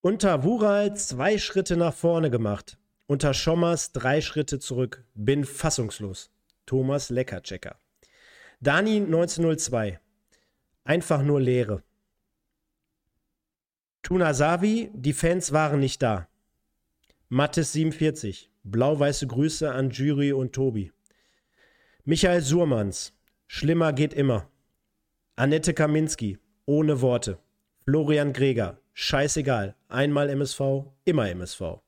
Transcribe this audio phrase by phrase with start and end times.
[0.00, 2.78] Unter Wural zwei Schritte nach vorne gemacht.
[3.08, 5.04] Unter Schommers drei Schritte zurück.
[5.14, 6.30] Bin fassungslos.
[6.66, 7.80] Thomas Leckerchecker.
[8.60, 9.98] Dani 1902.
[10.84, 11.82] Einfach nur Leere.
[14.02, 16.28] Tunasavi, die Fans waren nicht da.
[17.28, 18.52] Mattes 47.
[18.62, 20.92] Blau-weiße Grüße an Jury und Tobi.
[22.04, 23.14] Michael Surmanns.
[23.48, 24.48] Schlimmer geht immer.
[25.34, 26.38] Annette Kaminski.
[26.66, 27.38] Ohne Worte.
[27.84, 28.78] Florian Greger.
[29.00, 29.76] Scheißegal.
[29.86, 30.60] Einmal MSV,
[31.04, 31.78] immer MSV.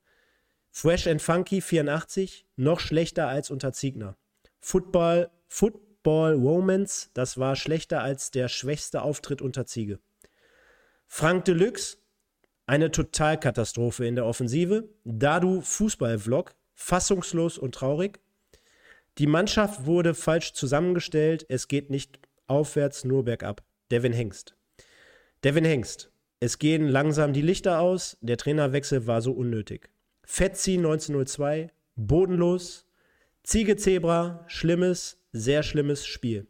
[0.71, 2.47] Fresh and Funky 84.
[2.55, 4.17] Noch schlechter als unter Ziegner.
[4.61, 7.11] Football, Football Romance.
[7.13, 9.99] Das war schlechter als der schwächste Auftritt unter Ziege.
[11.09, 11.99] Frank Deluxe.
[12.67, 14.89] Eine Totalkatastrophe in der Offensive.
[15.03, 16.55] Dadu Fußball-Vlog.
[16.75, 18.21] Fassungslos und traurig.
[19.19, 21.45] Die Mannschaft wurde falsch zusammengestellt.
[21.49, 23.65] Es geht nicht aufwärts, nur bergab.
[23.91, 24.55] Devin Hengst.
[25.43, 26.10] Devin Hengst.
[26.43, 28.17] Es gehen langsam die Lichter aus.
[28.23, 29.91] Der Trainerwechsel war so unnötig.
[30.25, 31.71] Fetzi 1902.
[31.97, 32.87] Bodenlos.
[33.43, 34.45] Ziege Zebra.
[34.49, 36.47] Schlimmes, sehr schlimmes Spiel.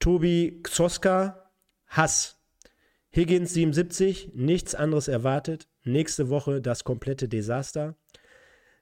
[0.00, 1.52] Tobi Xoska.
[1.86, 2.36] Hass.
[3.14, 4.32] Higgins 77.
[4.34, 5.68] Nichts anderes erwartet.
[5.84, 7.96] Nächste Woche das komplette Desaster.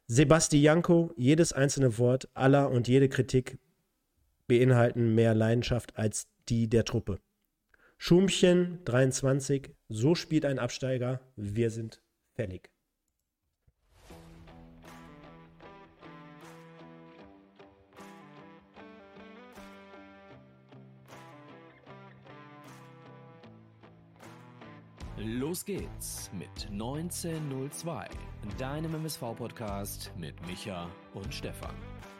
[0.06, 3.58] Sebastianko, jedes einzelne Wort aller und jede Kritik
[4.46, 7.20] beinhalten mehr Leidenschaft als die der Truppe.
[8.00, 12.00] Schumchen 23, so spielt ein Absteiger, wir sind
[12.36, 12.70] fällig.
[25.16, 28.08] Los geht's mit 1902,
[28.56, 31.74] deinem MSV-Podcast mit Micha und Stefan.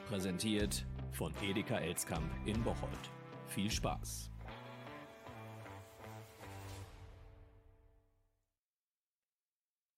[0.09, 3.11] Präsentiert von Edeka Elskamp in Bocholt.
[3.47, 4.28] Viel Spaß!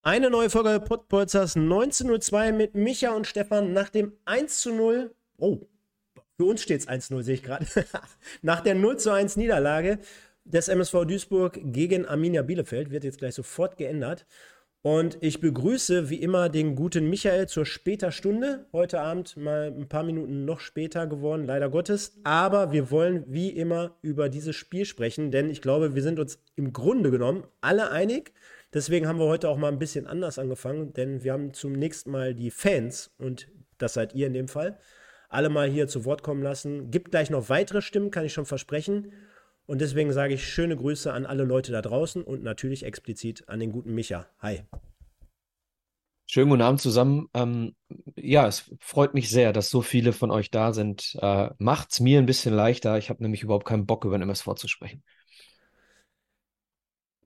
[0.03, 5.15] Eine neue Folge Podpolzers 1902 mit Micha und Stefan nach dem 1 zu 0.
[5.37, 5.59] Oh,
[6.39, 7.67] für uns steht es 1-0, sehe ich gerade.
[8.41, 9.99] nach der 0 zu 1 Niederlage
[10.45, 14.25] des MSV Duisburg gegen Arminia Bielefeld wird jetzt gleich sofort geändert.
[14.81, 18.65] Und ich begrüße wie immer den guten Michael zur später Stunde.
[18.73, 22.19] Heute Abend mal ein paar Minuten noch später geworden, leider Gottes.
[22.25, 26.43] Aber wir wollen wie immer über dieses Spiel sprechen, denn ich glaube, wir sind uns
[26.57, 28.33] im Grunde genommen alle einig.
[28.73, 32.11] Deswegen haben wir heute auch mal ein bisschen anders angefangen, denn wir haben zum nächsten
[32.11, 33.49] Mal die Fans, und
[33.79, 34.79] das seid ihr in dem Fall,
[35.29, 36.91] alle mal hier zu Wort kommen lassen.
[36.91, 39.13] Gibt gleich noch weitere Stimmen, kann ich schon versprechen.
[39.67, 43.61] Und deswegen sage ich schöne Grüße an alle Leute da draußen und natürlich explizit an
[43.61, 44.27] den guten Micha.
[44.39, 44.63] Hi.
[46.27, 47.29] Schönen guten Abend zusammen.
[47.35, 47.75] Ähm,
[48.15, 51.17] ja, es freut mich sehr, dass so viele von euch da sind.
[51.21, 51.51] Äh,
[51.91, 52.99] es mir ein bisschen leichter.
[52.99, 55.03] Ich habe nämlich überhaupt keinen Bock, über den MSV zu sprechen.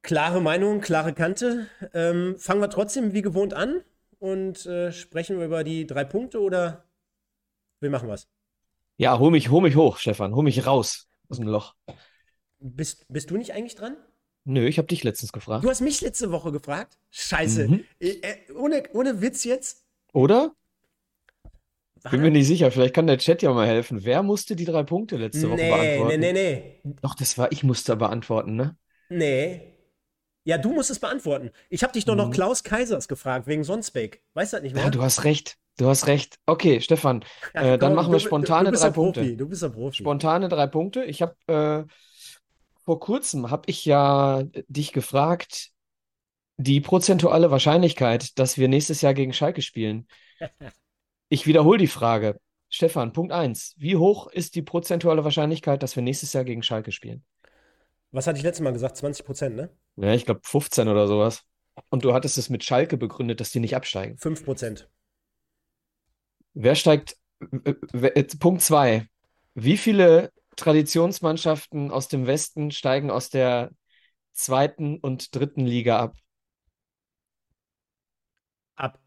[0.04, 1.66] Klare Meinung, klare Kante.
[1.94, 3.80] Ähm, fangen wir trotzdem wie gewohnt an
[4.18, 6.84] und äh, sprechen wir über die drei Punkte oder
[7.80, 8.28] wir machen was?
[8.98, 10.34] Ja, hol mich, hol mich hoch, Stefan.
[10.34, 11.74] Hol mich raus aus dem Loch.
[12.58, 13.96] Bist, bist du nicht eigentlich dran?
[14.44, 15.64] Nö, ich habe dich letztens gefragt.
[15.64, 16.98] Du hast mich letzte Woche gefragt?
[17.10, 17.68] Scheiße.
[17.68, 17.84] Mhm.
[17.98, 18.12] Äh,
[18.58, 19.86] ohne, ohne Witz jetzt?
[20.12, 20.54] Oder?
[22.10, 24.04] Bin mir nicht sicher, vielleicht kann der Chat ja mal helfen.
[24.04, 26.20] Wer musste die drei Punkte letzte Woche nee, beantworten?
[26.20, 26.94] Nee, nee, nee.
[27.00, 28.76] Doch, das war, ich musste beantworten, ne?
[29.08, 29.73] Nee.
[30.44, 31.50] Ja, du musst es beantworten.
[31.70, 32.32] Ich habe dich doch noch mhm.
[32.32, 34.22] Klaus Kaisers gefragt, wegen Sonsbeck.
[34.34, 34.84] Weißt du das nicht mehr?
[34.84, 35.56] Ja, du hast recht.
[35.78, 36.38] Du hast recht.
[36.46, 37.24] Okay, Stefan,
[37.54, 39.20] ja, äh, dann machen wir spontane du, du drei Punkte.
[39.20, 39.36] Profi.
[39.36, 39.96] Du bist ein Profi.
[39.96, 41.04] Spontane drei Punkte.
[41.04, 41.92] Ich habe äh,
[42.84, 45.70] vor kurzem habe ich ja dich gefragt,
[46.58, 50.06] die prozentuale Wahrscheinlichkeit, dass wir nächstes Jahr gegen Schalke spielen.
[51.30, 52.38] Ich wiederhole die Frage.
[52.68, 53.74] Stefan, Punkt 1.
[53.78, 57.24] Wie hoch ist die prozentuale Wahrscheinlichkeit, dass wir nächstes Jahr gegen Schalke spielen?
[58.14, 58.96] Was hatte ich letztes Mal gesagt?
[58.96, 59.70] 20 Prozent, ne?
[59.96, 61.42] Ja, ich glaube 15 oder sowas.
[61.90, 64.16] Und du hattest es mit Schalke begründet, dass die nicht absteigen.
[64.18, 64.88] 5 Prozent.
[66.52, 67.16] Wer steigt?
[68.38, 69.08] Punkt 2.
[69.54, 73.72] Wie viele Traditionsmannschaften aus dem Westen steigen aus der
[74.32, 76.16] zweiten und dritten Liga ab.
[78.76, 79.00] Ab.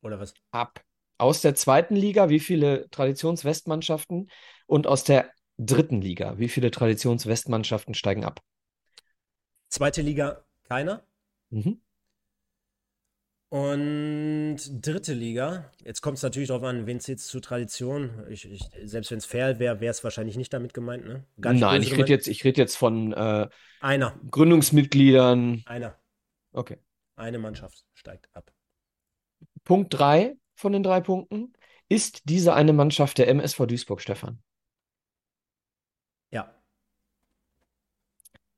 [0.00, 0.32] Oder was?
[0.52, 0.80] Ab.
[1.18, 4.30] Aus der zweiten Liga, wie viele Traditionswestmannschaften?
[4.66, 8.40] Und aus der dritten Liga, wie viele Traditionswestmannschaften steigen ab?
[9.74, 11.02] Zweite Liga keiner.
[11.50, 11.80] Mhm.
[13.48, 18.24] Und dritte Liga, jetzt kommt es natürlich darauf an, wen es jetzt zur Tradition.
[18.28, 21.24] Ich, ich, selbst wenn es fair wäre, wäre es wahrscheinlich nicht damit gemeint, ne?
[21.38, 23.48] Nein, ich rede jetzt, red jetzt von äh,
[23.80, 24.20] einer.
[24.30, 25.64] Gründungsmitgliedern.
[25.66, 25.98] Einer.
[26.52, 26.78] Okay.
[27.16, 28.52] Eine Mannschaft steigt ab.
[29.64, 31.52] Punkt drei von den drei Punkten.
[31.88, 34.40] Ist diese eine Mannschaft der MSV Duisburg, Stefan?
[36.30, 36.54] Ja.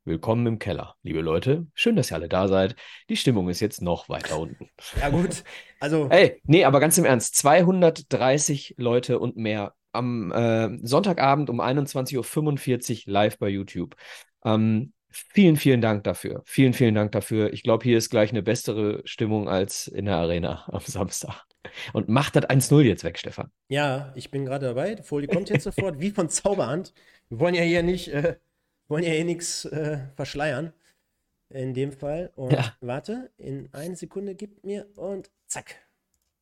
[0.06, 1.66] Willkommen im Keller, liebe Leute.
[1.74, 2.76] Schön, dass ihr alle da seid.
[3.08, 4.70] Die Stimmung ist jetzt noch weiter unten.
[5.00, 5.42] Ja, gut.
[5.80, 6.06] Also.
[6.10, 7.34] Ey, nee, aber ganz im Ernst.
[7.34, 13.96] 230 Leute und mehr am äh, Sonntagabend um 21.45 Uhr live bei YouTube.
[14.44, 16.40] Ähm, vielen, vielen Dank dafür.
[16.44, 17.52] Vielen, vielen Dank dafür.
[17.52, 21.42] Ich glaube, hier ist gleich eine bessere Stimmung als in der Arena am Samstag.
[21.92, 23.50] Und macht das 1-0 jetzt weg, Stefan.
[23.66, 24.94] Ja, ich bin gerade dabei.
[24.94, 26.94] Die Folie kommt jetzt sofort, wie von Zauberhand.
[27.28, 28.06] Wir wollen ja hier nicht.
[28.06, 28.36] Äh
[28.88, 30.72] wollen ja hier nichts äh, verschleiern.
[31.48, 32.32] In dem Fall.
[32.34, 32.74] Und ja.
[32.80, 35.76] warte, in eine Sekunde gibt mir und zack.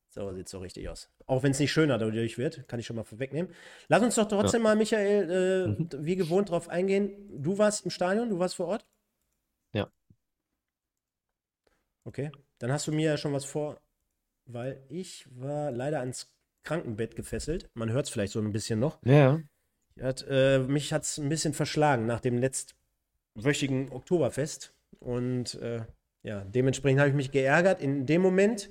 [0.08, 1.10] So sieht es so richtig aus.
[1.26, 3.52] Auch wenn es nicht schöner dadurch wird, kann ich schon mal vorwegnehmen.
[3.88, 4.68] Lass uns doch trotzdem ja.
[4.68, 5.88] mal, Michael, äh, mhm.
[6.06, 7.42] wie gewohnt drauf eingehen.
[7.42, 8.86] Du warst im Stadion, du warst vor Ort?
[9.72, 9.90] Ja.
[12.04, 13.80] Okay, dann hast du mir ja schon was vor,
[14.46, 16.32] weil ich war leider ans
[16.62, 17.68] Krankenbett gefesselt.
[17.74, 18.98] Man hört es vielleicht so ein bisschen noch.
[19.04, 19.40] Ja.
[20.00, 24.74] Hat, äh, mich hat es ein bisschen verschlagen nach dem letztwöchigen Oktoberfest.
[25.00, 25.84] Und äh,
[26.22, 28.70] ja, dementsprechend habe ich mich geärgert in dem Moment,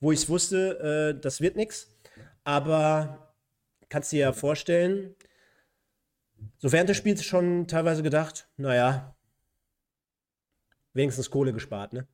[0.00, 1.94] wo ich es wusste, äh, das wird nichts.
[2.44, 3.34] Aber
[3.88, 5.14] kannst dir ja vorstellen,
[6.58, 9.14] so während des Spiels schon teilweise gedacht, naja,
[10.94, 12.06] wenigstens Kohle gespart, ne?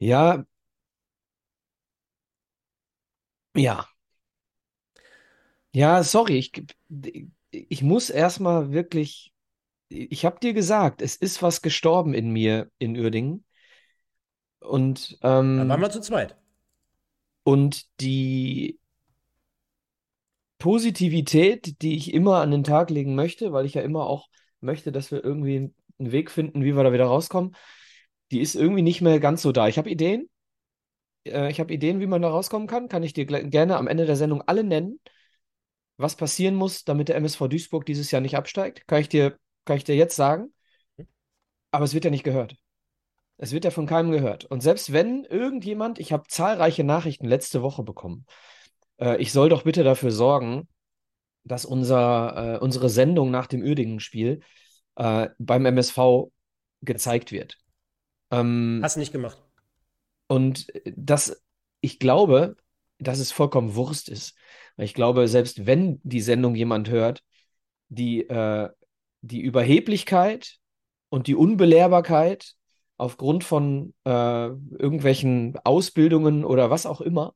[0.00, 0.44] Ja.
[3.54, 3.89] Ja,
[5.72, 6.52] ja, sorry, ich,
[7.50, 9.32] ich muss erstmal wirklich,
[9.88, 13.44] ich habe dir gesagt, es ist was gestorben in mir in Uerdingen.
[14.60, 16.36] Und, ähm, Dann waren wir zu zweit.
[17.44, 18.78] und die
[20.58, 24.28] Positivität, die ich immer an den Tag legen möchte, weil ich ja immer auch
[24.60, 27.56] möchte, dass wir irgendwie einen Weg finden, wie wir da wieder rauskommen,
[28.30, 29.68] die ist irgendwie nicht mehr ganz so da.
[29.68, 30.28] Ich habe Ideen.
[31.24, 32.88] Äh, ich habe Ideen, wie man da rauskommen kann.
[32.88, 35.00] Kann ich dir gerne am Ende der Sendung alle nennen
[36.00, 39.76] was passieren muss, damit der MSV Duisburg dieses Jahr nicht absteigt, kann ich dir, kann
[39.76, 40.52] ich dir jetzt sagen.
[41.70, 42.56] Aber es wird ja nicht gehört.
[43.36, 44.44] Es wird ja von keinem gehört.
[44.44, 48.26] Und selbst wenn irgendjemand, ich habe zahlreiche Nachrichten letzte Woche bekommen,
[48.98, 50.68] äh, ich soll doch bitte dafür sorgen,
[51.44, 54.40] dass unser, äh, unsere Sendung nach dem Uerdingen-Spiel
[54.96, 56.30] äh, beim MSV
[56.82, 57.58] gezeigt wird.
[58.30, 59.42] Ähm, Hast du nicht gemacht.
[60.26, 61.42] Und das,
[61.80, 62.56] ich glaube,
[62.98, 64.34] dass es vollkommen Wurst ist.
[64.80, 67.22] Ich glaube, selbst wenn die Sendung jemand hört,
[67.88, 68.68] die, äh,
[69.22, 70.58] die Überheblichkeit
[71.10, 72.54] und die Unbelehrbarkeit
[72.96, 77.34] aufgrund von äh, irgendwelchen Ausbildungen oder was auch immer,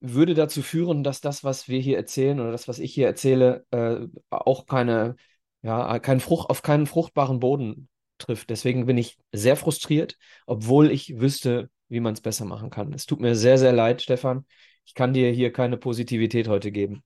[0.00, 3.64] würde dazu führen, dass das, was wir hier erzählen oder das, was ich hier erzähle,
[3.70, 5.16] äh, auch keine,
[5.62, 7.88] ja, kein Frucht, auf keinen fruchtbaren Boden
[8.18, 8.50] trifft.
[8.50, 10.16] Deswegen bin ich sehr frustriert,
[10.46, 12.92] obwohl ich wüsste, wie man es besser machen kann.
[12.92, 14.44] Es tut mir sehr, sehr leid, Stefan.
[14.84, 17.02] Ich kann dir hier keine Positivität heute geben.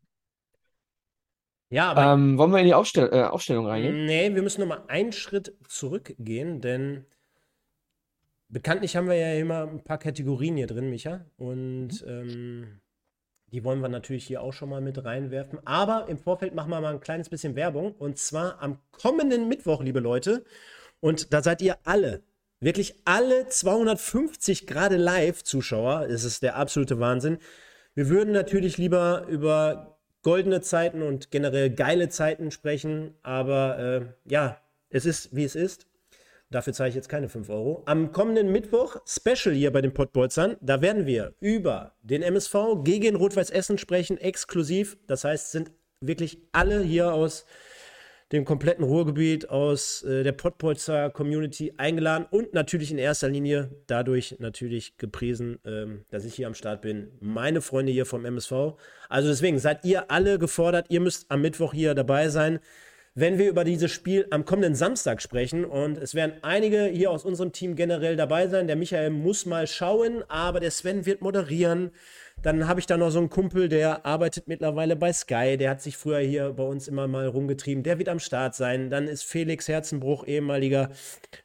[1.69, 2.13] Ja, aber.
[2.13, 4.07] Ähm, wollen wir in die Aufstell äh, Aufstellung reingehen?
[4.07, 7.07] Nee, wir müssen nochmal einen Schritt zurückgehen, denn
[8.49, 11.25] bekanntlich haben wir ja immer ein paar Kategorien hier drin, Micha.
[11.37, 12.09] Und mhm.
[12.09, 12.81] ähm,
[13.53, 15.59] die wollen wir natürlich hier auch schon mal mit reinwerfen.
[15.67, 17.93] Aber im Vorfeld machen wir mal ein kleines bisschen Werbung.
[17.93, 20.45] Und zwar am kommenden Mittwoch, liebe Leute.
[21.01, 22.23] Und da seid ihr alle
[22.61, 27.39] Wirklich alle 250 gerade Live-Zuschauer, es ist der absolute Wahnsinn.
[27.97, 34.61] Wir würden natürlich lieber über goldene Zeiten und generell geile Zeiten sprechen, aber äh, ja,
[34.91, 35.87] es ist, wie es ist.
[36.51, 37.83] Dafür zahle ich jetzt keine 5 Euro.
[37.87, 43.17] Am kommenden Mittwoch, Special hier bei den Pottbolzern, da werden wir über den MSV gegen
[43.17, 44.99] Rot-Weiß Essen sprechen, exklusiv.
[45.07, 45.73] Das heißt, sind
[46.03, 47.47] wirklich alle hier aus
[48.33, 54.37] dem kompletten Ruhrgebiet, aus äh, der Pottbolzer Community eingeladen und natürlich in erster Linie dadurch
[54.41, 57.13] natürlich gepriesen, ähm, dass ich hier am Start bin.
[57.21, 58.75] Meine Freunde hier vom MSV.
[59.09, 60.87] Also deswegen seid ihr alle gefordert.
[60.89, 62.61] Ihr müsst am Mittwoch hier dabei sein
[63.19, 65.65] wenn wir über dieses Spiel am kommenden Samstag sprechen.
[65.65, 68.67] Und es werden einige hier aus unserem Team generell dabei sein.
[68.67, 71.93] Der Michael muss mal schauen, aber der Sven wird moderieren.
[72.43, 75.57] Dann habe ich da noch so einen Kumpel, der arbeitet mittlerweile bei Sky.
[75.57, 77.83] Der hat sich früher hier bei uns immer mal rumgetrieben.
[77.83, 78.91] Der wird am Start sein.
[78.91, 80.91] Dann ist Felix Herzenbruch, ehemaliger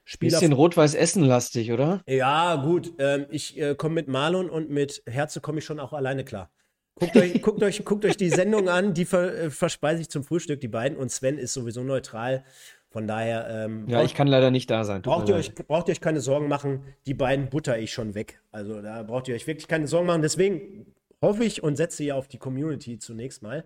[0.04, 0.40] Spieler.
[0.40, 2.02] Bisschen rot-weiß Essen-lastig, oder?
[2.08, 2.94] Ja, gut.
[3.00, 6.52] Ähm, ich äh, komme mit Marlon und mit Herze komme ich schon auch alleine klar.
[6.96, 10.24] Guckt euch, guckt, euch, guckt euch die Sendung an, die ver, äh, verspeise ich zum
[10.24, 10.98] Frühstück, die beiden.
[10.98, 12.44] Und Sven ist sowieso neutral.
[12.92, 13.48] Von daher.
[13.50, 15.02] Ähm, ja, ich kann leider nicht da sein.
[15.02, 16.84] Braucht ihr, euch, braucht ihr euch keine Sorgen machen.
[17.06, 18.42] Die beiden butter ich schon weg.
[18.52, 20.22] Also da braucht ihr euch wirklich keine Sorgen machen.
[20.22, 20.86] Deswegen
[21.22, 23.64] hoffe ich und setze ja auf die Community zunächst mal.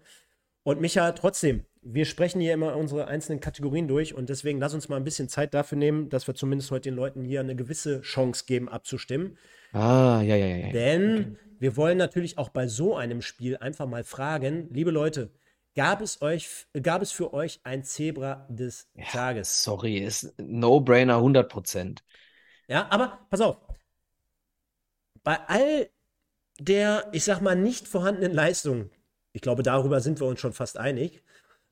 [0.62, 4.89] Und Micha, trotzdem, wir sprechen hier immer unsere einzelnen Kategorien durch und deswegen lass uns
[4.89, 8.01] mal ein bisschen Zeit dafür nehmen, dass wir zumindest heute den Leuten hier eine gewisse
[8.01, 9.38] Chance geben, abzustimmen.
[9.74, 10.72] Ah, ja, ja, ja.
[10.72, 11.36] Denn okay.
[11.60, 15.29] wir wollen natürlich auch bei so einem Spiel einfach mal fragen, liebe Leute,
[15.75, 19.63] Gab es, euch, gab es für euch ein Zebra des Ja, Tages?
[19.63, 22.03] sorry, ist No-Brainer 100 Prozent.
[22.67, 23.58] Ja, aber pass auf.
[25.24, 25.89] Bei all
[26.60, 28.91] der, ich sag mal, nicht vorhandenen Leistung,
[29.34, 31.24] ich glaube, darüber sind wir uns schon fast einig,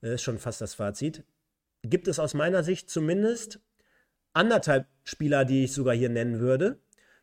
[0.04, 1.24] äh, ist schon fast das Fazit,
[1.84, 3.62] gibt es aus meiner Sicht zumindest
[4.34, 6.82] anderthalb Spieler, die ich sogar hier nennen würde,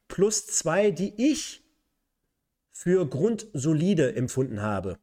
[0.09, 1.65] plus zwei, die ich
[2.73, 4.99] für grundsolide empfunden habe.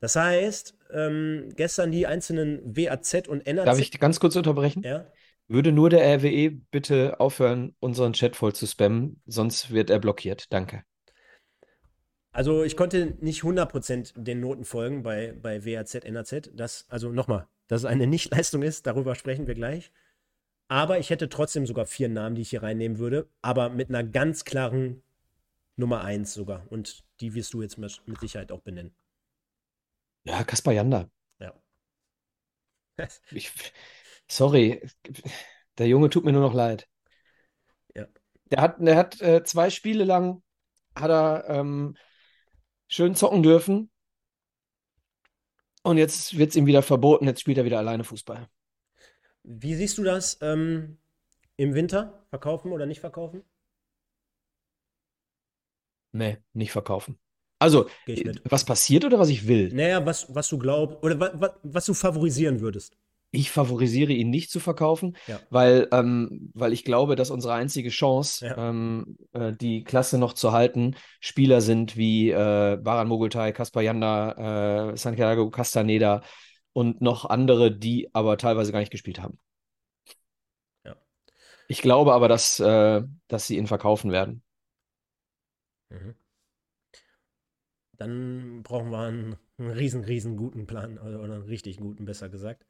[0.00, 3.66] Das heißt, ähm, gestern die einzelnen WAZ und NAZ.
[3.66, 4.82] Darf ich ganz kurz unterbrechen?
[4.82, 5.06] Ja.
[5.46, 10.52] Würde nur der RWE bitte aufhören, unseren Chat voll zu spammen, sonst wird er blockiert.
[10.52, 10.84] Danke.
[12.32, 16.50] Also ich konnte nicht 100% den Noten folgen bei, bei WAZ, NAZ.
[16.54, 19.92] Das, also nochmal, dass es eine Nichtleistung ist, darüber sprechen wir gleich.
[20.68, 24.02] Aber ich hätte trotzdem sogar vier Namen, die ich hier reinnehmen würde, aber mit einer
[24.02, 25.02] ganz klaren
[25.76, 26.66] Nummer 1 sogar.
[26.70, 28.94] Und die wirst du jetzt mit Sicherheit auch benennen.
[30.24, 31.08] Ja, Kaspar Janda.
[31.40, 31.54] Ja.
[33.32, 33.52] Ich,
[34.28, 34.80] sorry,
[35.78, 36.88] der Junge tut mir nur noch leid.
[37.94, 38.06] Ja.
[38.50, 40.42] Der hat, der hat äh, zwei Spiele lang
[40.96, 41.96] hat er ähm,
[42.88, 43.90] schön zocken dürfen.
[45.82, 47.26] Und jetzt wird es ihm wieder verboten.
[47.26, 48.48] Jetzt spielt er wieder alleine Fußball.
[49.42, 50.98] Wie siehst du das ähm,
[51.56, 52.24] im Winter?
[52.30, 53.44] Verkaufen oder nicht verkaufen?
[56.12, 57.18] Nee, nicht verkaufen.
[57.64, 58.42] Also, mit.
[58.44, 59.72] was passiert oder was ich will?
[59.72, 62.96] Naja, was, was du glaubst, oder wa, wa, was du favorisieren würdest.
[63.30, 65.40] Ich favorisiere ihn nicht zu verkaufen, Ja.
[65.50, 68.68] weil, ähm, weil ich glaube, dass unsere einzige Chance, Ja.
[68.68, 74.92] ähm, äh, die Klasse noch zu halten, Spieler sind wie äh, Baran Mogultai, Kaspar Janda,
[74.92, 76.22] äh, Santiago Castaneda
[76.74, 79.38] und noch andere, die aber teilweise gar nicht gespielt haben.
[80.84, 80.94] Ja.
[81.66, 84.42] Ich glaube aber, dass, äh, dass sie ihn verkaufen werden.
[85.90, 86.14] Mhm.
[87.96, 92.28] Dann brauchen wir einen, einen riesen, riesen guten Plan oder, oder einen richtig guten, besser
[92.28, 92.64] gesagt.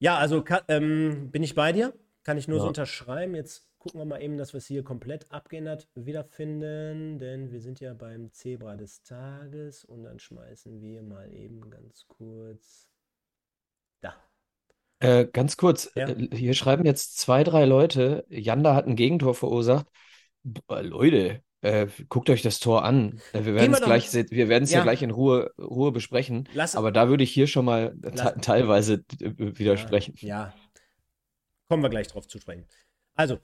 [0.00, 1.92] Ja, also ähm, bin ich bei dir.
[2.24, 2.68] Kann ich nur so Ja.
[2.68, 3.34] unterschreiben.
[3.34, 7.80] Jetzt gucken wir mal eben, dass wir es hier komplett abgeändert wiederfinden, denn wir sind
[7.80, 12.88] ja beim Zebra des Tages und dann schmeißen wir mal eben ganz kurz.
[14.00, 14.14] Da.
[15.00, 16.08] Äh, ganz kurz, Ja.
[16.08, 19.86] äh, hier schreiben jetzt zwei, drei Leute, Janda hat ein Gegentor verursacht.
[20.42, 23.20] Boah, Leute, äh, guckt euch das Tor an.
[23.32, 24.82] Äh, wir werden es gleich, wir werden es ja Ja.
[24.84, 26.48] gleich in Ruhe, Ruhe besprechen.
[26.54, 27.96] Lass, Aber da würde ich hier schon mal
[28.42, 30.14] teilweise widersprechen.
[30.18, 30.54] Ja, ja.
[31.68, 32.66] Kommen wir gleich drauf zu sprechen.
[33.14, 33.38] Also,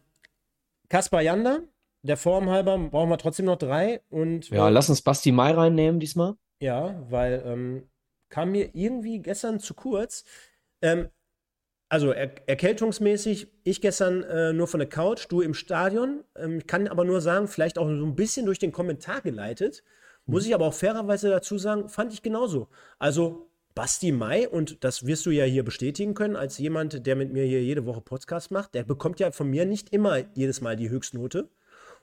[0.89, 1.61] Kaspar Janda,
[2.03, 4.01] der Form halber brauchen wir trotzdem noch drei.
[4.11, 6.35] Und Ja, lass uns Basti Mai reinnehmen diesmal.
[6.61, 7.89] ja, weil ähm,
[8.31, 10.25] kam mir irgendwie gestern zu kurz.
[10.83, 11.09] Ähm,
[11.89, 16.25] also er erkältungsmäßig, ich gestern äh, nur von der Couch, du im Stadion.
[16.37, 19.83] Ähm, ich kann aber nur sagen, vielleicht auch so ein bisschen durch den Kommentar geleitet.
[20.27, 22.69] Muss ich aber auch fairerweise dazu sagen, fand ich genauso.
[22.99, 27.33] Also Basti Mai, und das wirst du ja hier bestätigen können, als jemand, der mit
[27.33, 30.77] mir hier jede Woche Podcast macht, der bekommt ja von mir nicht immer jedes Mal
[30.77, 31.49] die Höchstnote.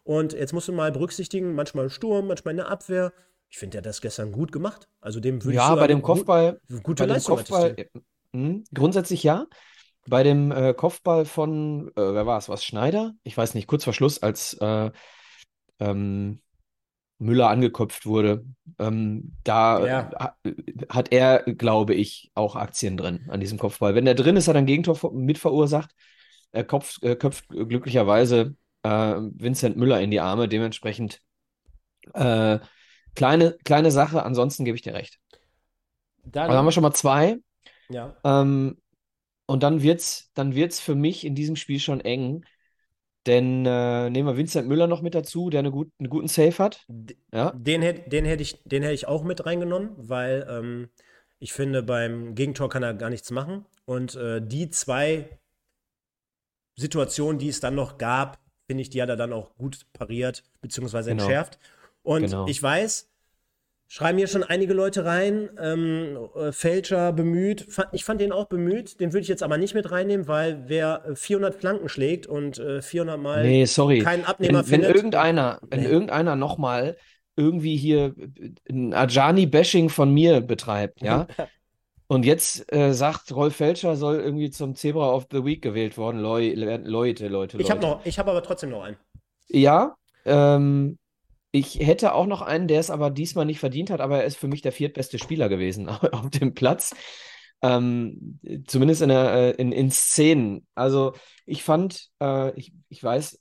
[0.04, 3.14] Und jetzt musst du mal berücksichtigen, manchmal Sturm, manchmal in der Abwehr.
[3.50, 4.88] Ich finde, der hat das gestern gut gemacht.
[5.00, 8.04] Also dem würde ich Ja, bei dem gut- Kopfball, gute bei dem Leistung Kopfball, attestieren.
[8.34, 9.48] äh, mh, grundsätzlich ja.
[10.08, 13.14] Bei dem äh, Kopfball von, äh, wer war es, was, Schneider?
[13.24, 14.92] Ich weiß nicht, kurz vor Schluss, als äh,
[15.80, 16.42] ähm,
[17.20, 18.46] Müller angeköpft wurde,
[18.80, 20.10] ähm, da Ja.
[20.20, 20.36] ha-
[20.90, 23.96] hat er, glaube ich, auch Aktien drin an diesem Kopfball.
[23.96, 25.92] Wenn der drin ist, hat er ein Gegentor ver- mit verursacht.
[26.52, 30.48] Er kopf, äh, köpft glücklicherweise äh, Vincent Müller in die Arme.
[30.50, 31.22] Dementsprechend
[32.14, 32.60] äh,
[33.16, 35.20] kleine, kleine Sache, ansonsten gebe ich dir recht.
[36.26, 37.38] Dann, Also haben wir schon mal zwei.
[37.90, 38.16] ja.
[38.24, 38.78] Ähm,
[39.52, 42.46] und dann wird's, dann wird's für mich in diesem Spiel schon eng.
[43.28, 46.58] Denn äh, nehmen wir Vincent Müller noch mit dazu, der eine gut, einen guten Save
[46.60, 46.88] hat.
[47.34, 50.90] Ja, Den hätte den hätt ich, den hätt ich auch mit reingenommen, weil ähm,
[51.40, 53.66] ich finde, beim Gegentor kann er gar nichts machen.
[53.86, 55.40] Und äh, die zwei
[56.76, 60.44] Situationen, die es dann noch gab, finde ich, die hat er dann auch gut pariert,
[60.62, 61.24] beziehungsweise Genau.
[61.24, 61.60] entschärft.
[62.04, 62.46] Und Genau.
[62.46, 63.11] ich weiß,
[63.94, 67.68] schreiben hier schon einige Leute rein, ähm, äh, Fälscher bemüht.
[67.92, 71.04] Ich fand den auch bemüht, den würde ich jetzt aber nicht mit reinnehmen, weil wer
[71.06, 74.00] äh, 400 Flanken schlägt und äh, 400 Mal nee, sorry.
[74.00, 74.96] keinen Abnehmer Wenn, wenn findet.
[74.96, 75.88] irgendeiner, wenn Nee.
[75.88, 76.96] irgendeiner nochmal
[77.36, 78.16] irgendwie hier
[78.70, 81.28] ein Ajani-Bashing von mir betreibt, ja,
[82.08, 86.22] und jetzt äh, sagt, Rolf Felscher soll irgendwie zum Zebra of the Week gewählt worden,
[86.22, 87.96] Leu Leute, Leute, Ich habe Leute.
[87.98, 88.98] noch, ich habe aber trotzdem noch einen.
[89.50, 89.96] Ja,
[90.26, 90.98] ähm,
[91.52, 94.38] ich hätte auch noch einen, der es aber diesmal nicht verdient hat, aber er ist
[94.38, 96.96] für mich der viertbeste Spieler gewesen auf dem Platz.
[97.62, 100.66] Ähm, zumindest in, der, äh, in, in Szenen.
[100.74, 101.14] Also
[101.46, 103.40] ich fand, äh, ich, ich weiß,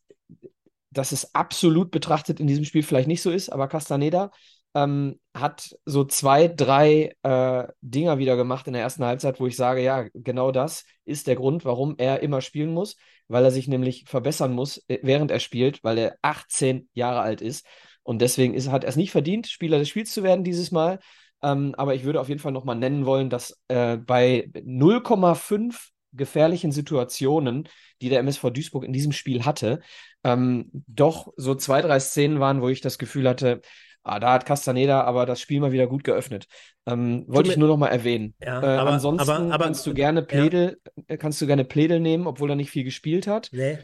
[0.90, 4.30] dass es absolut betrachtet in diesem Spiel vielleicht nicht so ist, aber Castaneda
[4.74, 9.56] ähm, hat so zwei, drei äh, Dinger wieder gemacht in der ersten Halbzeit, wo ich
[9.56, 12.96] sage, ja, genau das ist der Grund, warum er immer spielen muss,
[13.28, 17.40] weil er sich nämlich verbessern muss, äh, während er spielt, weil er 18 Jahre alt
[17.40, 17.66] ist.
[18.02, 20.98] Und deswegen ist, hat er es nicht verdient, Spieler des Spiels zu werden dieses Mal.
[21.42, 26.72] Ähm, aber ich würde auf jeden Fall nochmal nennen wollen, dass äh, bei 0,5 gefährlichen
[26.72, 27.68] Situationen,
[28.02, 29.80] die der MSV Duisburg in diesem Spiel hatte,
[30.24, 33.60] ähm, doch so zwei, drei Szenen waren, wo ich das Gefühl hatte,
[34.02, 36.46] ah, da hat Castaneda aber das Spiel mal wieder gut geöffnet.
[36.86, 38.34] Ähm, wollte ich nur noch mal erwähnen.
[38.40, 40.78] Ja, äh, aber, ansonsten aber, aber, kannst du gerne Pledel,
[41.08, 41.16] ja.
[41.16, 43.50] kannst du gerne Pledel nehmen, obwohl er nicht viel gespielt hat.
[43.52, 43.78] Nee.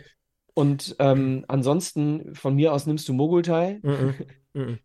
[0.56, 3.78] Und ähm, ansonsten von mir aus nimmst du Mogultai.
[3.82, 4.14] Mm -mm.
[4.54, 4.78] Mm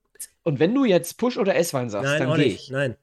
[0.43, 2.69] Und wenn du jetzt Push oder S-Wein sagst, Nein, dann gehe ich.
[2.69, 2.97] Nein.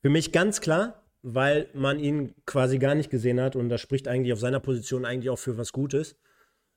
[0.00, 4.06] Für mich ganz klar, weil man ihn quasi gar nicht gesehen hat und das spricht
[4.06, 6.16] eigentlich auf seiner Position eigentlich auch für was Gutes.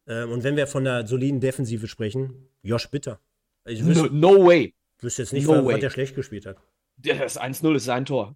[0.08, 3.20] Ähm, und wenn wir von einer soliden Defensive sprechen, Josh Bitter.
[3.68, 4.74] Ich No, wüsste, no way.
[5.02, 6.58] wüsste jetzt nicht, no was, der schlecht gespielt hat.
[6.98, 8.36] Das 1-0 ist sein Tor.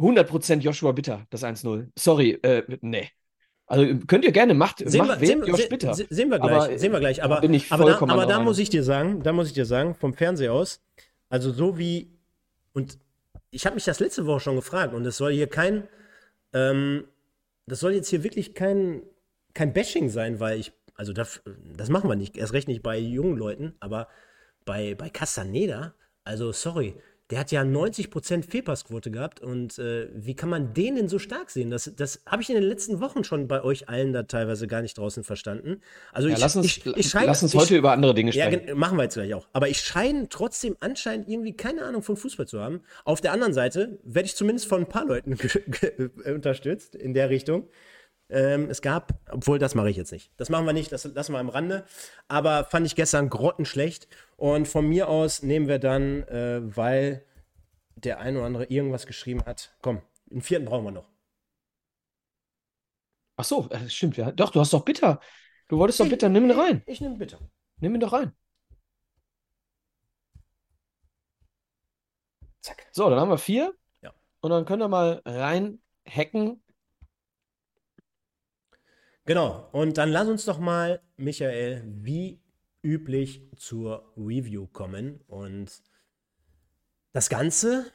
[0.00, 1.86] 100% Joshua Bitter, das 1-0.
[1.96, 3.10] Sorry, äh, nee.
[3.66, 5.94] Also könnt ihr gerne, macht, Sehen macht wir, sehen, Josh Bitter.
[5.94, 7.18] se- sehen wir gleich, Aber, äh, sehen wir gleich.
[7.18, 9.52] da Aber, bin ich aber, da, aber da muss ich dir sagen, da muss ich
[9.54, 10.80] dir sagen, vom Fernseher aus,
[11.30, 12.10] also so wie,
[12.74, 12.98] und
[13.50, 15.88] ich habe mich das letzte Woche schon gefragt und es soll hier kein,
[16.52, 17.04] ähm,
[17.66, 19.02] das soll jetzt hier wirklich kein,
[19.54, 21.42] kein Bashing sein, weil ich, also das,
[21.76, 24.08] das machen wir nicht, erst recht nicht bei jungen Leuten, aber
[24.64, 26.94] bei, bei Castaneda, also sorry,
[27.32, 31.48] der hat ja 90% Fehlpassquote gehabt und äh, wie kann man den denn so stark
[31.50, 31.70] sehen?
[31.70, 34.82] Das, das habe ich in den letzten Wochen schon bei euch allen da teilweise gar
[34.82, 35.80] nicht draußen verstanden.
[36.12, 38.32] Also Ja, ich, lass uns, ich, ich scheine, lass uns ich, heute über andere Dinge
[38.32, 38.66] ja, sprechen.
[38.66, 39.48] gen- machen wir jetzt gleich auch.
[39.54, 42.82] Aber ich scheine trotzdem anscheinend irgendwie keine Ahnung von Fußball zu haben.
[43.06, 45.38] Auf der anderen Seite werde ich zumindest von ein paar Leuten
[46.26, 47.66] unterstützt in der Richtung.
[48.32, 50.32] Ähm, es gab, obwohl das mache ich jetzt nicht.
[50.38, 51.84] Das machen wir nicht, das lassen wir am Rande.
[52.28, 54.08] Aber fand ich gestern grottenschlecht.
[54.36, 57.26] Und von mir aus nehmen wir dann, äh, weil
[57.94, 59.76] der ein oder andere irgendwas geschrieben hat.
[59.82, 61.08] Komm, einen vierten brauchen wir noch.
[63.36, 64.16] Ach so, äh, stimmt.
[64.16, 64.32] Ja.
[64.32, 65.20] Doch, du hast doch Bitter.
[65.68, 66.82] Du wolltest doch Bitter, nimm ihn rein.
[66.86, 67.38] Ich nehme bitte.
[67.80, 68.32] Nimm ihn doch rein.
[72.62, 72.86] Zack.
[72.92, 73.74] So, dann haben wir vier.
[74.00, 74.14] Ja.
[74.40, 76.61] Und dann können wir mal rein hacken.
[79.24, 79.68] Genau.
[79.72, 82.40] Und dann lass uns doch mal, Michael, wie
[82.82, 85.20] üblich zur Review kommen.
[85.28, 85.82] Und
[87.12, 87.92] das Ganze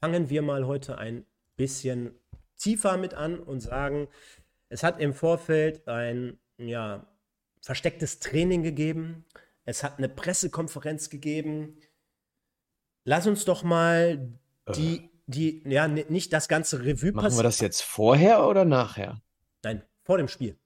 [0.00, 2.12] fangen wir mal heute ein bisschen
[2.56, 4.08] tiefer mit an und sagen,
[4.68, 7.06] es hat im Vorfeld ein ja,
[7.62, 9.24] verstecktes Training gegeben.
[9.64, 11.78] Es hat eine Pressekonferenz gegeben.
[13.04, 14.32] Lass uns doch mal
[14.74, 17.44] die, die, ja, nicht das ganze Revue Machen wir passieren.
[17.44, 19.20] das jetzt vorher oder nachher?
[19.62, 20.56] Nein, vor dem Spiel.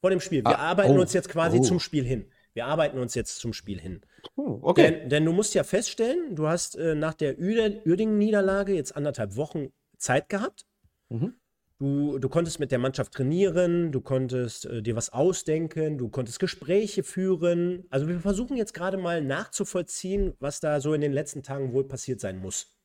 [0.00, 0.42] Vor dem Spiel.
[0.42, 1.62] Wir Ah, arbeiten oh, uns jetzt quasi oh.
[1.62, 2.26] zum Spiel hin.
[2.52, 4.00] Wir arbeiten uns jetzt zum Spiel hin.
[4.34, 4.90] Oh, okay.
[4.90, 9.36] Denn, denn du musst ja feststellen, du hast äh, nach der Uer- Uerdingen-Niederlage jetzt anderthalb
[9.36, 9.68] Wochen
[9.98, 10.66] Zeit gehabt.
[11.10, 11.34] Mhm.
[11.78, 16.40] Du, du konntest mit der Mannschaft trainieren, du konntest äh, dir was ausdenken, du konntest
[16.40, 17.84] Gespräche führen.
[17.90, 21.84] Also wir versuchen jetzt gerade mal nachzuvollziehen, was da so in den letzten Tagen wohl
[21.86, 22.76] passiert sein muss.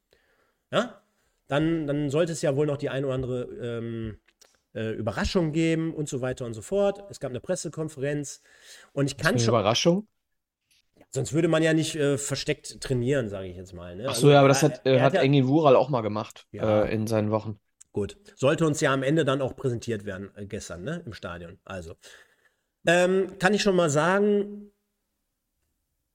[0.72, 1.02] Ja?
[1.48, 4.20] Dann, dann sollte es ja wohl noch die ein oder andere ähm,
[4.78, 7.04] äh, Überraschung geben und so weiter und so fort.
[7.10, 8.42] Es gab eine Pressekonferenz
[8.94, 10.08] und ich kann schon, Überraschung.
[11.10, 13.96] sonst würde man ja nicht äh, versteckt trainieren, sage ich jetzt mal.
[13.96, 14.06] Ne?
[14.08, 16.46] Ach so, ja, aber das hat, äh, er hat ja- Engin Wural auch mal gemacht
[16.52, 16.84] Ja.
[16.84, 17.60] äh, in seinen Wochen.
[17.92, 18.18] Gut.
[18.36, 21.02] Sollte uns ja am Ende dann auch präsentiert werden, äh, gestern, ne?
[21.06, 21.58] Im Stadion.
[21.66, 21.96] Also.
[22.86, 24.72] Ähm, kann ich schon mal sagen,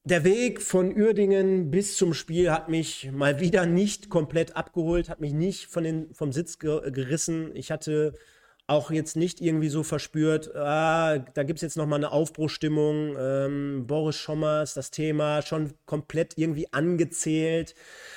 [0.04, 5.20] der Weg von Uerdingen bis zum Spiel hat mich mal wieder nicht komplett abgeholt, hat
[5.20, 7.54] mich nicht von den, vom Sitz ge gerissen.
[7.54, 8.14] Ich hatte
[8.72, 13.14] auch jetzt nicht irgendwie so verspürt, ah, da gibt es jetzt nochmal eine Aufbruchstimmung.
[13.18, 17.74] Ähm, Boris Schommers, das Thema schon komplett irgendwie angezählt.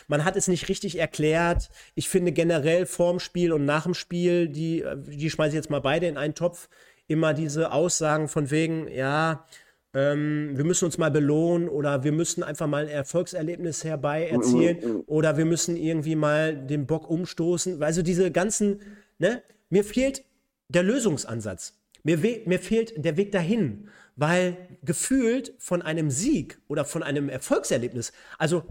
[0.07, 1.69] Man hat es nicht richtig erklärt.
[1.93, 5.81] Ich finde generell vorm Spiel und nach dem Spiel, die, die schmeiße ich jetzt mal
[5.81, 6.69] beide in einen Topf,
[7.07, 9.45] immer diese Aussagen von wegen, ja,
[9.93, 15.03] ähm, wir müssen uns mal belohnen oder wir müssen einfach mal ein Erfolgserlebnis herbei erzielen
[15.05, 17.83] oder wir müssen irgendwie mal den Bock umstoßen.
[17.83, 18.81] Also diese ganzen,
[19.19, 20.23] ne, mir fehlt
[20.69, 21.79] der Lösungsansatz.
[22.03, 28.13] Mir, mir fehlt der Weg dahin, weil gefühlt von einem Sieg oder von einem Erfolgserlebnis,
[28.37, 28.63] also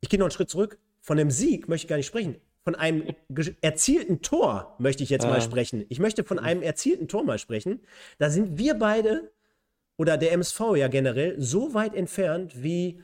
[0.00, 2.36] ich gehe noch einen Schritt zurück, von einem Sieg möchte ich gar nicht sprechen.
[2.62, 3.14] Von einem
[3.62, 5.40] erzielten Tor möchte ich jetzt mal Ja.
[5.40, 5.86] sprechen.
[5.88, 7.80] Ich möchte von einem erzielten Tor mal sprechen.
[8.18, 9.30] Da sind wir beide
[9.96, 13.02] oder der MSV ja generell so weit entfernt wie,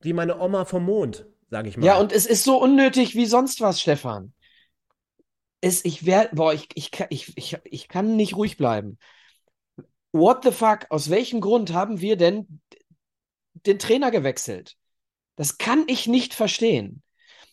[0.00, 1.86] wie meine Oma vom Mond, sage ich mal.
[1.86, 4.32] Ja, und es ist so unnötig wie sonst was, Stefan.
[5.60, 8.98] Es, ich werde, boah, ich, ich, ich, ich, ich kann nicht ruhig bleiben.
[10.12, 10.86] What the fuck?
[10.90, 12.60] Aus welchem Grund haben wir denn
[13.66, 14.76] den Trainer gewechselt.
[15.36, 17.02] Das kann ich nicht verstehen.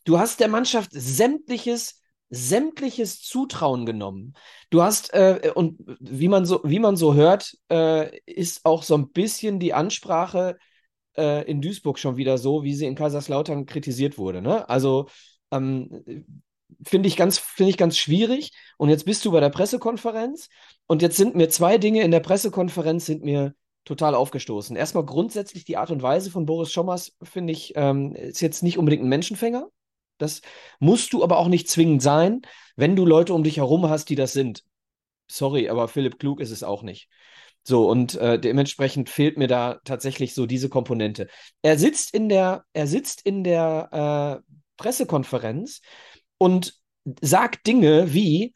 [0.05, 4.33] Du hast der Mannschaft sämtliches, sämtliches Zutrauen genommen.
[4.69, 8.95] Du hast, äh, und wie man so, wie man so hört, äh, ist auch so
[8.95, 10.57] ein bisschen die Ansprache
[11.17, 14.41] äh, in Duisburg schon wieder so, wie sie in Kaiserslautern kritisiert wurde.
[14.41, 14.67] Ne?
[14.69, 15.07] Also
[15.51, 16.25] ähm,
[16.83, 18.51] finde ich, ganz, find ich ganz schwierig.
[18.77, 20.49] Und jetzt bist du bei der Pressekonferenz
[20.87, 23.53] und jetzt sind mir zwei Dinge in der Pressekonferenz sind mir
[23.85, 24.75] total aufgestoßen.
[24.75, 28.77] Erstmal grundsätzlich die Art und Weise von Boris Schommers, finde ich, ähm, ist jetzt nicht
[28.77, 29.67] unbedingt ein Menschenfänger.
[30.17, 30.41] Das
[30.79, 32.41] musst du aber auch nicht zwingend sein,
[32.75, 34.63] wenn du Leute um dich herum hast, die das sind.
[35.27, 37.09] Sorry, aber Philipp Klug ist es auch nicht.
[37.63, 41.27] So, und äh, dementsprechend fehlt mir da tatsächlich so diese Komponente.
[41.63, 45.81] Er sitzt in der, er sitzt in der äh, Pressekonferenz
[46.37, 46.79] und
[47.21, 48.55] sagt Dinge wie,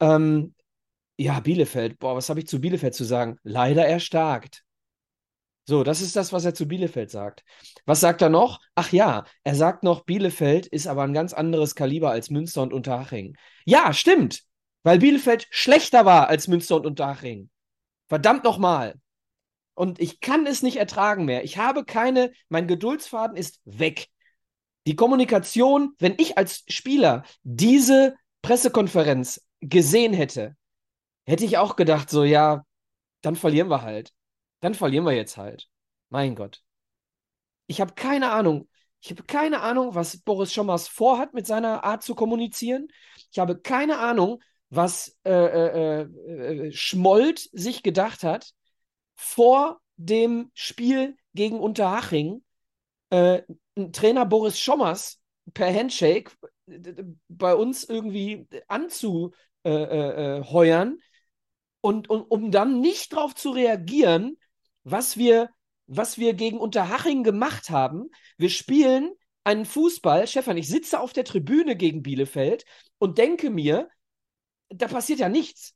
[0.00, 0.54] ähm,
[1.18, 3.38] ja, Bielefeld, boah, was habe ich zu Bielefeld zu sagen?
[3.42, 4.64] Leider erstarkt.
[5.68, 7.42] So, das ist das, was er zu Bielefeld sagt.
[7.86, 8.60] Was sagt er noch?
[8.76, 12.72] Ach ja, er sagt noch, Bielefeld ist aber ein ganz anderes Kaliber als Münster und
[12.72, 13.36] Unterhaching.
[13.64, 14.44] Ja, stimmt,
[14.84, 17.50] weil Bielefeld schlechter war als Münster und Unterhaching.
[18.08, 18.94] Verdammt nochmal.
[19.74, 21.42] Und ich kann es nicht ertragen mehr.
[21.42, 24.06] Ich habe keine, mein Geduldsfaden ist weg.
[24.86, 30.56] Die Kommunikation, wenn ich als Spieler diese Pressekonferenz gesehen hätte,
[31.24, 32.64] hätte ich auch gedacht, so, ja,
[33.20, 34.12] dann verlieren wir halt.
[34.60, 35.68] Dann verlieren wir jetzt halt.
[36.08, 36.62] Mein Gott.
[37.66, 38.68] Ich habe keine Ahnung.
[39.00, 42.88] Ich habe keine Ahnung, was Boris Schommers vorhat mit seiner Art zu kommunizieren.
[43.30, 48.52] Ich habe keine Ahnung, was äh, äh, äh, Schmold sich gedacht hat
[49.14, 52.42] vor dem Spiel gegen Unterhaching.
[53.10, 53.42] Äh,
[53.92, 55.20] Trainer Boris Schommers
[55.54, 56.32] per Handshake
[57.28, 59.32] bei uns irgendwie anzuheuern
[59.64, 60.98] äh, äh,
[61.80, 64.36] und, und um dann nicht darauf zu reagieren,
[64.82, 65.50] was wir,
[65.86, 68.10] was wir gegen Unterhaching gemacht haben.
[68.38, 69.12] Wir spielen
[69.44, 72.64] einen Fußball, Stefan, ich sitze auf der Tribüne gegen Bielefeld
[72.98, 73.88] und denke mir,
[74.68, 75.74] da passiert ja nichts.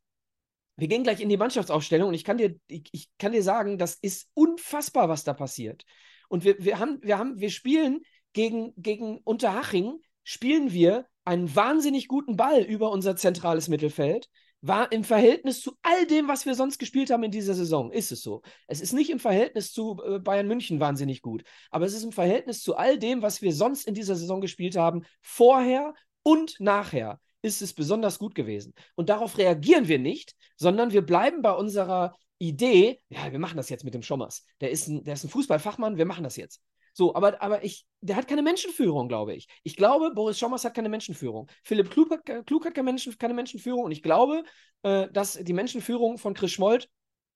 [0.76, 3.78] Wir gehen gleich in die Mannschaftsaufstellung und ich kann dir, ich, ich kann dir sagen,
[3.78, 5.84] das ist unfassbar, was da passiert.
[6.30, 8.00] Und wir, wir, haben, wir, haben, wir spielen
[8.32, 14.28] gegen, gegen Unterhaching, spielen wir einen wahnsinnig guten Ball über unser zentrales Mittelfeld
[14.62, 18.12] war im Verhältnis zu all dem, was wir sonst gespielt haben in dieser Saison, ist
[18.12, 18.42] es so.
[18.66, 22.12] Es ist nicht im Verhältnis zu äh, Bayern München wahnsinnig gut, aber es ist im
[22.12, 27.20] Verhältnis zu all dem, was wir sonst in dieser Saison gespielt haben, vorher und nachher,
[27.42, 28.74] ist es besonders gut gewesen.
[28.96, 33.68] Und darauf reagieren wir nicht, sondern wir bleiben bei unserer Idee, ja, wir machen das
[33.68, 34.44] jetzt mit dem Schommers.
[34.60, 36.62] Der ist ein, der ist ein Fußballfachmann, wir machen das jetzt.
[36.94, 39.46] So, aber, aber ich, der hat keine Menschenführung, glaube ich.
[39.62, 41.48] Ich glaube, Boris Schommers hat keine Menschenführung.
[41.62, 44.42] Philipp Klug hat, Klug hat keine, Menschen, keine Menschenführung und ich glaube,
[44.82, 46.88] äh, dass die Menschenführung von Chris Schmold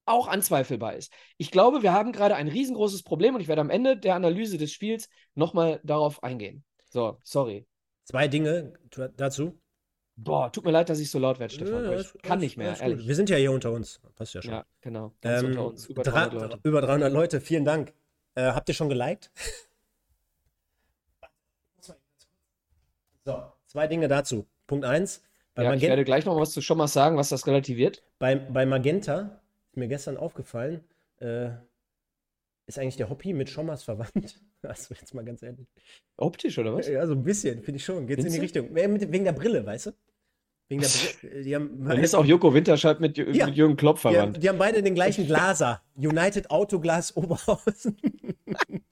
[0.06, 1.12] auch anzweifelbar ist.
[1.36, 4.58] Ich glaube, wir haben gerade ein riesengroßes Problem und ich werde am Ende der Analyse
[4.58, 6.64] des Spiels nochmal darauf eingehen.
[6.90, 7.66] So, sorry.
[8.04, 8.72] Zwei Dinge
[9.16, 9.58] dazu.
[10.16, 11.84] Boah, tut mir leid, dass ich so laut werde, Stefan.
[11.84, 13.06] Ja, ich kann nicht mehr, ehrlich.
[13.06, 14.00] Wir sind ja hier unter uns.
[14.14, 14.52] Passt ja schon.
[14.52, 15.12] Ja, genau.
[15.22, 15.86] Ähm, unter uns.
[15.86, 16.60] Über 300 Leute.
[16.62, 17.92] Über 300 Leute, vielen Dank.
[18.36, 19.32] Äh, habt ihr schon geliked?
[23.24, 24.46] so, zwei Dinge dazu.
[24.66, 25.22] Punkt 1.
[25.56, 28.02] Ja, ich werde gleich noch was zu schon mal sagen, was das relativiert.
[28.18, 30.82] Bei, bei Magenta ist mir gestern aufgefallen,
[31.18, 31.50] äh,
[32.66, 34.40] ist eigentlich der Hobby mit Schommers verwandt.
[34.64, 35.66] Also jetzt mal ganz ehrlich.
[36.16, 36.88] Optisch oder was?
[36.88, 38.06] Ja, so ein bisschen, finde ich schon.
[38.06, 38.74] Geht in die Richtung.
[38.74, 39.90] Wegen der Brille, weißt du?
[40.80, 41.42] Wegen der Brille.
[41.44, 44.16] Die haben, Dann ist auch Joko Winterscheid mit, ja, mit Jürgen Klopp verwandt.
[44.16, 45.82] Die haben, die haben beide den gleichen Glaser.
[45.96, 47.96] United Autoglas Oberhausen.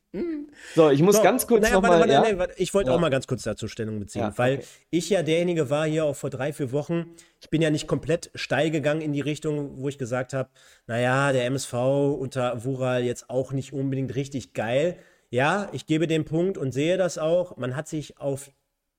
[0.75, 2.09] So, ich muss so, ganz kurz naja, nochmal.
[2.09, 2.21] Ja?
[2.21, 2.97] Nee, ich wollte ja.
[2.97, 4.66] auch mal ganz kurz dazu Stellung beziehen, ja, weil okay.
[4.90, 7.07] ich ja derjenige war hier auch vor drei, vier Wochen.
[7.40, 10.51] Ich bin ja nicht komplett steil gegangen in die Richtung, wo ich gesagt habe,
[10.87, 11.73] naja, der MSV
[12.18, 14.99] unter Wural jetzt auch nicht unbedingt richtig geil.
[15.31, 17.57] Ja, ich gebe den Punkt und sehe das auch.
[17.57, 18.51] Man hat sich auf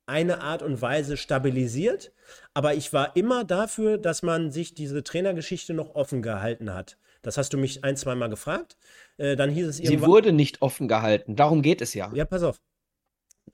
[0.05, 2.11] eine Art und Weise stabilisiert,
[2.53, 6.97] aber ich war immer dafür, dass man sich diese Trainergeschichte noch offen gehalten hat.
[7.21, 8.77] Das hast du mich ein, zwei Mal gefragt.
[9.17, 9.99] Äh, dann hieß es irgendwann.
[9.99, 11.35] Sie wurde nicht offen gehalten.
[11.35, 12.11] Darum geht es ja.
[12.13, 12.61] Ja, pass auf.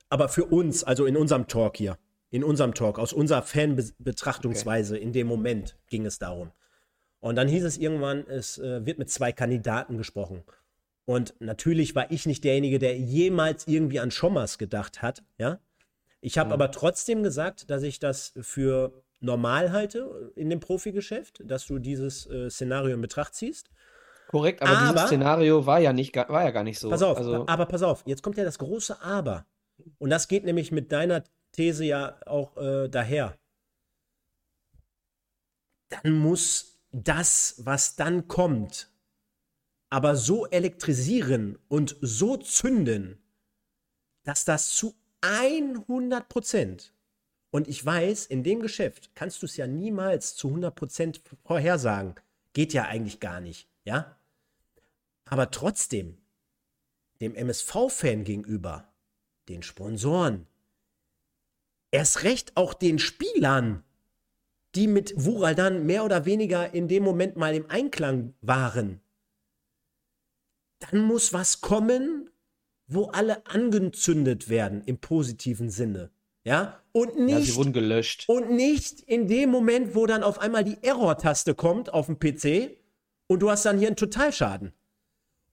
[0.08, 1.96] Aber für uns, also in unserem Talk hier,
[2.30, 5.02] in unserem Talk, aus unserer Fanbetrachtungsweise okay.
[5.02, 6.50] in dem Moment ging es darum.
[7.20, 10.42] Und dann hieß es irgendwann, es äh, wird mit zwei Kandidaten gesprochen.
[11.04, 15.60] Und natürlich war ich nicht derjenige, der jemals irgendwie an Schommers gedacht hat, ja.
[16.20, 16.54] Ich habe ja.
[16.54, 22.26] aber trotzdem gesagt, dass ich das für normal halte in dem Profigeschäft, dass du dieses
[22.26, 23.70] äh, Szenario in Betracht ziehst.
[24.28, 26.88] Korrekt, aber, aber, dieses Szenario war ja, nicht, war ja gar nicht so.
[26.88, 29.46] Pass auf, also, aber pass auf, jetzt kommt ja das große Aber.
[29.98, 33.36] Und das geht nämlich mit deiner These ja auch äh, daher.
[35.88, 38.90] Dann muss das, was dann kommt,
[39.88, 43.20] aber so elektrisieren und so zünden,
[44.22, 46.94] dass das zu 100 Prozent
[47.50, 52.14] und ich weiß, in dem Geschäft kannst du es ja niemals zu 100% vorhersagen.
[52.52, 54.16] Geht ja eigentlich gar nicht, ja?
[55.24, 56.18] Aber trotzdem,
[57.20, 58.92] dem MSV-Fan gegenüber,
[59.48, 60.46] den Sponsoren,
[61.90, 63.84] erst recht auch den Spielern,
[64.74, 69.00] die mit Wural dann mehr oder weniger in dem Moment mal im Einklang waren,
[70.78, 72.29] dann muss was kommen,
[72.92, 76.10] wo alle angezündet werden im positiven Sinne.
[76.44, 77.38] Ja, und nicht.
[77.38, 78.24] Ja, sie wurden gelöscht.
[78.28, 82.76] Und nicht in dem Moment, wo dann auf einmal die Error-Taste kommt auf dem PC
[83.26, 84.72] und du hast dann hier einen Totalschaden.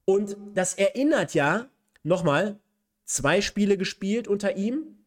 [0.04, 1.68] Und das erinnert ja,
[2.02, 2.58] nochmal,
[3.04, 5.04] zwei Spiele gespielt unter ihm.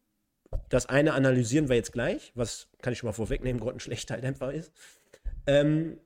[0.68, 4.52] Das eine analysieren wir jetzt gleich, was kann ich schon mal vorwegnehmen, grottenschlecht halt einfach
[4.52, 4.72] ist.
[5.46, 5.98] Ähm,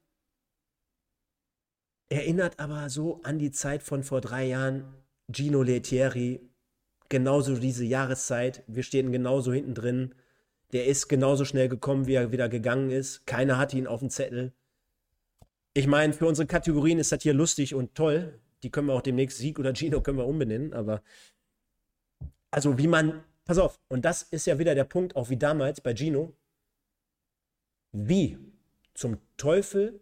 [2.08, 4.84] erinnert aber so an die Zeit von vor drei Jahren,
[5.28, 6.40] Gino Lettieri,
[7.08, 8.62] genauso diese Jahreszeit.
[8.66, 10.14] Wir stehen genauso hinten drin.
[10.72, 13.26] Der ist genauso schnell gekommen, wie er wieder gegangen ist.
[13.26, 14.52] Keiner hatte ihn auf dem Zettel.
[15.74, 18.40] Ich meine, für unsere Kategorien ist das hier lustig und toll.
[18.62, 21.02] Die können wir auch demnächst Sieg oder Gino können wir umbenennen, aber
[22.50, 25.80] also wie man, pass auf, und das ist ja wieder der Punkt, auch wie damals
[25.80, 26.34] bei Gino.
[27.92, 28.38] Wie
[28.94, 30.00] zum Teufel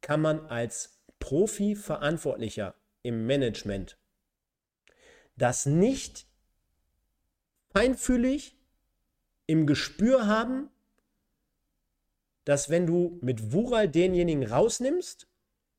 [0.00, 3.98] kann man als Profi-Verantwortlicher im Management
[5.40, 6.26] das nicht
[7.72, 8.56] feinfühlig
[9.46, 10.68] im Gespür haben,
[12.44, 15.28] dass wenn du mit Wural denjenigen rausnimmst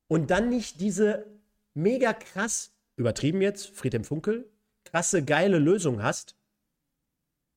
[0.08, 1.26] und dann nicht diese
[1.74, 4.50] mega krass, übertrieben jetzt, Friedhelm Funkel,
[4.84, 6.36] krasse, geile Lösung hast,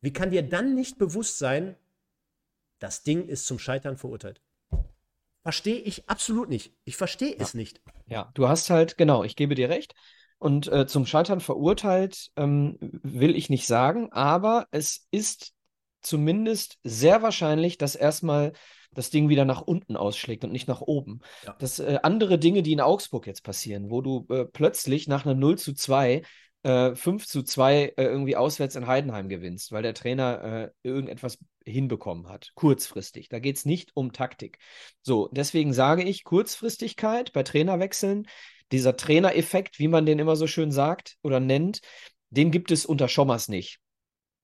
[0.01, 1.77] wie kann dir dann nicht bewusst sein,
[2.79, 4.43] das Ding ist zum Scheitern verurteilt?
[5.43, 6.75] Verstehe ich absolut nicht.
[6.85, 7.81] Ich verstehe es nicht.
[8.07, 9.95] Ja, du hast halt, genau, ich gebe dir recht.
[10.38, 15.53] Und äh, zum Scheitern verurteilt ähm, will ich nicht sagen, aber es ist
[16.03, 18.53] zumindest sehr wahrscheinlich, dass erstmal
[18.92, 21.20] das Ding wieder nach unten ausschlägt und nicht nach oben.
[21.44, 21.57] Ja.
[21.59, 25.35] Das äh, andere Dinge, die in Augsburg jetzt passieren, wo du äh, plötzlich nach einer
[25.35, 26.23] 0 zu 2
[26.64, 31.38] äh, 5 zu 2 äh, irgendwie auswärts in Heidenheim gewinnst, weil der Trainer äh, irgendetwas
[31.64, 33.29] hinbekommen hat, kurzfristig.
[33.29, 34.59] Da geht es nicht um Taktik.
[35.03, 38.27] So, deswegen sage ich, Kurzfristigkeit bei Trainerwechseln
[38.72, 41.81] dieser Trainereffekt, wie man den immer so schön sagt oder nennt,
[42.31, 43.79] den gibt es unter Schommers nicht.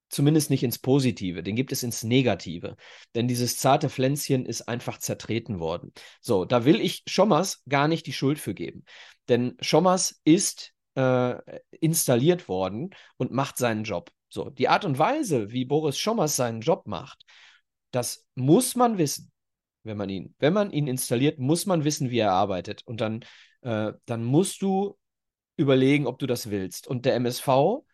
[0.09, 2.77] Zumindest nicht ins Positive, den gibt es ins Negative.
[3.15, 5.93] Denn dieses zarte Pflänzchen ist einfach zertreten worden.
[6.21, 8.85] So, da will ich Schommers gar nicht die Schuld für geben.
[9.29, 11.37] Denn Schommers ist äh,
[11.71, 14.11] installiert worden und macht seinen Job.
[14.29, 17.25] So, die Art und Weise, wie Boris Schommers seinen Job macht,
[17.93, 19.31] das muss man wissen,
[19.83, 22.83] wenn man ihn, wenn man ihn installiert, muss man wissen, wie er arbeitet.
[22.85, 23.25] Und dann
[23.63, 24.97] äh, dann musst du
[25.57, 26.87] überlegen, ob du das willst.
[26.87, 27.85] Und der MSV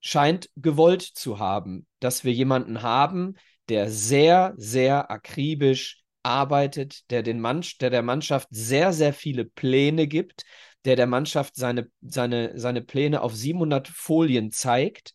[0.00, 3.36] scheint gewollt zu haben, dass wir jemanden haben,
[3.68, 10.06] der sehr, sehr akribisch arbeitet, der, den Mann, der der Mannschaft sehr, sehr viele Pläne
[10.06, 10.44] gibt,
[10.84, 15.14] der der Mannschaft seine, seine, seine Pläne auf 700 Folien zeigt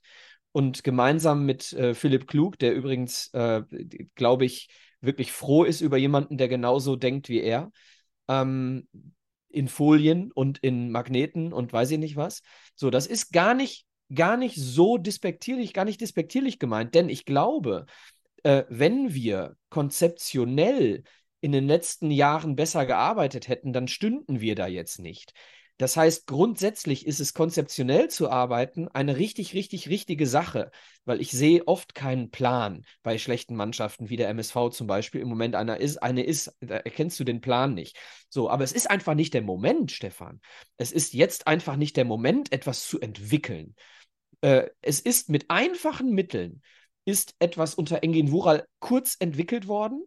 [0.51, 3.61] und gemeinsam mit äh, Philipp Klug, der übrigens, äh,
[4.15, 4.69] glaube ich,
[5.01, 7.71] wirklich froh ist über jemanden, der genauso denkt wie er,
[8.27, 8.87] ähm,
[9.49, 12.41] in Folien und in Magneten und weiß ich nicht was.
[12.75, 17.25] So, das ist gar nicht, gar nicht so despektierlich, gar nicht despektierlich gemeint, denn ich
[17.25, 17.85] glaube,
[18.43, 21.03] äh, wenn wir konzeptionell
[21.41, 25.33] in den letzten Jahren besser gearbeitet hätten, dann stünden wir da jetzt nicht.
[25.77, 30.71] Das heißt, grundsätzlich ist es konzeptionell zu arbeiten eine richtig, richtig, richtige Sache,
[31.05, 35.29] weil ich sehe oft keinen Plan bei schlechten Mannschaften, wie der MSV zum Beispiel im
[35.29, 35.97] Moment einer ist.
[36.01, 37.95] Eine ist, da erkennst du den Plan nicht.
[38.29, 40.41] So, aber es ist einfach nicht der Moment, Stefan.
[40.77, 43.75] Es ist jetzt einfach nicht der Moment, etwas zu entwickeln.
[44.41, 46.63] Äh, es ist mit einfachen Mitteln,
[47.05, 50.03] ist etwas unter Engin Wural kurz entwickelt worden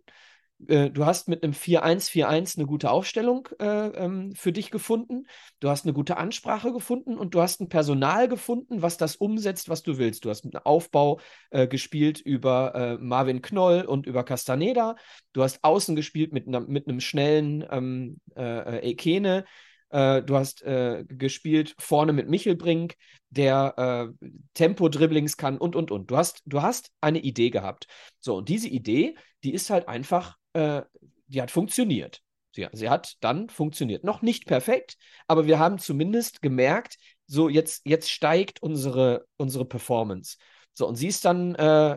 [0.68, 5.26] äh, du hast mit einem 4-1-4-1 eine gute Aufstellung äh, ähm, für dich gefunden.
[5.60, 9.68] Du hast eine gute Ansprache gefunden und du hast ein Personal gefunden, was das umsetzt,
[9.68, 10.24] was du willst.
[10.24, 11.20] Du hast einen Aufbau
[11.50, 14.96] äh, gespielt über äh, Marvin Knoll und über Castaneda.
[15.32, 19.44] Du hast außen gespielt mit, mit einem schnellen ähm, äh, Ekene.
[19.90, 20.64] du hast
[21.08, 22.94] gespielt vorne mit Michelbrink,
[23.30, 24.12] der
[24.54, 26.10] Tempo-Dribblings kann und, und, und.
[26.12, 27.88] Du hast, du hast eine Idee gehabt.
[28.20, 30.82] So, und diese Idee, die ist halt einfach äh,
[31.26, 32.22] die hat funktioniert.
[32.52, 34.04] Sie, sie hat dann funktioniert.
[34.04, 34.96] Noch nicht perfekt,
[35.28, 40.36] aber wir haben zumindest gemerkt, so jetzt, jetzt steigt unsere, unsere Performance.
[40.72, 41.96] So, und sie ist dann äh,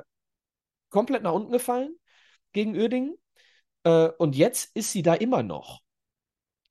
[0.89, 1.95] komplett nach unten gefallen
[2.51, 3.15] gegen Uerdingen.
[3.83, 5.82] Äh, und jetzt ist sie da immer noch.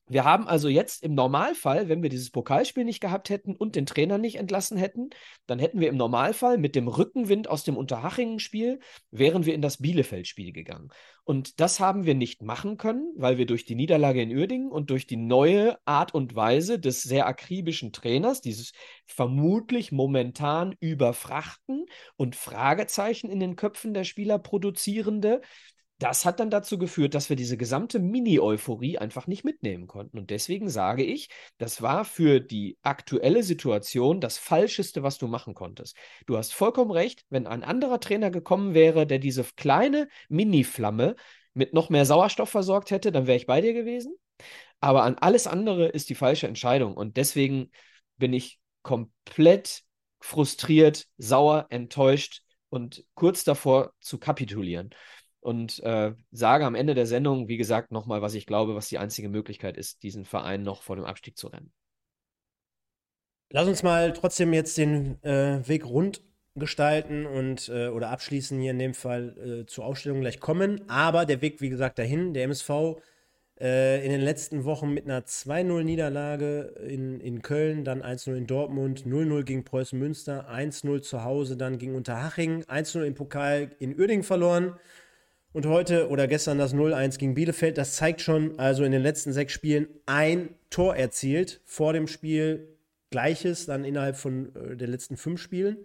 [0.09, 3.87] Wir haben also jetzt im Normalfall, wenn wir dieses Pokalspiel nicht gehabt hätten und den
[3.87, 5.11] Trainer nicht entlassen hätten,
[5.47, 9.79] dann hätten wir im Normalfall mit dem Rückenwind aus dem Unterhachingen-Spiel, wären wir in das
[9.79, 10.91] Bielefeld-Spiel gegangen.
[11.25, 14.91] Und das haben wir nicht machen können, weil wir durch die Niederlage in Uerdingen und
[14.91, 18.73] durch die neue Art und Weise des sehr akribischen Trainers, dieses
[19.07, 21.87] vermutlich momentan überfrachten
[22.17, 25.43] und Fragezeichen in den Köpfen der Spieler produzierende,
[26.03, 30.19] das hat dann dazu geführt, dass wir diese gesamte Mini-Euphorie einfach nicht mitnehmen konnten.
[30.19, 35.55] Und deswegen sage ich, das war für die aktuelle Situation das Falscheste, was du machen
[35.55, 35.97] konntest.
[36.27, 41.15] Du hast vollkommen recht, wenn ein anderer Trainer gekommen wäre, der diese kleine Mini-Flamme
[41.55, 44.17] mit noch mehr Sauerstoff versorgt hätte, dann wäre ich bei dir gewesen.
[44.81, 46.95] Aber an alles andere ist die falsche Entscheidung.
[46.97, 47.71] Und deswegen
[48.17, 49.85] bin ich komplett
[50.19, 54.93] frustriert, sauer, enttäuscht und kurz davor zu kapitulieren
[55.43, 58.99] und äh, sage am Ende der Sendung, wie gesagt, nochmal, was ich glaube, was die
[58.99, 61.73] einzige Möglichkeit ist, diesen Verein noch vor dem Abstieg zu rennen.
[63.51, 66.23] Lass uns mal trotzdem jetzt den äh, Weg rund
[66.55, 70.89] gestalten und äh, oder abschließen hier in dem Fall äh, zur Ausstellung gleich kommen.
[70.89, 73.01] Aber der Weg, wie gesagt, dahin, der MSV
[73.61, 79.07] äh, in den letzten Wochen mit einer 2-0-Niederlage in, in Köln, dann 1-0 in Dortmund,
[79.07, 84.25] 0-0 gegen Preußen Münster, 1-0 zu Hause, dann gegen Unterhaching, 1-0 im Pokal in Uerdingen
[84.25, 84.77] verloren.
[85.53, 89.35] Und heute oder gestern das 0-1 gegen Bielefeld, das zeigt schon, also in den letzten
[89.35, 91.61] sechs Spielen ein Tor erzielt.
[91.65, 92.69] Vor dem Spiel
[93.11, 95.85] Gleiches, dann innerhalb von äh, der letzten fünf Spielen.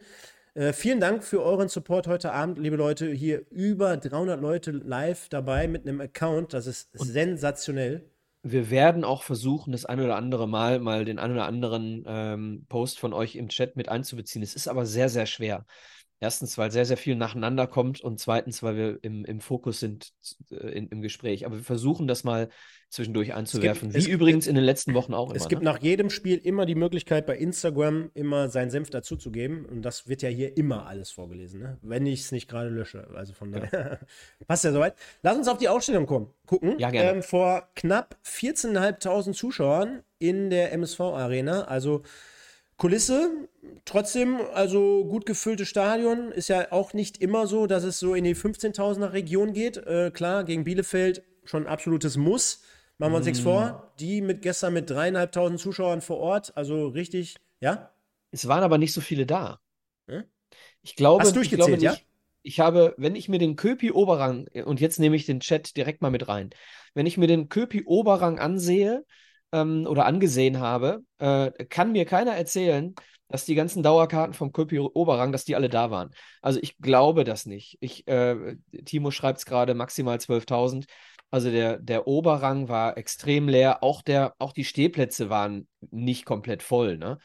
[0.53, 3.11] Äh, vielen Dank für euren Support heute Abend, liebe Leute.
[3.11, 6.53] Hier über 300 Leute live dabei mit einem Account.
[6.53, 8.09] Das ist Und sensationell.
[8.43, 12.65] Wir werden auch versuchen, das ein oder andere Mal mal den ein oder anderen ähm,
[12.69, 14.41] Post von euch im Chat mit einzubeziehen.
[14.41, 15.65] Es ist aber sehr, sehr schwer.
[16.19, 20.13] Erstens, weil sehr, sehr viel nacheinander kommt und zweitens, weil wir im, im Fokus sind
[20.49, 21.45] äh, in, im Gespräch.
[21.45, 22.49] Aber wir versuchen das mal
[22.89, 25.35] zwischendurch einzuwerfen, gibt, wie übrigens in den letzten Wochen auch immer.
[25.35, 25.69] Es gibt ne?
[25.69, 29.65] nach jedem Spiel immer die Möglichkeit, bei Instagram immer seinen Senf dazuzugeben.
[29.65, 31.77] Und das wird ja hier immer alles vorgelesen, ne?
[31.81, 33.07] wenn ich es nicht gerade lösche.
[33.13, 34.45] Also von daher ja.
[34.47, 34.95] passt ja soweit.
[35.21, 36.79] Lass uns auf die Ausstellung kommen, gucken.
[36.79, 37.11] Ja, gerne.
[37.11, 41.65] Ähm, vor knapp 14.500 Zuschauern in der MSV-Arena.
[41.65, 42.01] Also
[42.77, 43.49] Kulisse,
[43.85, 46.31] trotzdem, also gut gefülltes Stadion.
[46.31, 49.77] Ist ja auch nicht immer so, dass es so in die 15.000er Region geht.
[49.77, 52.63] Äh, klar, gegen Bielefeld schon ein absolutes Muss.
[52.99, 53.29] Machen wir uns mm.
[53.29, 53.93] nichts vor.
[53.99, 57.91] Die mit gestern mit dreieinhalbtausend Zuschauern vor Ort, also richtig, ja?
[58.31, 59.59] Es waren aber nicht so viele da.
[60.07, 60.23] Hm?
[60.81, 61.95] Ich glaube, Hast du durchgezählt, ja?
[62.43, 66.01] Ich habe, wenn ich mir den Köpi Oberrang, und jetzt nehme ich den Chat direkt
[66.01, 66.51] mal mit rein,
[66.93, 69.03] wenn ich mir den Köpi Oberrang ansehe,
[69.51, 72.95] ähm, oder angesehen habe, äh, kann mir keiner erzählen,
[73.29, 76.11] dass die ganzen Dauerkarten vom Köpi Oberrang, dass die alle da waren.
[76.41, 77.77] Also ich glaube das nicht.
[77.81, 78.55] Ich, äh,
[78.85, 80.85] Timo schreibt es gerade, maximal 12.000.
[81.29, 83.83] Also der, der Oberrang war extrem leer.
[83.83, 86.97] Auch, der, auch die Stehplätze waren nicht komplett voll.
[86.97, 87.17] Ne?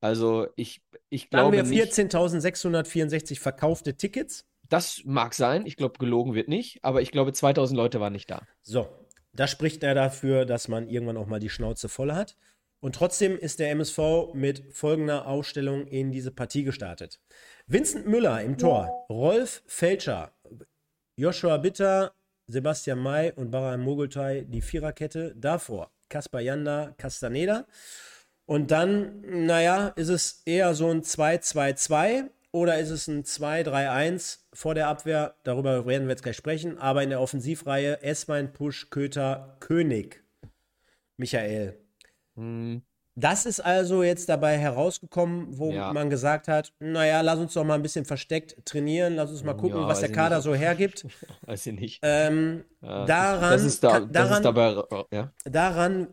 [0.00, 1.58] Also ich, ich glaube.
[1.58, 4.44] Haben wir 14.664 verkaufte Tickets?
[4.68, 5.66] Das mag sein.
[5.66, 6.82] Ich glaube, gelogen wird nicht.
[6.82, 8.42] Aber ich glaube, 2000 Leute waren nicht da.
[8.62, 8.88] So,
[9.34, 12.36] das spricht er dafür, dass man irgendwann auch mal die Schnauze voll hat.
[12.80, 17.20] Und trotzdem ist der MSV mit folgender Ausstellung in diese Partie gestartet.
[17.66, 20.32] Vincent Müller im Tor, Rolf Felscher,
[21.16, 22.12] Joshua Bitter,
[22.46, 25.34] Sebastian May und Baran Mogultai die Viererkette.
[25.34, 27.66] Davor Kaspar Janda, Castaneda.
[28.46, 34.76] Und dann, naja, ist es eher so ein 2-2-2 oder ist es ein 2-3-1 vor
[34.76, 35.34] der Abwehr?
[35.42, 36.78] Darüber werden wir jetzt gleich sprechen.
[36.78, 40.22] Aber in der Offensivreihe Eswein, Pusch, Köter, König.
[41.16, 41.76] Michael.
[42.36, 42.82] Hm.
[43.16, 45.92] Das ist also jetzt dabei herausgekommen, wo ja.
[45.92, 49.54] man gesagt hat, naja, lass uns doch mal ein bisschen versteckt trainieren, lass uns mal
[49.54, 50.44] gucken, ja, was der Kader nicht.
[50.44, 51.06] so hergibt.
[51.46, 52.00] Weiß ich nicht.
[52.02, 55.32] Ähm, ja, daran, das ist, da, das daran, ist dabei, ja.
[55.44, 56.06] daran,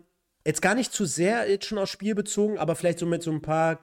[0.45, 3.31] jetzt gar nicht zu sehr jetzt schon aufs Spiel bezogen, aber vielleicht so mit so
[3.31, 3.79] ein paar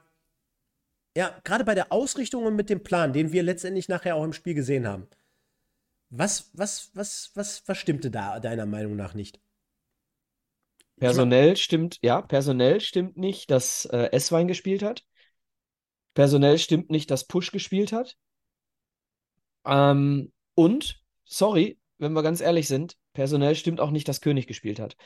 [1.19, 4.33] ja, gerade bei der Ausrichtung und mit dem Plan, den wir letztendlich nachher auch im
[4.33, 5.09] Spiel gesehen haben.
[6.11, 9.41] Was, was, was, was, was stimmte da deiner Meinung nach nicht?
[11.01, 15.05] Personell stimmt, ja, personell stimmt nicht, dass äh, S-Wein gespielt hat.
[16.15, 18.17] Personell stimmt nicht, dass Push gespielt hat.
[19.67, 24.79] Ähm, und, sorry, wenn wir ganz ehrlich sind, personell stimmt auch nicht, dass König gespielt
[24.79, 24.97] hat.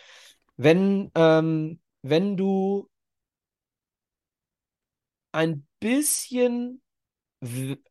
[0.59, 2.91] Wenn, ähm, wenn du
[5.32, 6.80] ein bisschen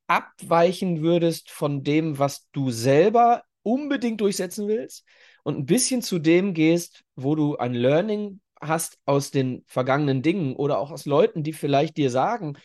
[0.07, 5.03] abweichen würdest von dem, was du selber unbedingt durchsetzen willst
[5.43, 10.55] und ein bisschen zu dem gehst, wo du ein Learning hast aus den vergangenen Dingen
[10.55, 12.57] oder auch aus Leuten, die vielleicht dir sagen,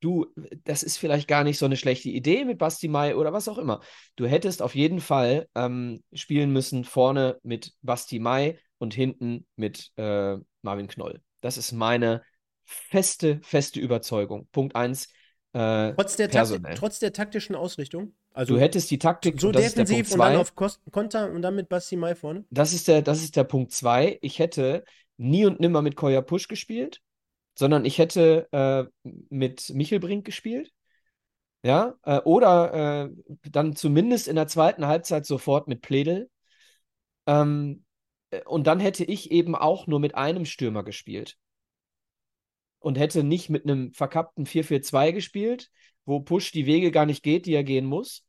[0.00, 0.26] du,
[0.64, 3.58] das ist vielleicht gar nicht so eine schlechte Idee mit Basti Mai oder was auch
[3.58, 3.80] immer.
[4.16, 9.92] Du hättest auf jeden Fall ähm, spielen müssen vorne mit Basti Mai und hinten mit
[9.96, 11.22] äh, Marvin Knoll.
[11.40, 12.22] Das ist meine
[12.72, 14.48] feste, feste Überzeugung.
[14.52, 15.08] Punkt 1.
[15.52, 16.74] Äh, trotz, der personell.
[16.74, 18.14] trotz der taktischen Ausrichtung?
[18.32, 21.96] Also du hättest die Taktik so defensiv und dann auf Konter und dann mit Basti
[21.96, 22.44] Mai vorne?
[22.50, 24.18] Das ist der, das ist der Punkt 2.
[24.22, 24.84] Ich hätte
[25.18, 27.02] nie und nimmer mit Koya Push gespielt,
[27.54, 28.84] sondern ich hätte äh,
[29.28, 30.72] mit Michel Brink gespielt.
[31.64, 36.28] Ja, äh, oder äh, dann zumindest in der zweiten Halbzeit sofort mit Pledel.
[37.26, 37.84] Ähm,
[38.30, 41.36] äh, und dann hätte ich eben auch nur mit einem Stürmer gespielt.
[42.82, 45.70] Und hätte nicht mit einem verkappten 4-4-2 gespielt,
[46.04, 48.24] wo Push die Wege gar nicht geht, die er gehen muss.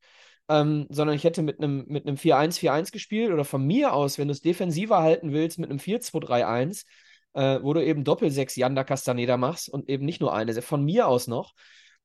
[0.50, 4.28] Ähm, sondern ich hätte mit einem, mit einem 4-1-4-1 gespielt oder von mir aus, wenn
[4.28, 6.86] du es defensiver halten willst, mit einem 4-2-3-1,
[7.34, 11.08] äh, wo du eben Doppel-6 Yanda Castaneda machst und eben nicht nur eine, von mir
[11.08, 11.54] aus noch.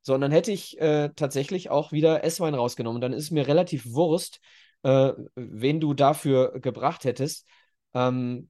[0.03, 3.01] Sondern hätte ich äh, tatsächlich auch wieder S-Wein rausgenommen.
[3.01, 4.40] Dann ist es mir relativ Wurst,
[4.84, 7.46] äh, wen du dafür gebracht hättest.
[7.94, 8.49] Ähm,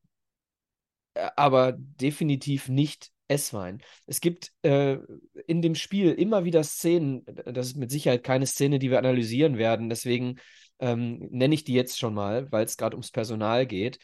[1.14, 3.82] äh, aber definitiv nicht Esswein.
[4.06, 4.98] Es gibt äh,
[5.46, 9.58] in dem Spiel immer wieder Szenen, das ist mit Sicherheit keine Szene, die wir analysieren
[9.58, 10.38] werden, deswegen
[10.80, 13.98] ähm, nenne ich die jetzt schon mal, weil es gerade ums Personal geht.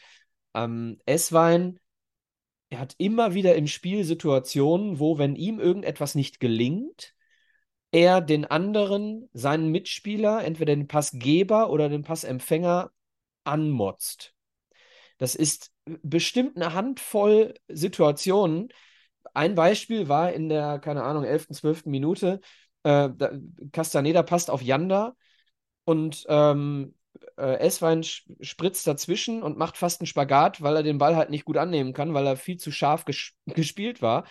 [0.53, 1.79] Ähm, Esswein,
[2.69, 7.15] er hat immer wieder im Spiel Situationen, wo, wenn ihm irgendetwas nicht gelingt,
[7.91, 12.91] er den anderen, seinen Mitspieler, entweder den Passgeber oder den Passempfänger
[13.45, 14.33] anmotzt.
[15.17, 18.69] Das ist bestimmt eine Handvoll Situationen.
[19.33, 21.89] Ein Beispiel war in der, keine Ahnung, 11., 12.
[21.89, 22.39] Minute,
[22.83, 23.31] äh, da,
[23.71, 25.15] Castaneda passt auf Yanda
[25.85, 26.95] und ähm,
[27.37, 31.45] äh, Eswein spritzt dazwischen und macht fast einen Spagat, weil er den Ball halt nicht
[31.45, 34.25] gut annehmen kann, weil er viel zu scharf ges gespielt war.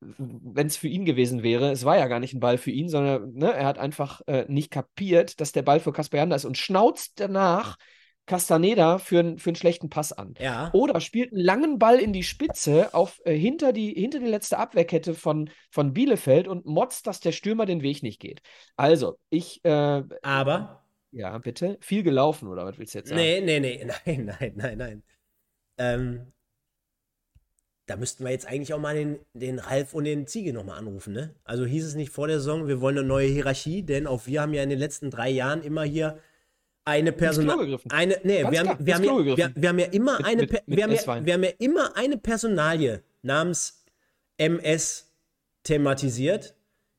[0.00, 2.88] Wenn es für ihn gewesen wäre, es war ja gar nicht ein Ball für ihn,
[2.88, 6.44] sondern ne, er hat einfach äh, nicht kapiert, dass der Ball für Kaspar Janda ist
[6.44, 7.76] und schnauzt danach
[8.26, 10.34] Castaneda für, für einen schlechten Pass an.
[10.38, 10.70] Ja.
[10.72, 14.58] Oder spielt einen langen Ball in die Spitze auf, äh, hinter, die, hinter die letzte
[14.58, 18.42] Abwehrkette von, von Bielefeld und motzt, dass der Stürmer den Weg nicht geht.
[18.76, 19.64] Also, ich.
[19.64, 20.84] Äh, Aber.
[21.12, 21.78] Ja, bitte.
[21.80, 23.20] Viel gelaufen, oder was willst du jetzt sagen?
[23.20, 23.84] Nee, nee, nee.
[24.06, 25.02] Nein, nein, nein, nein.
[25.78, 26.32] Ähm,
[27.86, 31.12] da müssten wir jetzt eigentlich auch mal den, den Ralf und den Ziege nochmal anrufen,
[31.12, 31.34] ne?
[31.44, 34.42] Also hieß es nicht vor der Saison, wir wollen eine neue Hierarchie, denn auch wir
[34.42, 36.18] haben ja in den letzten drei Jahren immer hier
[36.86, 37.50] eine Person.
[37.90, 40.52] Eine, nee, wir haben, wir, haben ja, wir, wir, haben ja immer mit, eine, mit,
[40.52, 43.84] mit wir, haben ja, wir haben ja immer eine Personalie namens
[44.38, 45.12] MS
[45.64, 46.54] thematisiert,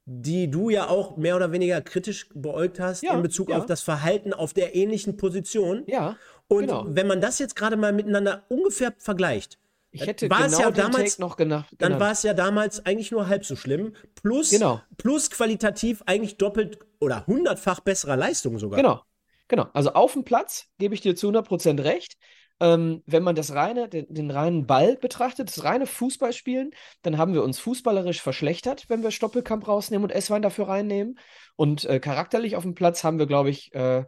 [0.05, 3.57] die du ja auch mehr oder weniger kritisch beäugt hast ja, in Bezug ja.
[3.57, 5.83] auf das Verhalten auf der ähnlichen Position.
[5.87, 6.17] Ja.
[6.49, 6.85] Und genau.
[6.89, 9.57] wenn man das jetzt gerade mal miteinander ungefähr vergleicht,
[9.91, 11.73] ich hätte war genau es ja damals noch gedacht.
[11.77, 13.93] Dann war es ja damals eigentlich nur halb so schlimm.
[14.21, 14.81] Plus, genau.
[14.97, 18.77] plus qualitativ eigentlich doppelt oder hundertfach besserer Leistung sogar.
[18.77, 19.01] Genau.
[19.47, 22.17] Genau, also auf dem Platz gebe ich dir zu 100% recht.
[22.59, 26.71] Ähm, wenn man das reine, den, den, reinen Ball betrachtet, das reine Fußballspielen,
[27.03, 31.19] dann haben wir uns fußballerisch verschlechtert, wenn wir Stoppelkamp rausnehmen und Esswein dafür reinnehmen.
[31.55, 34.05] Und äh, charakterlich auf dem Platz haben wir, glaube ich, äh,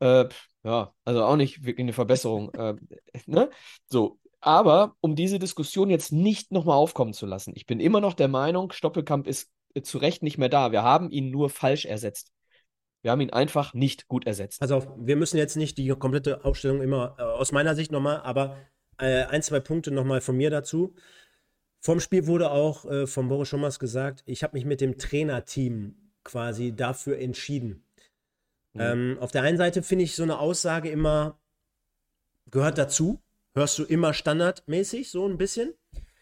[0.00, 0.28] äh,
[0.64, 2.52] ja, also auch nicht wirklich eine Verbesserung.
[2.54, 2.74] Äh,
[3.26, 3.48] ne?
[3.86, 8.14] So, aber um diese Diskussion jetzt nicht nochmal aufkommen zu lassen, ich bin immer noch
[8.14, 10.72] der Meinung, Stoppelkamp ist äh, zu Recht nicht mehr da.
[10.72, 12.32] Wir haben ihn nur falsch ersetzt.
[13.08, 14.60] Wir haben ihn einfach nicht gut ersetzt.
[14.60, 18.58] Also wir müssen jetzt nicht die komplette Aufstellung immer äh, aus meiner Sicht nochmal, aber
[18.98, 20.94] äh, ein, zwei Punkte nochmal von mir dazu.
[21.80, 25.94] Vom Spiel wurde auch äh, von Boris Schommers gesagt, ich habe mich mit dem Trainerteam
[26.22, 27.82] quasi dafür entschieden.
[28.74, 28.80] Mhm.
[28.82, 31.40] Ähm, auf der einen Seite finde ich so eine Aussage immer,
[32.50, 33.22] gehört dazu,
[33.54, 35.72] hörst du immer standardmäßig, so ein bisschen.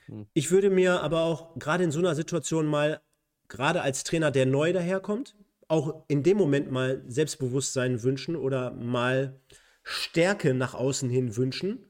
[0.06, 0.28] Mhm.
[0.34, 3.00] Ich würde mir aber auch gerade in so einer Situation mal,
[3.48, 5.34] gerade als Trainer, der neu daherkommt,
[5.68, 9.40] auch in dem Moment mal Selbstbewusstsein wünschen oder mal
[9.82, 11.86] Stärke nach außen hin wünschen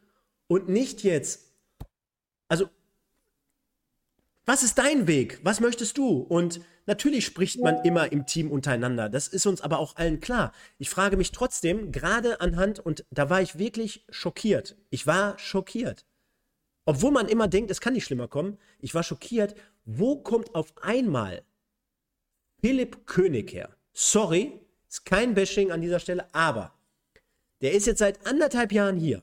[0.49, 1.53] und nicht jetzt,
[2.49, 2.69] also
[4.45, 5.41] was ist dein Weg?
[5.43, 6.19] Was möchtest du?
[6.19, 9.09] Und natürlich spricht man immer im Team untereinander.
[9.09, 10.53] Das ist uns aber auch allen klar.
[10.79, 14.77] Ich frage mich trotzdem, gerade anhand, und da war ich wirklich schockiert.
[14.91, 16.07] Ich war schockiert.
[16.85, 18.57] Obwohl man immer denkt, es kann nicht schlimmer kommen.
[18.79, 19.57] Ich war schockiert.
[19.85, 21.43] Wo kommt auf einmal
[22.61, 23.77] Philipp König her.
[23.93, 26.75] Sorry, ist kein Bashing an dieser Stelle, aber
[27.61, 29.23] der ist jetzt seit anderthalb Jahren hier.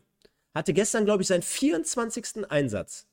[0.54, 2.50] Hatte gestern, glaube ich, seinen 24.
[2.50, 3.08] Einsatz.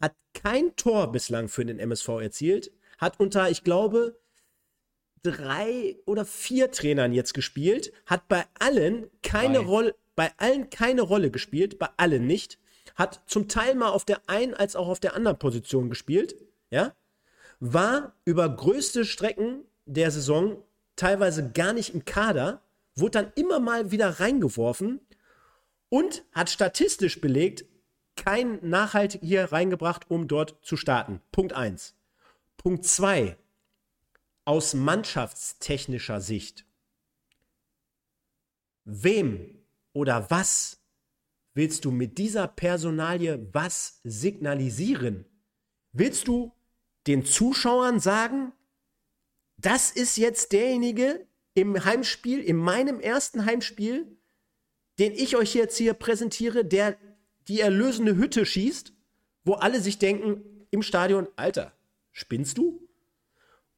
[0.00, 2.72] Hat kein Tor bislang für den MSV erzielt.
[2.98, 4.18] Hat unter, ich glaube,
[5.22, 7.92] drei oder vier Trainern jetzt gespielt.
[8.06, 12.58] Hat bei allen keine Rolle, bei allen keine Rolle gespielt, bei allen nicht.
[12.94, 16.34] Hat zum Teil mal auf der einen als auch auf der anderen Position gespielt.
[16.70, 16.94] Ja?
[17.60, 20.62] War über größte Strecken der Saison
[20.96, 22.62] teilweise gar nicht im Kader,
[22.94, 25.00] wurde dann immer mal wieder reingeworfen
[25.88, 27.64] und hat statistisch belegt,
[28.16, 31.20] kein Nachhalt hier reingebracht, um dort zu starten.
[31.32, 31.94] Punkt 1.
[32.56, 33.36] Punkt 2.
[34.44, 36.66] Aus mannschaftstechnischer Sicht.
[38.84, 40.80] Wem oder was
[41.54, 45.26] willst du mit dieser Personalie was signalisieren?
[45.92, 46.52] Willst du
[47.10, 48.52] den Zuschauern sagen,
[49.56, 54.16] das ist jetzt derjenige im Heimspiel, in meinem ersten Heimspiel,
[55.00, 56.96] den ich euch jetzt hier präsentiere, der
[57.48, 58.92] die erlösende Hütte schießt,
[59.44, 61.72] wo alle sich denken im Stadion, Alter,
[62.12, 62.88] spinnst du?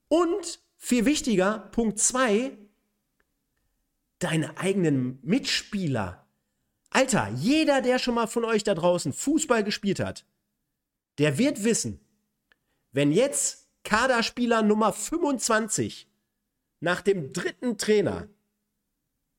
[0.08, 2.58] Und viel wichtiger, Punkt 2,
[4.18, 6.28] deine eigenen Mitspieler.
[6.90, 10.26] Alter, jeder, der schon mal von euch da draußen Fußball gespielt hat,
[11.16, 11.98] der wird wissen,
[12.92, 16.08] wenn jetzt Kaderspieler Nummer 25
[16.80, 18.28] nach dem dritten Trainer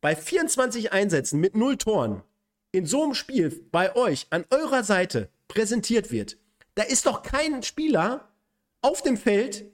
[0.02, 2.24] bei 24 Einsätzen mit null Toren
[2.72, 6.38] in so einem Spiel bei euch an eurer Seite präsentiert wird,
[6.76, 8.34] da ist doch kein Spieler
[8.82, 9.72] auf dem Feld,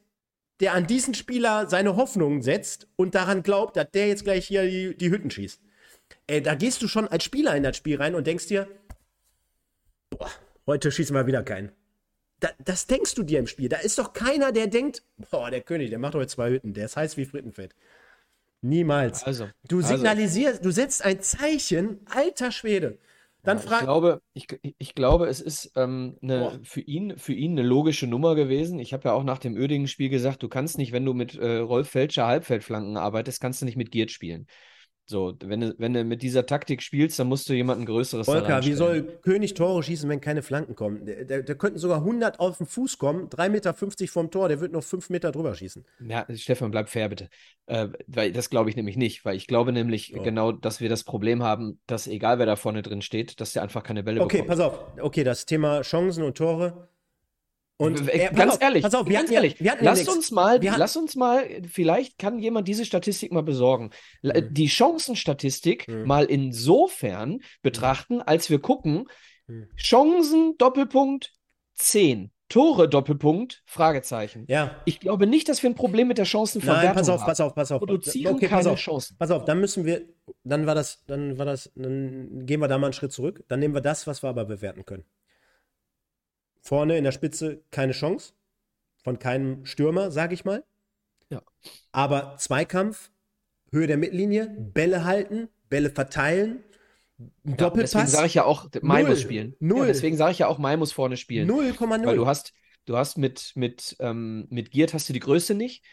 [0.60, 4.70] der an diesen Spieler seine Hoffnungen setzt und daran glaubt, dass der jetzt gleich hier
[4.70, 5.62] die, die Hütten schießt.
[6.28, 8.68] Ey, da gehst du schon als Spieler in das Spiel rein und denkst dir,
[10.10, 10.30] boah,
[10.68, 11.72] heute schießen wir wieder keinen.
[12.40, 13.70] Da, das denkst du dir im Spiel.
[13.70, 16.86] Da ist doch keiner, der denkt, boah, der König, der macht heute zwei Hütten, der
[16.86, 17.76] ist heiß wie Frittenfett.
[18.62, 19.24] Niemals.
[19.24, 19.96] Also, du also.
[19.96, 22.98] signalisierst, du setzt ein Zeichen, alter Schwede.
[23.44, 27.34] Dann Ja, ich frag, glaube, ich, ich glaube, es ist ähm, eine, für ihn, für
[27.34, 28.80] ihn eine logische Nummer gewesen.
[28.80, 31.58] Ich habe ja auch nach dem Oerdingen-Spiel gesagt, du kannst nicht, wenn du mit äh,
[31.58, 34.48] Rolf Felscher Halbfeldflanken arbeitest, kannst du nicht mit Giert spielen.
[35.10, 38.64] So, wenn du, wenn du mit dieser Taktik spielst, dann musst du jemanden Größeres Volker,
[38.64, 41.04] wie soll König Tore schießen, wenn keine Flanken kommen?
[41.04, 44.62] Der, der, der könnten sogar 100 auf den Fuß kommen, 3,50 Meter vom Tor, der
[44.62, 45.84] wird noch 5 Meter drüber schießen.
[46.08, 47.28] Ja, Stefan, bleib fair, bitte.
[47.66, 50.22] Äh, weil das glaube ich nämlich nicht, weil ich glaube nämlich Ja.
[50.22, 53.64] genau, dass wir das Problem haben, dass egal wer da vorne drin steht, dass der
[53.64, 54.50] einfach keine Bälle Okay, bekommt.
[54.50, 54.80] pass auf.
[55.02, 56.88] Okay, das Thema Chancen und Tore.
[57.82, 59.92] Und Äh, ganz auf, ehrlich, pass auf, wir ganz hatten ja- ehrlich, wir hatten ja
[59.94, 63.92] uns mal, Wir hatten- lass uns mal, vielleicht kann jemand diese Statistik mal besorgen.
[64.22, 64.54] La- Hm.
[64.54, 66.06] Die Chancenstatistik Hm.
[66.06, 69.06] mal insofern betrachten, als wir gucken,
[69.48, 69.68] Hm.
[69.78, 71.32] Chancen, Doppelpunkt,
[71.76, 72.32] 10.
[72.50, 74.44] Tore, Doppelpunkt, Fragezeichen.
[74.50, 74.76] Ja.
[74.86, 77.28] Ich glaube nicht, dass wir ein Problem mit der Chancenverwertung Nein, pass auf, haben.
[77.28, 77.80] pass auf, pass auf.
[77.80, 78.80] Produzieren okay, keine pass auf.
[78.80, 79.16] Chancen.
[79.20, 80.02] Pass auf, dann müssen wir,
[80.44, 83.44] dann war das, dann war das, dann gehen wir da mal einen Schritt zurück.
[83.48, 85.06] Dann nehmen wir das, was wir aber bewerten können.
[86.62, 88.34] Vorne in der Spitze keine Chance.
[89.04, 90.64] Von keinem Stürmer, sage ich mal.
[91.30, 91.42] Ja.
[91.92, 93.12] Aber Zweikampf,
[93.72, 96.64] Höhe der Mittellinie, Bälle halten, Bälle verteilen,
[97.18, 97.92] Ja, Doppelpass.
[97.92, 99.56] deswegen sage ich ja auch, Mai muss spielen.
[99.60, 99.82] Null.
[99.82, 101.50] Ja, deswegen sage ich ja auch, Mai muss vorne spielen.
[101.50, 102.06] 0,0.
[102.06, 102.54] Weil du hast,
[102.86, 105.84] du hast mit, mit, ähm, mit Giert hast du die Größe nicht.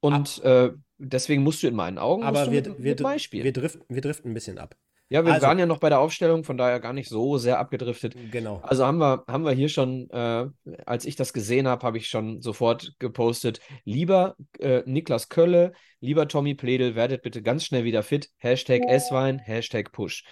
[0.00, 3.44] Und äh, deswegen musst du in meinen Augen aber wir, mit, wir, mit Mai spielen.
[3.44, 4.76] wir, driften, wir driften ein bisschen ab.
[5.08, 7.58] Ja, wir also- waren ja noch bei der Aufstellung, von daher gar nicht so sehr
[7.58, 8.14] abgedriftet.
[8.30, 8.60] Genau.
[8.62, 10.46] Also haben wir, haben wir hier schon, äh,
[10.84, 16.28] als ich das gesehen habe, habe ich schon sofort gepostet, lieber äh, Niklas Kölle, lieber
[16.28, 18.30] Tommy Pledel, werdet bitte ganz schnell wieder fit.
[18.36, 20.24] Hashtag Esswein, Hashtag Push.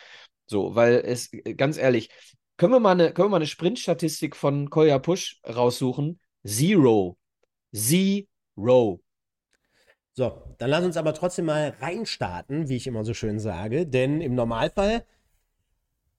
[0.47, 2.11] So, weil es, ganz ehrlich,
[2.57, 6.21] können wir mal eine, können wir mal eine Sprintstatistik von Kolja Push raussuchen?
[6.45, 7.19] Zero.
[7.75, 9.01] Zero.
[10.19, 14.23] So, dann lass uns aber trotzdem mal reinstarten, wie ich immer so schön sage, denn
[14.23, 15.05] im Normalfall,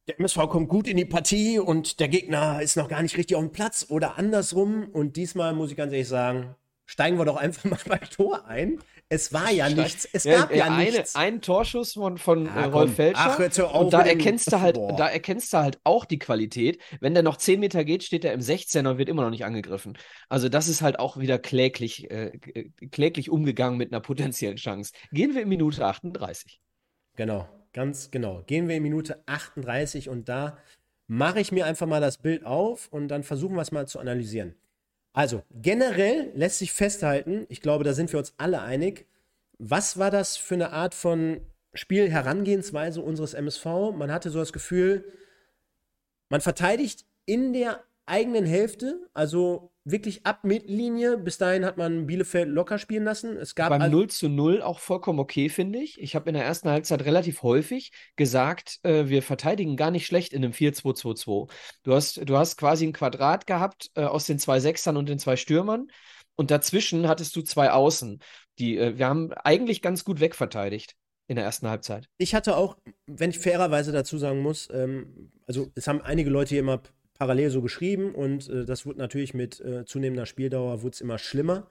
[0.08, 3.36] der MSV kommt gut in die Partie und der Gegner ist noch gar nicht richtig
[3.36, 4.88] auf dem Platz oder andersrum.
[4.94, 8.78] Und diesmal muss ich ganz ehrlich sagen, steigen wir doch einfach mal bei Tor ein.
[9.10, 11.16] Es war ja nichts, es gab ja, eine, nichts.
[11.16, 12.96] Ein Torschuss von, von Ah, äh, Rolf.
[12.96, 13.38] Felscher.
[13.40, 14.98] Ach, auf und da erkennst du halt, Boah.
[14.98, 16.82] da erkennst du halt auch die Qualität.
[17.00, 19.46] Wenn der noch 10 Meter geht, steht er im 16er und wird immer noch nicht
[19.46, 19.98] angegriffen.
[20.28, 24.92] Also das ist halt auch wieder kläglich, äh, äh, kläglich umgegangen mit einer potenziellen Chance.
[25.14, 26.60] Gehen wir in Minute 38.
[27.16, 28.44] Genau, ganz genau.
[28.46, 30.58] Gehen wir in Minute 38 und da
[31.08, 34.00] mache ich mir einfach mal das Bild auf und dann versuchen wir es mal zu
[34.00, 34.56] analysieren.
[35.18, 39.08] Also, generell lässt sich festhalten, ich glaube, da sind wir uns alle einig,
[39.58, 41.42] was war das für eine Art von
[41.74, 43.66] Spielherangehensweise unseres MSV?
[43.96, 45.12] Man hatte so das Gefühl,
[46.30, 51.18] man verteidigt in der eigenen Hälfte, also wirklich ab Mittellinie.
[51.18, 53.38] Bis dahin hat man Bielefeld locker spielen lassen.
[53.38, 56.00] Es gab Beim al- 0 zu 0 auch vollkommen okay, finde ich.
[56.02, 60.34] Ich habe in der ersten Halbzeit relativ häufig gesagt, äh, wir verteidigen gar nicht schlecht
[60.34, 61.50] in einem 4-2-2-2.
[61.84, 65.20] Du hast, du hast quasi ein Quadrat gehabt äh, aus den zwei Sechsern und den
[65.20, 65.88] zwei Stürmern.
[66.36, 68.20] Und dazwischen hattest du zwei Außen.
[68.60, 70.96] Die, äh, wir haben eigentlich ganz gut wegverteidigt
[71.30, 72.08] in der ersten Halbzeit.
[72.18, 76.52] ich hatte auch, wenn ich fairerweise dazu sagen muss, ähm, also es haben einige Leute
[76.52, 76.82] hier immer
[77.18, 81.18] parallel so geschrieben und äh, das wurde natürlich mit äh, zunehmender Spieldauer wurde es immer
[81.18, 81.70] schlimmer,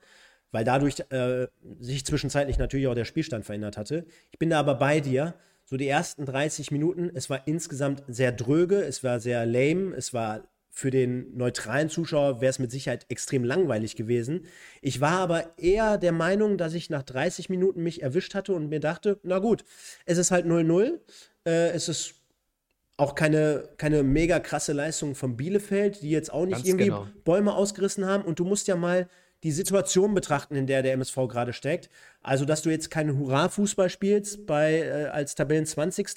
[0.51, 1.47] weil dadurch äh,
[1.79, 4.05] sich zwischenzeitlich natürlich auch der Spielstand verändert hatte.
[4.31, 5.35] Ich bin da aber bei dir.
[5.65, 10.13] so die ersten 30 Minuten, es war insgesamt sehr dröge, es war sehr lame, es
[10.13, 10.43] war
[10.77, 14.45] für den neutralen Zuschauer wäre es mit Sicherheit extrem langweilig gewesen.
[14.79, 18.69] Ich war aber eher der Meinung, dass ich nach 30 Minuten mich erwischt hatte und
[18.69, 19.65] mir dachte, na gut,
[20.05, 20.99] es ist halt 0-0.
[21.47, 22.13] Äh, es ist
[22.97, 27.07] auch keine, keine mega krasse Leistung von Bielefeld, die jetzt auch nicht Ganz irgendwie genau.
[27.23, 28.23] Bäume ausgerissen haben.
[28.23, 29.07] Und du musst ja mal
[29.43, 31.89] die Situation betrachten, in der der MSV gerade steckt.
[32.23, 36.09] Also, dass du jetzt keinen Hurra-Fußball spielst bei, äh, als Tabellen 20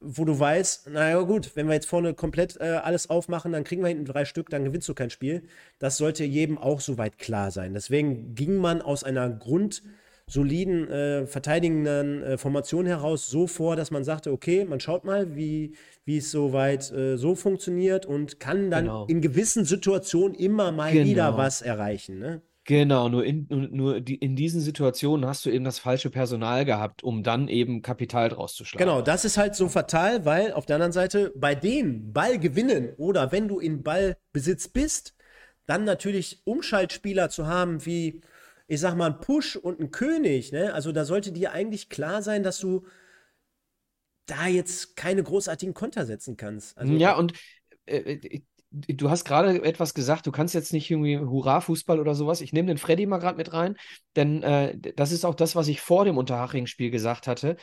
[0.00, 3.82] wo du weißt, naja gut, wenn wir jetzt vorne komplett äh, alles aufmachen, dann kriegen
[3.82, 5.42] wir hinten drei Stück, dann gewinnst du kein Spiel.
[5.78, 7.74] Das sollte jedem auch soweit klar sein.
[7.74, 9.28] Deswegen ging man aus einer
[10.34, 15.36] grundsoliden, äh, verteidigenden äh, Formation heraus so vor, dass man sagte, okay, man schaut mal,
[15.36, 19.06] wie, wie es soweit äh, so funktioniert und kann dann genau.
[19.06, 21.06] in gewissen Situationen immer mal genau.
[21.06, 22.18] wieder was erreichen.
[22.18, 22.42] Ne?
[22.64, 27.04] Genau, nur in, nur die, in diesen Situationen hast du eben das falsche Personal gehabt,
[27.04, 28.84] um dann eben Kapital draus zu schlagen.
[28.84, 32.94] Genau, das ist halt so fatal, weil auf der anderen Seite bei den Ball gewinnen
[32.96, 35.14] oder wenn du in Ballbesitz bist,
[35.66, 38.20] dann natürlich Umschaltspieler zu haben wie,
[38.66, 40.52] ich sag mal, ein Push und ein König.
[40.52, 40.72] Ne?
[40.72, 42.86] Also da sollte dir eigentlich klar sein, dass du
[44.26, 46.78] da jetzt keine großartigen Konter setzen kannst.
[46.78, 47.34] Also, ja, und
[47.86, 48.42] äh, äh
[48.76, 52.40] du hast gerade etwas gesagt, du kannst jetzt nicht irgendwie Hurra-Fußball oder sowas.
[52.40, 53.76] Ich nehme den Freddy mal gerade mit rein,
[54.16, 57.56] denn äh, das ist auch das, was ich vor dem Unterhaching-Spiel gesagt hatte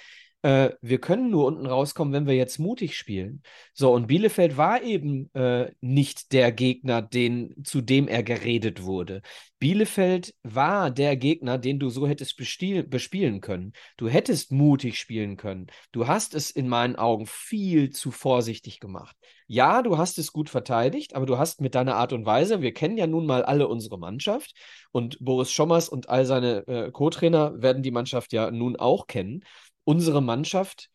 [0.44, 3.44] äh, wir können nur unten rauskommen, wenn wir jetzt mutig spielen.
[3.74, 9.22] So, und Bielefeld war eben äh, nicht der Gegner, den, zu dem er geredet wurde.
[9.60, 13.74] Bielefeld war der Gegner, den du so hättest bespielen können.
[13.98, 15.68] Du hättest mutig spielen können.
[15.92, 19.16] Du hast es in meinen Augen viel zu vorsichtig gemacht.
[19.46, 22.74] Ja, du hast es gut verteidigt, aber du hast mit deiner Art und Weise, wir
[22.74, 24.54] kennen ja nun mal alle unsere Mannschaft
[24.92, 29.44] und Boris Schommers und all seine äh, Co-Trainer werden die Mannschaft ja nun auch kennen
[29.84, 30.90] unsere Mannschaft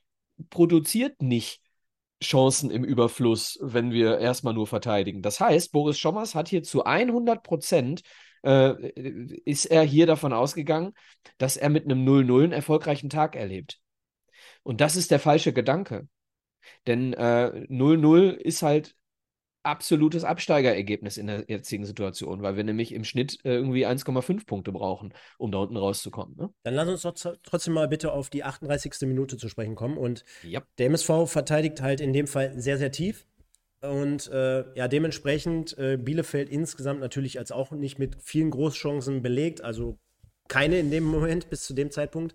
[0.51, 1.61] produziert nicht
[2.23, 5.23] Chancen im Überfluss, wenn wir erstmal nur verteidigen.
[5.23, 8.03] Das heißt, Boris Schommers hat hier zu 100 Prozent
[8.43, 8.91] äh,
[9.45, 10.93] ist er hier davon ausgegangen,
[11.39, 13.81] dass er mit einem 0-0 einen erfolgreichen Tag erlebt.
[14.63, 16.09] Und das ist der falsche Gedanke.
[16.87, 18.95] Denn 0-0 äh, ist halt
[19.67, 24.73] absolutes Absteigerergebnis in der jetzigen Situation, weil wir nämlich im Schnitt äh, irgendwie 1,5 Punkte
[24.73, 26.37] brauchen, um da unten rauszukommen.
[26.37, 26.51] Ne?
[26.63, 29.03] Dann lass uns doch trotzdem mal bitte auf die 38.
[29.03, 29.99] Minute zu sprechen kommen.
[29.99, 30.63] Und ja.
[30.79, 33.27] der MSV verteidigt halt in dem Fall sehr, sehr tief.
[33.83, 39.61] Und äh, ja, dementsprechend äh, Bielefeld insgesamt natürlich als auch nicht mit vielen Großchancen belegt,
[39.61, 39.99] also
[40.49, 42.35] keine in dem Moment bis zu dem Zeitpunkt.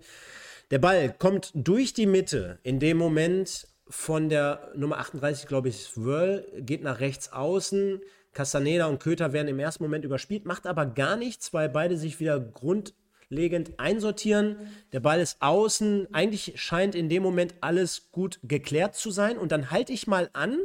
[0.70, 5.84] Der Ball kommt durch die Mitte in dem Moment von der Nummer 38, glaube ich,
[5.84, 8.02] Swirl, geht nach rechts außen.
[8.32, 12.22] Castaneda und Köter werden im ersten Moment überspielt, macht aber gar nichts, weil beide sich
[12.22, 14.56] wieder grundlegend einsortieren.
[14.94, 16.08] Der Ball ist außen.
[16.14, 19.38] Eigentlich scheint in dem Moment alles gut geklärt zu sein.
[19.38, 20.58] Und dann halte ich mal an.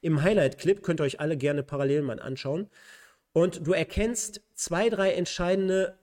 [0.00, 2.70] Im Highlight-Clip könnt ihr euch alle gerne parallel mal anschauen.
[3.32, 5.98] Und du erkennst zwei, drei entscheidende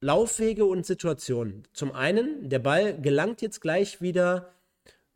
[0.00, 1.66] Laufwege und Situationen.
[1.72, 4.54] Zum einen, der Ball gelangt jetzt gleich wieder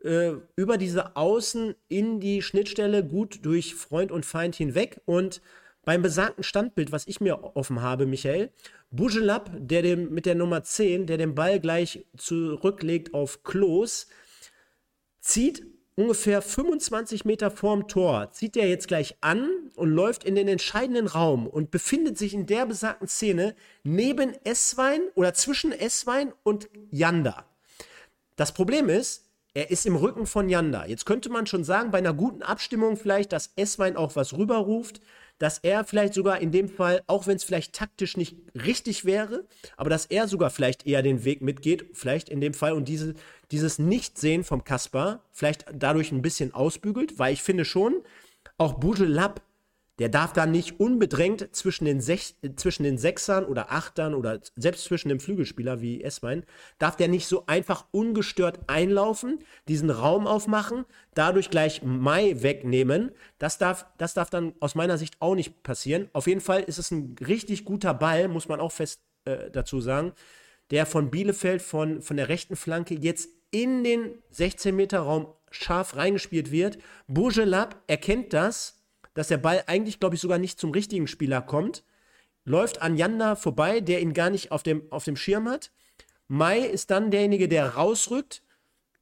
[0.02, 5.00] äh, über diese Außen in die Schnittstelle gut durch Freund und Feind hinweg.
[5.06, 5.40] Und
[5.84, 8.50] beim besagten Standbild, was ich mir offen habe, Michael,
[8.90, 14.06] Bujelab, der dem, mit der Nummer 10, der den Ball gleich zurücklegt auf Klos,
[15.20, 20.46] zieht ungefähr 25 Meter vorm Tor, zieht er jetzt gleich an und läuft in den
[20.46, 26.68] entscheidenden Raum und befindet sich in der besagten Szene neben Esswein oder zwischen Esswein und
[26.90, 27.44] Janda.
[28.36, 29.27] Das Problem ist,
[29.58, 30.86] er ist im Rücken von Yanda.
[30.86, 35.00] Jetzt könnte man schon sagen, bei einer guten Abstimmung vielleicht, dass Esswein auch was rüberruft,
[35.40, 39.48] dass er vielleicht sogar in dem Fall, auch wenn es vielleicht taktisch nicht richtig wäre,
[39.76, 43.14] aber dass er sogar vielleicht eher den Weg mitgeht, vielleicht in dem Fall und diese,
[43.50, 47.96] dieses Nichtsehen vom Kaspar vielleicht dadurch ein bisschen ausbügelt, weil ich finde schon,
[48.58, 49.42] auch Bujel Lapp
[49.98, 54.84] der darf da nicht unbedrängt zwischen den, Sech zwischen den Sechsern oder Achtern oder selbst
[54.84, 56.44] zwischen dem Flügelspieler wie Esswein,
[56.78, 60.84] darf der nicht so einfach ungestört einlaufen, diesen Raum aufmachen,
[61.14, 63.10] dadurch gleich Mai wegnehmen.
[63.38, 66.08] Das darf, das darf dann aus meiner Sicht auch nicht passieren.
[66.12, 69.80] Auf jeden Fall ist es ein richtig guter Ball, muss man auch fest äh, dazu
[69.80, 70.12] sagen,
[70.70, 76.78] der von Bielefeld von, von der rechten Flanke jetzt in den 16-Meter-Raum scharf reingespielt wird.
[77.06, 78.77] Bourgelab erkennt das
[79.18, 81.82] dass der Ball eigentlich, glaube ich, sogar nicht zum richtigen Spieler kommt.
[82.44, 85.72] Läuft an Janda vorbei, der ihn gar nicht auf dem, auf dem Schirm hat.
[86.28, 88.44] Mai ist dann derjenige, der rausrückt,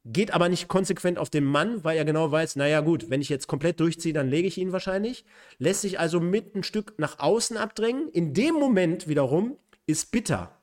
[0.05, 3.29] geht aber nicht konsequent auf den Mann, weil er genau weiß, naja gut, wenn ich
[3.29, 5.23] jetzt komplett durchziehe, dann lege ich ihn wahrscheinlich.
[5.59, 8.09] Lässt sich also mit ein Stück nach außen abdrängen.
[8.09, 10.57] In dem Moment wiederum ist Bitter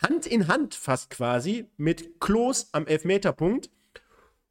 [0.00, 3.68] Hand in Hand fast quasi mit Klos am Elfmeterpunkt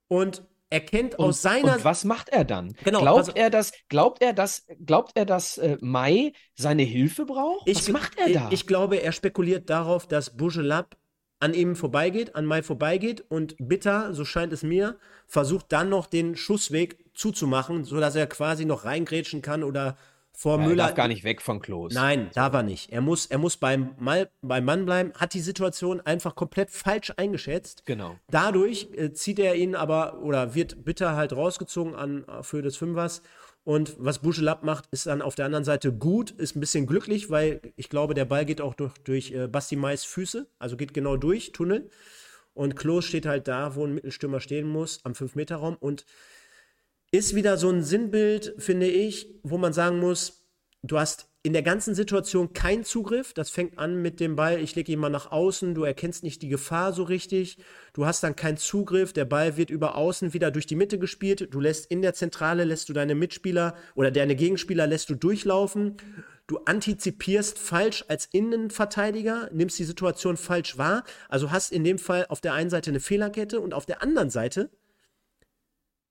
[0.07, 0.43] und
[0.75, 2.73] erkennt Und, aus seiner und was macht er dann?
[2.83, 7.25] Genau, glaubt also- er, dass, glaubt er, dass, glaubt er, dass äh, Mai seine Hilfe
[7.25, 7.67] braucht?
[7.67, 8.47] was macht er da?
[8.49, 10.97] Ich, ich glaube, er spekuliert darauf, dass Bujelab
[11.39, 14.97] an ihm vorbeigeht, an Mai vorbeigeht und Bitter, so scheint es mir,
[15.27, 19.97] versucht dann noch den Schussweg zuzumachen, sodass er quasi noch reingrätschen kann oder
[20.35, 20.83] vor Ja, er Müller.
[20.87, 21.93] darf gar nicht weg von Klos.
[21.93, 22.91] Nein, darf er nicht.
[22.91, 27.13] Er muss, er muss beim, Mal, beim Mann bleiben, hat die Situation einfach komplett falsch
[27.17, 27.85] eingeschätzt.
[27.85, 28.15] Genau.
[28.29, 33.21] Dadurch äh, zieht er ihn aber oder wird Bitter halt rausgezogen an, für des Fünfers.
[33.63, 37.31] Und was Bujelab macht, ist dann auf der anderen Seite gut, ist ein bisschen glücklich,
[37.31, 40.93] weil ich glaube, der Ball geht auch durch, durch äh, Basti Mais Füße, also geht
[40.93, 41.89] genau durch, Tunnel.
[42.53, 45.75] Und Klos steht halt da, wo ein Mittelstürmer stehen muss, am 5-Meter-Raum.
[45.79, 46.05] Und
[47.17, 50.45] ist wieder so ein Sinnbild, finde ich, wo man sagen muss,
[50.83, 53.33] du hast in der ganzen Situation keinen Zugriff.
[53.33, 56.41] Das fängt an mit dem Ball, ich lege ihn mal nach außen, du erkennst nicht
[56.41, 57.59] die Gefahr so richtig.
[57.93, 61.49] Du hast dann keinen Zugriff, der Ball wird über außen wieder durch die Mitte gespielt.
[61.51, 65.97] Du lässt in der Zentrale, lässt du deine Mitspieler oder deine Gegenspieler lässt du durchlaufen.
[66.47, 71.03] Du antizipierst falsch als Innenverteidiger, nimmst die Situation falsch wahr.
[71.29, 74.31] Also hast in dem Fall auf der einen Seite eine Fehlerkette und auf der anderen
[74.31, 74.71] Seite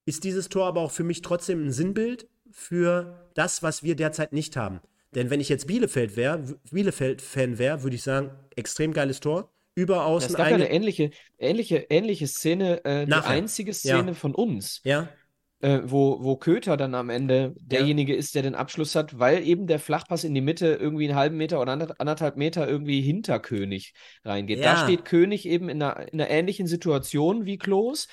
[0.07, 4.33] ist dieses Tor aber auch für mich trotzdem ein Sinnbild für das, was wir derzeit
[4.33, 4.81] nicht haben.
[5.15, 9.51] Denn wenn ich jetzt Bielefeld wäre, Bielefeld-Fan wäre, würde ich sagen, extrem geiles Tor.
[9.77, 14.15] Über Es gab ja eine ähnliche, ähnliche, ähnliche Szene, äh, die einzige Szene Ja.
[14.15, 15.09] von uns, Ja,
[15.61, 19.67] äh, wo, wo Köter dann am Ende derjenige ist, der den Abschluss hat, weil eben
[19.67, 23.41] der Flachpass in die Mitte irgendwie einen halben Meter oder ander- anderthalb Meter irgendwie hinter
[23.41, 23.95] König
[24.25, 24.61] reingeht.
[24.61, 24.85] Da Ja.
[24.85, 28.07] steht König eben in einer, in einer ähnlichen Situation wie Klos,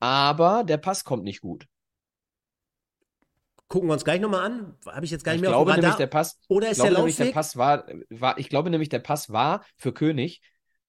[0.00, 1.66] aber der Pass kommt nicht gut.
[3.68, 4.76] gucken wir uns gleich nochmal an.
[4.86, 6.72] Habe ich jetzt gar nicht Ich mehr glaube auf dem nämlich, der Pass, Oder ich
[6.72, 7.34] ist der glaube nämlich, der Laufweg?
[7.34, 10.40] Pass war, war, ich glaube nämlich, der Pass war für König,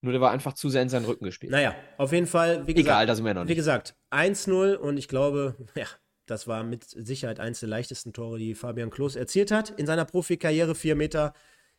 [0.02, 1.52] nur der war einfach zu sehr in seinen Rücken gespielt.
[1.52, 3.56] Naja, auf jeden Fall, wie gesagt, Egal, da sind wir noch wie nicht.
[3.56, 5.88] gesagt 1-0 und ich glaube, ja,
[6.26, 9.72] das war mit Sicherheit eins der leichtesten Tore, die Fabian Klos erzielt hat.
[9.72, 11.34] In seiner Profikarriere vier Meter,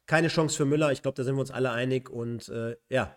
[0.06, 0.90] keine Chance für Müller.
[0.92, 3.16] Ich glaube, da sind wir uns alle einig und äh, ja.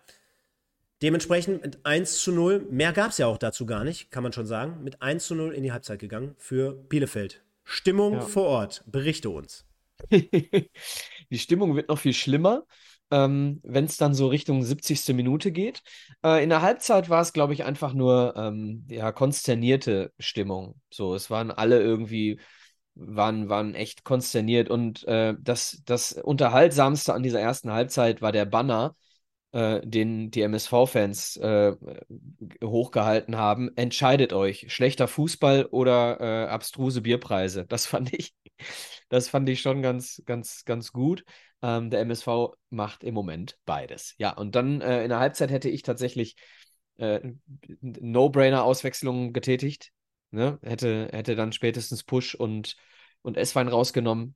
[1.02, 4.32] Dementsprechend mit 1 zu 0, mehr gab es ja auch dazu gar nicht, kann man
[4.32, 7.42] schon sagen, mit 1 zu 0 in die Halbzeit gegangen für Bielefeld.
[7.64, 8.20] Stimmung Ja.
[8.20, 9.66] vor Ort, berichte uns.
[10.10, 12.64] Die Stimmung wird noch viel schlimmer,
[13.10, 15.12] ähm, wenn es dann so Richtung 70.
[15.12, 15.82] Minute geht.
[16.24, 20.80] Äh, in der Halbzeit war es, glaube ich, einfach nur ähm, ja, konsternierte Stimmung.
[20.92, 22.38] So, es waren alle irgendwie,
[22.94, 24.70] waren, waren echt konsterniert.
[24.70, 28.94] Und äh, das, das Unterhaltsamste an dieser ersten Halbzeit war der Banner,
[29.52, 31.72] äh, den die MSV-Fans äh,
[32.64, 33.70] hochgehalten haben.
[33.76, 37.66] Entscheidet euch, schlechter Fußball oder äh, abstruse Bierpreise.
[37.66, 38.34] Das fand ich,
[39.08, 41.24] das fand ich schon ganz, ganz, ganz gut.
[41.62, 44.14] Ähm, der MSV macht im Moment beides.
[44.18, 46.36] Ja, und dann äh, in der Halbzeit hätte ich tatsächlich
[46.96, 47.20] äh,
[47.80, 49.92] No-Brainer-Auswechslungen getätigt.
[50.30, 50.58] Ne?
[50.62, 52.76] Hätte, hätte dann spätestens Push und,
[53.22, 54.34] und S-Wein rausgenommen.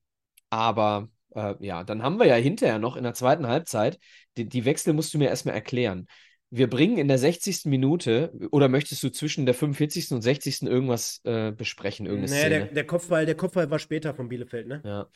[0.51, 3.99] Aber äh, ja, dann haben wir ja hinterher noch in der zweiten Halbzeit,
[4.37, 6.07] die, die Wechsel musst du mir erstmal erklären.
[6.51, 7.67] Wir bringen in der 60.
[7.67, 10.13] Minute, oder möchtest du zwischen der 45.
[10.13, 10.63] und 60.
[10.63, 12.73] irgendwas äh, besprechen, irgendeine der, Szene?
[12.73, 14.81] der, Kopfball, der Kopfball war später von Bielefeld, ne?
[14.85, 15.09] Ja.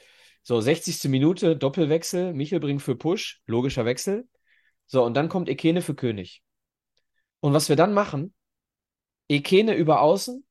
[0.43, 1.09] So, 60.
[1.09, 4.27] Minute, Doppelwechsel, Michel bringt für Push, logischer Wechsel.
[4.87, 6.43] So, und dann kommt Ekene für König.
[7.41, 8.35] Und was wir dann machen,
[9.29, 10.45] Ekene über außen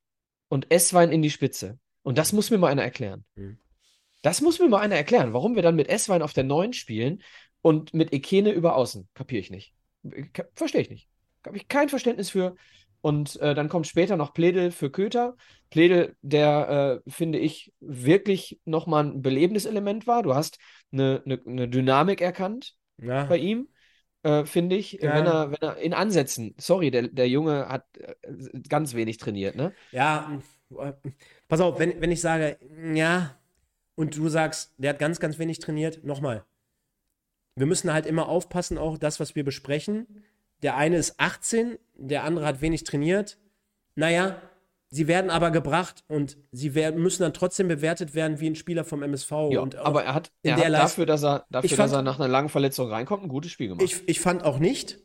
[0.48, 1.78] und Esswein in die Spitze.
[2.04, 3.26] Und das muss mir mal einer erklären.
[3.36, 3.60] Mhm.
[4.22, 7.22] Das muss mir mal einer erklären, warum wir dann mit Esswein auf der 9 spielen
[7.62, 9.08] und mit Ekene über außen.
[9.14, 9.74] Kapiere ich nicht.
[10.56, 11.08] Verstehe ich nicht.
[11.46, 12.56] Habe ich kein Verständnis für.
[13.02, 15.38] Und äh, dann kommt später noch Pledel für Köter.
[15.70, 20.22] Pledel, der, äh, finde ich, wirklich nochmal ein belebendes Element war.
[20.22, 20.60] Du hast
[20.92, 23.24] eine, eine, eine Dynamik erkannt Ja.
[23.24, 23.70] bei ihm,
[24.24, 24.94] äh, finde ich.
[24.94, 25.14] Ja.
[25.16, 28.16] Wenn er, wenn er in Ansätzen, sorry, der, der Junge hat äh,
[28.68, 29.72] ganz wenig trainiert, ne?
[29.92, 30.38] Ja,
[30.78, 30.92] äh,
[31.48, 32.58] pass auf, wenn, wenn ich sage,
[32.94, 33.40] ja,
[34.00, 36.45] und du sagst, der hat ganz, ganz wenig trainiert, nochmal.
[37.56, 40.24] Wir müssen halt immer aufpassen, auch das, was wir besprechen.
[40.64, 43.38] Der eine ist 18, der andere hat wenig trainiert.
[43.95, 44.41] Naja,
[44.89, 48.86] sie werden aber gebracht und sie werden, müssen dann trotzdem bewertet werden wie ein Spieler
[48.86, 49.32] vom MSV.
[49.52, 52.02] Ja, auch- aber er hat, er hat dafür, dass er, dafür, Ich dass fand- er
[52.02, 53.84] nach einer langen Verletzung reinkommt, ein gutes Spiel gemacht.
[53.84, 55.00] Ich, ich fand auch nicht,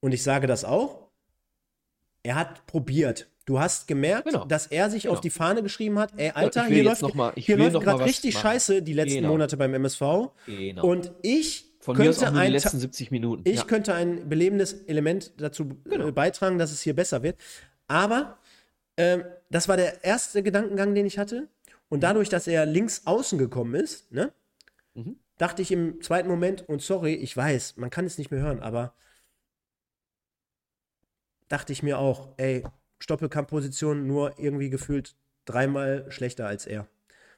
[0.00, 1.08] und ich sage das auch,
[2.24, 3.30] er hat probiert.
[3.46, 4.44] Du hast gemerkt, Genau.
[4.44, 5.14] dass er sich Genau.
[5.14, 8.42] auf die Fahne geschrieben hat, ey, Alter, hier läuft, mal- hier läuft gerade richtig machen.
[8.42, 9.28] scheiße die letzten Genau.
[9.30, 10.32] Monate beim MSV.
[10.46, 10.84] Genau.
[10.84, 13.42] Und ich Von mir aus könnte nur die ein, letzten 70 Minuten.
[13.48, 13.64] ich ja.
[13.64, 16.08] könnte ein belebendes Element dazu Genau.
[16.08, 17.36] äh, beitragen, dass es hier besser wird.
[17.86, 18.36] Aber
[18.96, 21.48] ähm, das war der erste Gedankengang, den ich hatte.
[21.88, 24.32] Und dadurch, dass er links außen gekommen ist, ne,
[24.94, 25.18] Mhm.
[25.38, 28.58] dachte ich im zweiten Moment, und sorry, ich weiß, man kann es nicht mehr hören,
[28.60, 28.92] aber
[31.48, 32.64] dachte ich mir auch, ey,
[32.98, 36.86] Stoppelkamp-Position nur irgendwie gefühlt dreimal schlechter als er.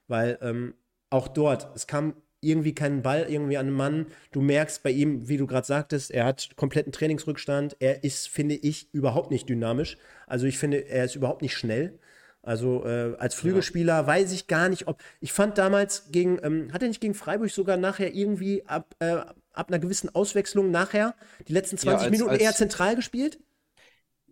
[0.06, 0.74] Weil ähm,
[1.11, 4.06] auch dort, es kam irgendwie kein Ball irgendwie an den Mann.
[4.30, 7.76] Du merkst bei ihm, wie du gerade sagtest, er hat kompletten Trainingsrückstand.
[7.80, 9.98] Er ist, finde ich, überhaupt nicht dynamisch.
[10.26, 11.98] Also ich finde, er ist überhaupt nicht schnell.
[12.42, 14.06] Also äh, als Flügelspieler ja.
[14.06, 15.02] weiß ich gar nicht, ob.
[15.20, 19.16] Ich fand damals gegen, ähm, hat er nicht gegen Freiburg sogar nachher irgendwie ab, äh,
[19.52, 21.14] ab einer gewissen Auswechslung nachher
[21.48, 23.40] die letzten 20 ja, als, Minuten als, eher zentral gespielt?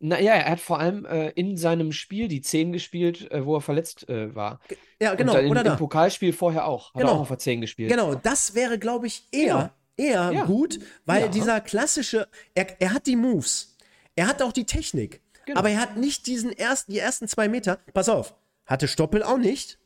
[0.00, 3.60] Naja, er hat vor allem äh, in seinem Spiel die 10 gespielt, äh, wo er
[3.60, 4.60] verletzt äh, war.
[5.00, 5.34] Ja, genau.
[5.34, 5.76] Und in, oder im.
[5.76, 6.94] Pokalspiel vorher auch.
[6.94, 7.12] Hat genau.
[7.12, 7.90] er auch auf der 10 gespielt.
[7.90, 10.10] Genau, das wäre, glaube ich, eher, genau.
[10.10, 10.44] eher ja.
[10.44, 11.28] gut, weil ja.
[11.28, 13.76] dieser klassische, er, er hat die Moves,
[14.14, 15.58] er hat auch die Technik, genau.
[15.58, 17.78] aber er hat nicht diesen ersten, die ersten zwei Meter.
[17.94, 18.34] Pass auf,
[18.66, 19.78] hatte Stoppel auch nicht,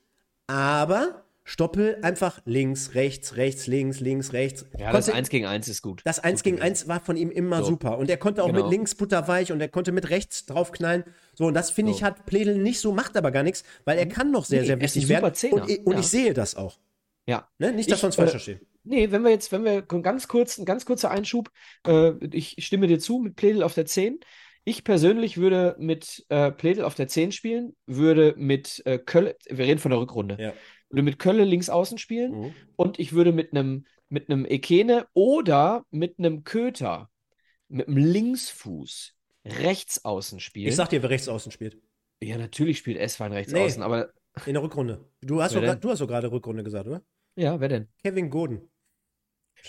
[0.48, 4.66] aber Stoppel einfach links, rechts, rechts, links, links, rechts.
[4.78, 6.00] Ja, konnte, das 1 gegen 1 ist gut.
[6.04, 7.70] Das 1 gegen 1 war von ihm immer so.
[7.70, 7.98] super.
[7.98, 8.62] Und er konnte auch genau.
[8.62, 11.02] mit links butterweich und er konnte mit rechts draufknallen.
[11.34, 11.98] So, und das finde so.
[11.98, 14.68] ich hat Pledel nicht so, macht aber gar nichts, weil er kann noch sehr, nee,
[14.68, 15.24] sehr wichtig werden.
[15.24, 15.98] Und, ich, und ja.
[15.98, 16.78] ich sehe das auch.
[17.26, 17.48] Ja.
[17.58, 17.72] Ne?
[17.72, 18.60] Nicht, dass wir uns falsch äh, verstehen.
[18.84, 21.50] Nee, wenn wir jetzt, wenn wir ganz kurz, ein ganz kurzer Einschub,
[21.84, 24.20] äh, ich stimme dir zu mit Pledel auf der 10.
[24.62, 29.64] Ich persönlich würde mit äh, Pledel auf der 10 spielen, würde mit äh, Köln, wir
[29.64, 30.52] reden von der Rückrunde, ja
[30.90, 32.54] würde mit Kölle links außen spielen mhm.
[32.76, 37.10] und ich würde mit einem mit einem Ekene oder mit einem Köter,
[37.68, 39.14] mit einem Linksfuß
[39.44, 40.68] rechts außen spielen.
[40.68, 41.80] Ich sag dir, wer rechts außen spielt.
[42.22, 44.12] Ja, natürlich spielt Eswein rechts nee, außen, aber.
[44.46, 45.08] In der Rückrunde.
[45.22, 47.02] Du hast, doch, du hast doch gerade Rückrunde gesagt, oder?
[47.36, 47.88] Ja, wer denn?
[48.02, 48.70] Kevin Goden.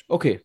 [0.07, 0.41] Okay,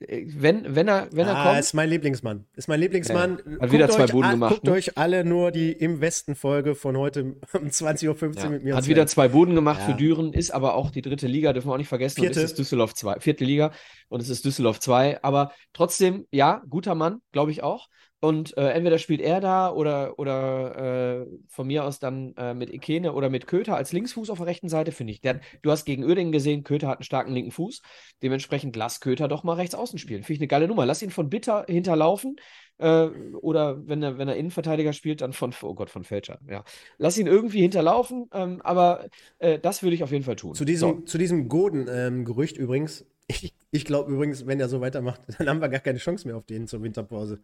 [0.00, 1.58] wenn, wenn er, wenn er ah, kommt.
[1.58, 2.46] ist mein Lieblingsmann.
[2.54, 3.42] Ist mein Lieblingsmann.
[3.44, 4.54] Ja, hat wieder zwei Buden an, gemacht.
[4.54, 4.72] Guckt ne?
[4.72, 8.48] euch alle nur die im Westen Folge von heute um 20.15 Uhr ja.
[8.48, 8.76] mit mir.
[8.76, 9.86] Hat wieder zwei Buden gemacht ja.
[9.86, 12.20] für Düren, ist aber auch die dritte Liga, dürfen wir auch nicht vergessen.
[12.20, 12.38] Vierte.
[12.38, 13.18] Und es ist Düsseldorf 2.
[13.18, 13.72] Vierte Liga
[14.08, 15.24] und es ist Düsseldorf 2.
[15.24, 17.88] Aber trotzdem, ja, guter Mann, glaube ich auch.
[18.20, 22.72] Und äh, entweder spielt er da oder, oder äh, von mir aus dann äh, mit
[22.72, 25.20] Ikene oder mit Köter als Linksfuß auf der rechten Seite, finde ich.
[25.20, 27.80] Der, du hast gegen Oerdingen gesehen, Köter hat einen starken linken Fuß.
[28.22, 30.24] Dementsprechend lass Köter doch mal rechts außen spielen.
[30.24, 30.84] Finde ich eine geile Nummer.
[30.84, 32.36] Lass ihn von Bitter hinterlaufen.
[32.78, 33.06] Äh,
[33.40, 36.40] oder wenn er, wenn er Innenverteidiger spielt, dann von, oh Gott, von Fälscher.
[36.48, 36.64] Ja.
[36.96, 38.28] Lass ihn irgendwie hinterlaufen.
[38.32, 39.06] Ähm, aber
[39.38, 40.54] äh, das würde ich auf jeden Fall tun.
[40.54, 41.00] Zu diesem, so.
[41.02, 43.06] zu diesem Goden-Gerücht ähm, übrigens.
[43.28, 46.36] Ich, ich glaube übrigens, wenn er so weitermacht, dann haben wir gar keine Chance mehr
[46.36, 47.40] auf den zur Winterpause.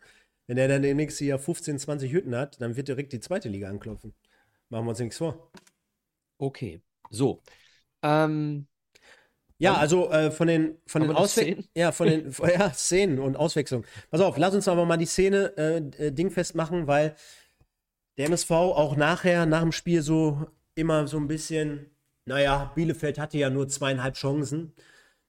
[0.47, 3.49] Wenn er dann im nächsten Jahr 15, 20 Hütten hat, dann wird direkt die zweite
[3.49, 4.13] Liga anklopfen.
[4.69, 5.51] Machen wir uns nichts vor.
[6.39, 6.81] Okay,
[7.11, 7.41] so.
[8.03, 8.67] Ähm,
[9.59, 11.69] ja, also äh, von den von den Auswechslungen.
[11.75, 13.87] Ja, von den ja, Szenen und Auswechslungen.
[14.11, 17.15] Pass auf, lass uns aber mal die Szene äh, äh dingfest machen, weil
[18.19, 21.91] der MSV auch nachher, nach dem Spiel so immer so ein bisschen,
[22.27, 24.75] naja, Bielefeld hatte ja nur zweieinhalb Chancen.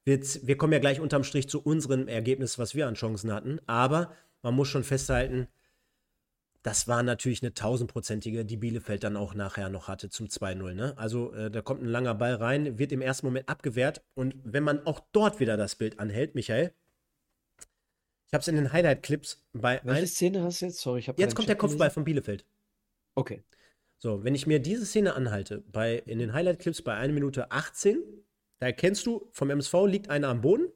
[0.05, 3.59] Wir, wir kommen ja gleich unterm Strich zu unserem Ergebnis, was wir an Chancen hatten.
[3.65, 5.47] Aber man muss schon festhalten,
[6.61, 10.73] das war natürlich eine tausendprozentige, die Bielefeld dann auch nachher noch hatte zum 2-0.
[10.73, 10.97] Ne?
[10.97, 14.03] Also äh, da kommt ein langer Ball rein, wird im ersten Moment abgewehrt.
[14.15, 16.71] Und wenn man auch dort wieder das Bild anhält, Michael,
[18.27, 19.79] ich habe es in den Highlight-Clips bei.
[19.83, 20.07] Welche ein...
[20.07, 20.79] Szene hast du jetzt?
[20.79, 22.45] Sorry, ich habe Jetzt kommt der Kopfball von Bielefeld.
[23.13, 23.43] Okay.
[23.99, 27.97] So, wenn ich mir diese Szene anhalte, bei, in den Highlight-Clips bei 1 Minute 18,
[28.59, 30.67] da erkennst du, vom MSV liegt einer am Boden,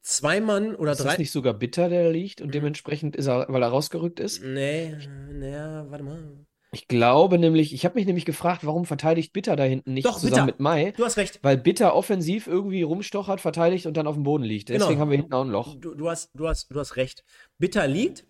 [0.00, 1.04] zwei Mann oder ist drei.
[1.04, 4.42] Ist das nicht sogar Bitter, der liegt und dementsprechend ist er, weil er rausgerückt ist?
[4.42, 4.96] Nee,
[5.30, 6.46] naja, warte mal.
[6.74, 10.14] Ich glaube nämlich, ich habe mich nämlich gefragt, warum verteidigt Bitter da hinten nicht Doch,
[10.14, 10.46] zusammen Bitter.
[10.46, 10.94] mit Mai?
[10.96, 11.38] Du hast recht.
[11.42, 14.70] Weil Bitter offensiv irgendwie rumstochert, verteidigt und dann auf dem Boden liegt.
[14.70, 15.00] Deswegen genau.
[15.00, 15.76] haben wir hinten auch ein Loch.
[15.78, 17.24] Du, du, hast, du, hast, du hast recht.
[17.58, 18.24] Bitter liegt.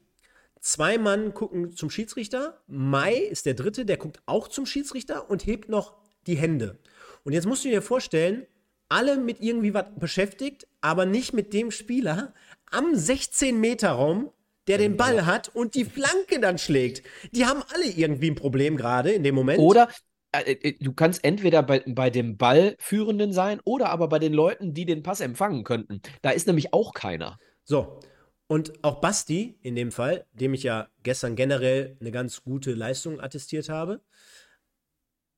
[0.60, 2.60] Zwei Mann gucken zum Schiedsrichter.
[2.66, 5.94] Mai ist der dritte, der guckt auch zum Schiedsrichter und hebt noch
[6.26, 6.80] die Hände.
[7.24, 8.46] Und jetzt musst du dir vorstellen,
[8.88, 12.34] alle mit irgendwie was beschäftigt, aber nicht mit dem Spieler
[12.70, 14.30] am 16-Meter-Raum,
[14.68, 17.02] der den Ball hat und die Flanke dann schlägt.
[17.32, 19.58] Die haben alle irgendwie ein Problem gerade in dem Moment.
[19.60, 19.88] Oder
[20.32, 24.74] äh, äh, du kannst entweder bei, bei dem Ballführenden sein oder aber bei den Leuten,
[24.74, 26.00] die den Pass empfangen könnten.
[26.22, 27.38] Da ist nämlich auch keiner.
[27.64, 28.00] So.
[28.46, 33.20] Und auch Basti in dem Fall, dem ich ja gestern generell eine ganz gute Leistung
[33.20, 34.02] attestiert habe.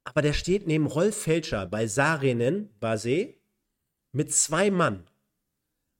[0.04, 3.34] Aber der steht neben Rolf Felscher bei Sarenen Basé
[4.12, 5.06] mit zwei Mann,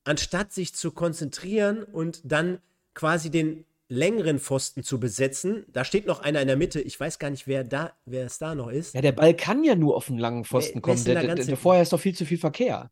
[0.05, 2.61] anstatt sich zu konzentrieren und dann
[2.93, 5.65] quasi den längeren Pfosten zu besetzen.
[5.69, 6.81] Da steht noch einer in der Mitte.
[6.81, 8.95] Ich weiß gar nicht, wer da, wer es da noch ist.
[8.95, 11.05] Ja, der Ball kann ja nur auf den langen Pfosten wer, kommen.
[11.05, 12.91] Der, der, der, vorher ist doch viel zu viel Verkehr.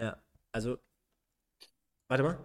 [0.00, 0.78] Ja, also.
[2.08, 2.38] Warte mal.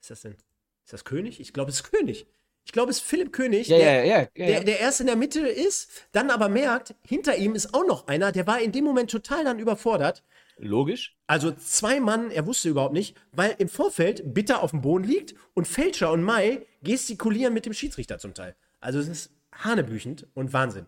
[0.00, 0.36] Ist das denn?
[0.84, 1.40] Ist das König?
[1.40, 2.26] Ich glaube, es ist König.
[2.66, 5.06] Ich glaube, es ist Philipp König, Ja, der, ja, ja, ja, der, der erst in
[5.06, 8.72] der Mitte ist, dann aber merkt, hinter ihm ist auch noch einer, der war in
[8.72, 10.24] dem Moment total dann überfordert.
[10.58, 11.16] Logisch.
[11.28, 15.34] Also zwei Mann, er wusste überhaupt nicht, weil im Vorfeld Bitter auf dem Boden liegt
[15.54, 18.56] und Fälscher und Mai gestikulieren mit dem Schiedsrichter zum Teil.
[18.80, 20.86] Also es ist hanebüchend und Wahnsinn.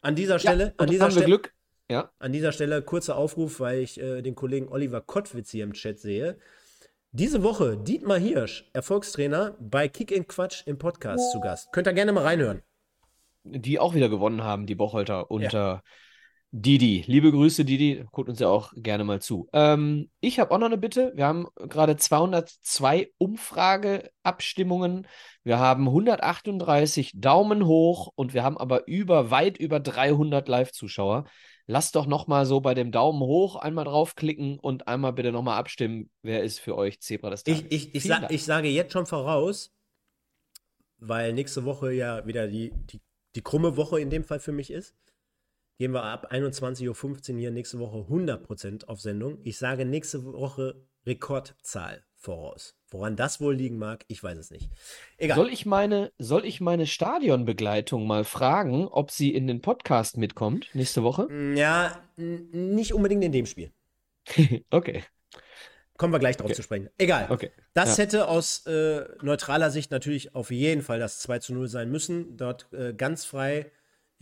[0.00, 1.52] An dieser Stelle, ja, an dieser haben wir Stelle, Glück.
[1.90, 2.10] Ja.
[2.18, 6.00] an dieser Stelle kurzer Aufruf, weil ich äh, den Kollegen Oliver Kottwitz hier im Chat
[6.00, 6.38] sehe.
[7.14, 11.70] Diese Woche Dietmar Hirsch, Erfolgstrainer, bei Kick in Quatsch im Podcast zu Gast.
[11.70, 12.62] Könnt ihr gerne mal reinhören.
[13.44, 15.82] die auch wieder gewonnen haben, die Bocholter unter
[16.52, 17.04] Didi.
[17.06, 18.06] Liebe Grüße, Didi.
[18.12, 19.46] Guckt uns ja auch gerne mal zu.
[19.52, 21.12] Ähm, ich habe auch noch eine Bitte.
[21.14, 25.06] Wir haben gerade 202 Umfrageabstimmungen.
[25.44, 31.24] Wir haben 138 Daumen hoch und wir haben aber über, weit über 300 Live-Zuschauer.
[31.66, 35.42] Lasst doch noch mal so bei dem Daumen hoch einmal draufklicken und einmal bitte noch
[35.42, 36.10] mal abstimmen.
[36.22, 37.62] Wer ist für euch Zebra des Tages?
[37.70, 39.72] Ich, ich, ich, sa ich sage jetzt schon voraus,
[40.98, 43.00] weil nächste Woche ja wieder die, die,
[43.34, 44.94] die krumme Woche in dem Fall für mich ist.
[45.78, 49.38] Gehen wir ab 21.15 Uhr hier nächste Woche 100% auf Sendung.
[49.42, 52.76] Ich sage nächste Woche Rekordzahl voraus.
[52.92, 54.68] Woran das wohl liegen mag, ich weiß es nicht.
[55.16, 55.36] Egal.
[55.36, 60.68] Soll ich meine, soll ich meine Stadionbegleitung mal fragen, ob sie in den Podcast mitkommt
[60.74, 61.28] nächste Woche?
[61.56, 63.72] ja, n- nicht unbedingt in dem Spiel.
[64.70, 65.02] Okay,
[65.98, 66.54] Kommen wir gleich drauf Okay.
[66.54, 66.88] zu sprechen.
[66.98, 67.26] Egal.
[67.30, 67.50] okay.
[67.74, 68.02] Das Ja.
[68.04, 72.36] hätte aus äh, neutraler Sicht natürlich auf jeden Fall das 2 zu 0 sein müssen.
[72.36, 73.70] Dort äh, ganz frei.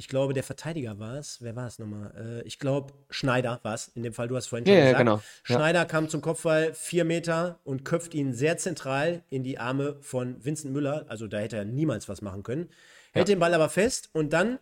[0.00, 1.42] Ich glaube, der Verteidiger war es.
[1.42, 2.40] Wer war es nochmal?
[2.42, 3.88] Äh, ich glaube, Schneider war es.
[3.88, 4.98] In dem Fall, du hast vorhin schon Ja, ja, gesagt.
[5.00, 5.16] genau.
[5.16, 5.22] Ja.
[5.56, 10.42] Schneider kam zum Kopfball vier Meter und köpft ihn sehr zentral in die Arme von
[10.42, 11.04] Vincent Müller.
[11.08, 12.70] Also da hätte er niemals was machen können.
[13.12, 14.58] Hält den Ball aber fest und dann,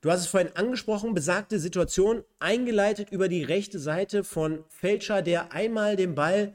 [0.00, 5.52] du hast es vorhin angesprochen, besagte Situation, eingeleitet über die rechte Seite von Fälscher, der
[5.52, 6.54] einmal den Ball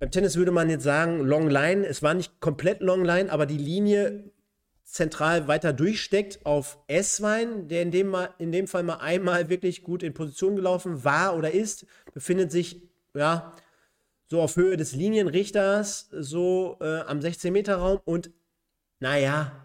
[0.00, 1.86] beim Tennis würde man jetzt sagen, Long Line.
[1.86, 4.24] Es war nicht komplett Long Line, aber die Linie
[4.84, 9.82] zentral weiter durchsteckt auf S-Wein, der in dem, mal, in dem Fall mal einmal wirklich
[9.82, 12.82] gut in Position gelaufen war oder ist, befindet sich,
[13.14, 13.56] ja,
[14.28, 18.30] so auf Höhe des Linienrichters, so äh, am 16-Meter-Raum und
[18.98, 19.64] naja,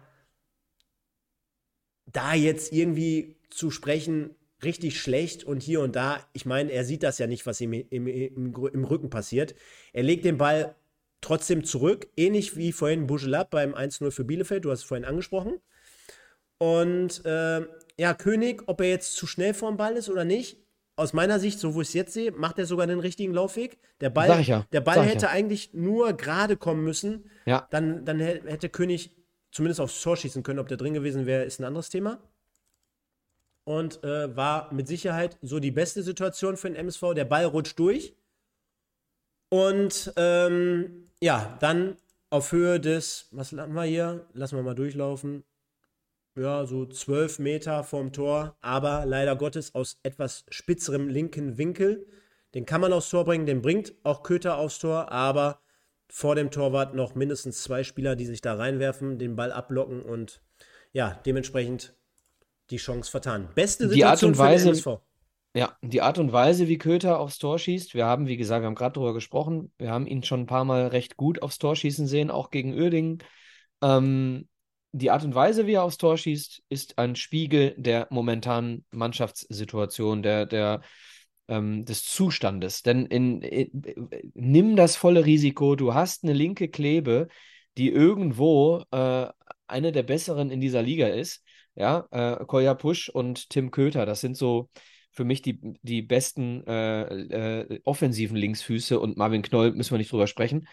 [2.06, 7.02] da jetzt irgendwie zu sprechen, richtig schlecht und hier und da, ich meine, er sieht
[7.02, 9.54] das ja nicht, was ihm im, im, im Rücken passiert.
[9.92, 10.74] Er legt den Ball
[11.20, 15.60] trotzdem zurück, ähnlich wie vorhin Bujelab beim 1-0 für Bielefeld, du hast es vorhin angesprochen.
[16.58, 17.66] Und äh,
[17.98, 20.58] ja, König, ob er jetzt zu schnell vorm Ball ist oder nicht,
[20.96, 23.78] aus meiner Sicht, so wo ich es jetzt sehe, macht er sogar den richtigen Laufweg.
[24.00, 25.32] Der Ball, ja, der Ball hätte ja.
[25.32, 27.30] eigentlich nur gerade kommen müssen.
[27.46, 27.66] Ja.
[27.70, 29.10] Dann, dann hä- hätte König
[29.50, 30.58] zumindest aufs Tor schießen können.
[30.58, 32.20] Ob der drin gewesen wäre, ist ein anderes Thema.
[33.64, 37.14] Und äh, war mit Sicherheit so die beste Situation für den MSV.
[37.14, 38.14] Der Ball rutscht durch.
[39.48, 41.96] Und ähm, ja, dann
[42.30, 44.26] auf Höhe des, was haben wir hier?
[44.32, 45.44] Lassen wir mal durchlaufen.
[46.36, 52.06] Ja, so zwölf Meter vom Tor, aber leider Gottes aus etwas spitzerem linken Winkel.
[52.54, 55.60] Den kann man aufs Tor bringen, den bringt auch Köter aufs Tor, aber
[56.08, 60.40] vor dem Torwart noch mindestens zwei Spieler, die sich da reinwerfen, den Ball ablocken und
[60.92, 61.94] ja, dementsprechend
[62.70, 63.48] die Chance vertan.
[63.54, 65.00] Beste Die Art Situation und für den Weise-.
[65.52, 68.66] Ja, die Art und Weise, wie Köter aufs Tor schießt, wir haben, wie gesagt, wir
[68.66, 71.74] haben gerade darüber gesprochen, wir haben ihn schon ein paar Mal recht gut aufs Tor
[71.74, 73.18] schießen sehen, auch gegen Uerdingen.
[73.82, 74.48] Ähm,
[74.92, 80.22] die Art und Weise, wie er aufs Tor schießt, ist ein Spiegel der momentanen Mannschaftssituation,
[80.22, 80.82] der, der,
[81.48, 82.82] ähm, des Zustandes.
[82.82, 87.26] Denn in, in, nimm das volle Risiko, du hast eine linke Klebe,
[87.76, 89.26] die irgendwo äh,
[89.66, 91.42] eine der besseren in dieser Liga ist.
[91.74, 94.68] Ja, äh, Kolja Pusch und Tim Köter, das sind so
[95.12, 97.02] für mich die, die besten äh,
[97.62, 100.68] äh, offensiven Linksfüße und Marvin Knoll müssen wir nicht drüber sprechen.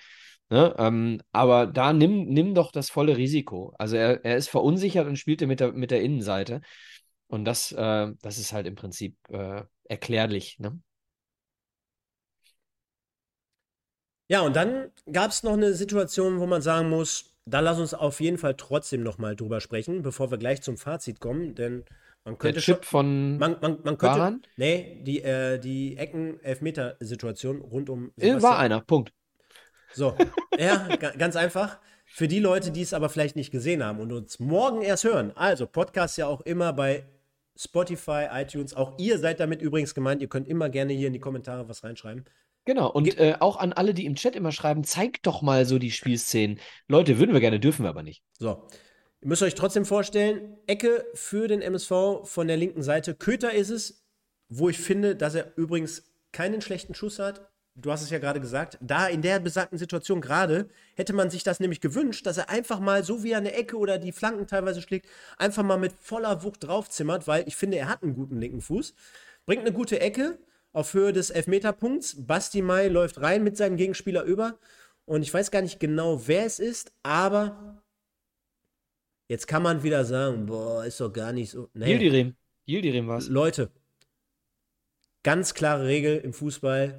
[0.50, 0.76] Ne?
[0.78, 3.74] Ähm, aber da nimm, nimm doch das volle Risiko.
[3.78, 6.62] Also er, er ist verunsichert und spielte mit der, mit der Innenseite.
[7.28, 10.60] Und das, äh, das ist halt im Prinzip äh, erklärlich.
[10.60, 10.80] Ne?
[14.30, 17.94] Ja, und dann gab es noch eine Situation, wo man sagen muss, da lass uns
[17.94, 21.86] auf jeden Fall trotzdem noch mal drüber sprechen, bevor wir gleich zum Fazit kommen, denn
[22.28, 24.20] man Der könnte Chip von Man, man, man könnte.
[24.20, 24.42] Waran?
[24.58, 28.12] Nee, die, äh, die Ecken-Elfmeter-Situation rund um.
[28.18, 29.14] äh, war Sebastian- einer, Punkt.
[29.94, 30.16] So.
[30.60, 31.78] Ja, ga- ganz einfach.
[32.06, 35.32] Für die Leute, die es aber vielleicht nicht gesehen haben und uns morgen erst hören.
[35.36, 37.06] Also, Podcast ja auch immer bei
[37.56, 38.74] Spotify, iTunes.
[38.74, 40.22] Auch ihr seid damit übrigens gemeint.
[40.22, 42.26] Ihr könnt immer gerne hier in die Kommentare was reinschreiben.
[42.66, 45.78] Genau, und äh, auch an alle, die im Chat immer schreiben, zeigt doch mal so
[45.80, 46.60] die Spielszenen.
[46.88, 48.24] Leute, würden wir gerne, dürfen wir aber nicht.
[48.40, 48.68] So.
[49.22, 53.16] Ihr müsst euch trotzdem vorstellen, Ecke für den MSV von der linken Seite.
[53.16, 54.06] Köter ist es,
[54.48, 57.50] wo ich finde, dass er übrigens keinen schlechten Schuss hat.
[57.80, 61.44] du hast es ja gerade gesagt, da in der besagten Situation gerade hätte man sich
[61.44, 64.48] das nämlich gewünscht, dass er einfach mal, so wie er eine Ecke oder die Flanken
[64.48, 65.08] teilweise schlägt,
[65.38, 68.96] einfach mal mit voller Wucht draufzimmert, weil ich finde, er hat einen guten linken Fuß.
[69.46, 70.40] Bringt eine gute Ecke
[70.74, 72.26] auf Höhe des Elfmeterpunkts.
[72.26, 74.58] Basti Mai läuft rein mit seinem Gegenspieler über.
[75.06, 77.82] Und ich weiß gar nicht genau, wer es ist, aber
[79.28, 81.70] jetzt kann man wieder sagen, boah, ist doch gar nicht so.
[81.74, 81.94] Nee.
[81.94, 82.36] Yildirim.
[82.68, 83.28] Yildirim war es.
[83.28, 83.72] Leute,
[85.24, 86.98] ganz klare Regel im Fußball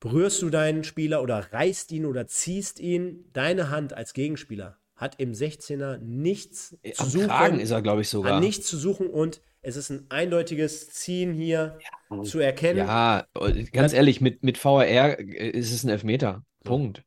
[0.00, 5.20] berührst du deinen Spieler oder reißt ihn oder ziehst ihn, deine Hand als Gegenspieler hat
[5.20, 7.28] im 16er nichts äh, Am zu suchen.
[7.28, 8.40] Kragen ist er, glaube ich, sogar.
[8.40, 11.78] Nichts zu suchen und es ist ein eindeutiges Ziehen hier
[12.10, 12.22] ja.
[12.22, 12.78] zu erkennen.
[12.78, 13.26] Ja,
[13.72, 16.44] ganz ehrlich, mit, mit äh, ist es ein Elfmeter.
[16.64, 17.04] Punkt.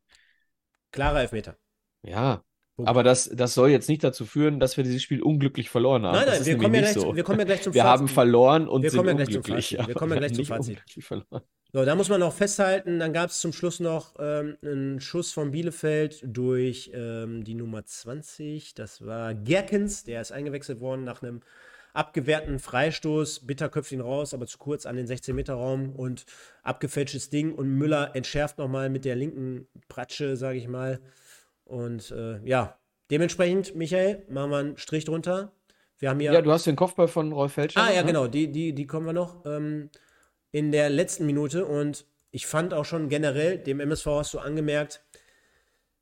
[0.91, 1.57] Klarer Elfmeter.
[2.03, 2.43] Ja.
[2.86, 6.15] Aber das, das soll jetzt nicht dazu führen, dass wir dieses Spiel unglücklich verloren haben.
[6.15, 7.15] Nein, nein, wir kommen, ja gleich, so.
[7.15, 7.99] wir kommen ja gleich zum Wir Fazit.
[7.99, 9.88] haben verloren und wir sind kommen ja Fazit.
[9.88, 10.82] Wir kommen ja gleich zum Fazit.
[10.99, 11.41] Verloren.
[11.71, 15.32] So, da muss man noch festhalten, dann gab es zum Schluss noch ähm, einen Schuss
[15.32, 18.73] von Bielefeld durch ähm, die Nummer 20.
[18.73, 21.41] Das war Gerkens, der ist eingewechselt worden nach einem
[21.93, 23.45] abgewehrten Freistoß.
[23.45, 26.25] Bitter köpft ihn raus, aber zu kurz an den 16-Meter-Raum und
[26.63, 27.53] abgefälschtes Ding.
[27.53, 30.99] Und Müller entschärft nochmal mit der linken Pratsche, sage ich mal.
[31.70, 32.78] Und äh, ja,
[33.11, 35.53] dementsprechend, Michael, machen wir einen Strich drunter.
[35.99, 36.34] Wir haben hier.
[36.34, 37.82] Ja, du hast den Kopfball von Rolf Felscher.
[37.82, 38.07] Ah, ja, ne?
[38.07, 39.45] genau, die, die, die kommen wir noch.
[39.45, 39.89] Ähm,
[40.51, 45.03] in der letzten Minute und ich fand auch schon generell, dem MSV hast du angemerkt,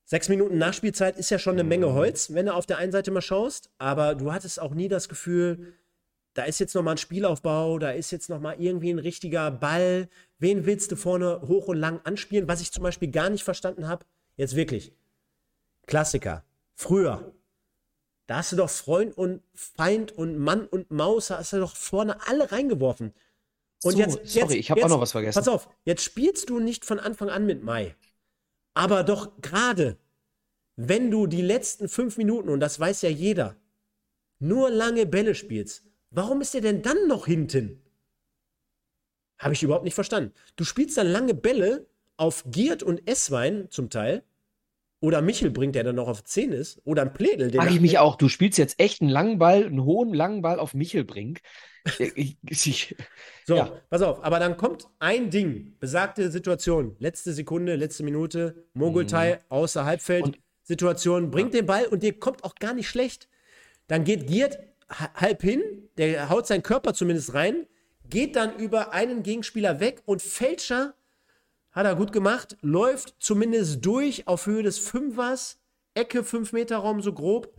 [0.05, 3.11] sechs Minuten Nachspielzeit ist ja schon eine Menge Holz, wenn du auf der einen Seite
[3.11, 5.73] mal schaust, aber du hattest auch nie das Gefühl,
[6.33, 10.07] da ist jetzt nochmal ein Spielaufbau, da ist jetzt nochmal irgendwie ein richtiger Ball.
[10.37, 12.47] Wen willst du vorne hoch und lang anspielen?
[12.47, 14.05] Was ich zum Beispiel gar nicht verstanden habe,
[14.35, 14.93] jetzt wirklich.
[15.87, 16.43] Klassiker.
[16.75, 17.33] Früher.
[18.27, 22.27] Da hast du doch Freund und Feind und Mann und Maus, hast du doch vorne
[22.27, 23.13] alle reingeworfen.
[23.83, 25.39] Und so, jetzt, sorry, jetzt, ich habe auch noch was vergessen.
[25.39, 27.95] Pass auf, jetzt spielst du nicht von Anfang an mit Mai.
[28.73, 29.97] Aber doch gerade,
[30.75, 33.55] wenn du die letzten fünf Minuten, und das weiß ja jeder,
[34.39, 37.81] nur lange Bälle spielst, warum ist der denn dann noch hinten?
[39.39, 40.33] Habe ich überhaupt nicht verstanden.
[40.55, 44.23] Du spielst dann lange Bälle auf Giert und Esswein zum Teil.
[44.99, 46.81] Oder Michel bringt, der dann noch auf 10 ist.
[46.83, 47.51] Oder ein Pledel.
[47.53, 50.59] Frage ich mich auch, du spielst jetzt echt einen langen Ball, einen hohen langen Ball
[50.59, 51.39] auf Michel bringt.
[53.45, 53.81] So, ja.
[53.89, 59.39] pass auf, aber dann kommt ein Ding, besagte Situation, letzte Sekunde, letzte Minute, Mogultai mhm.
[59.47, 61.61] außer Halbfeld, und, Situation, bringt ja.
[61.61, 63.29] den Ball und der kommt auch gar nicht schlecht.
[63.87, 65.61] Dann geht Giert halb hin,
[65.97, 67.67] der haut seinen Körper zumindest rein,
[68.09, 70.93] geht dann über einen Gegenspieler weg und Fälscher
[71.77, 75.59] hat er gut gemacht, läuft zumindest durch auf Höhe des Fünfers,
[75.93, 77.53] Ecke 5 Meter Raum so grob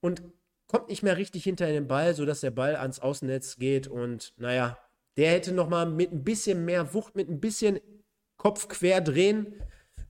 [0.00, 0.22] und
[0.68, 3.88] kommt nicht mehr richtig hinter den Ball, sodass der Ball ans Außennetz geht.
[3.88, 4.78] Und naja,
[5.16, 7.80] der hätte noch mal mit ein bisschen mehr Wucht, mit ein bisschen
[8.36, 9.52] Kopf quer drehen,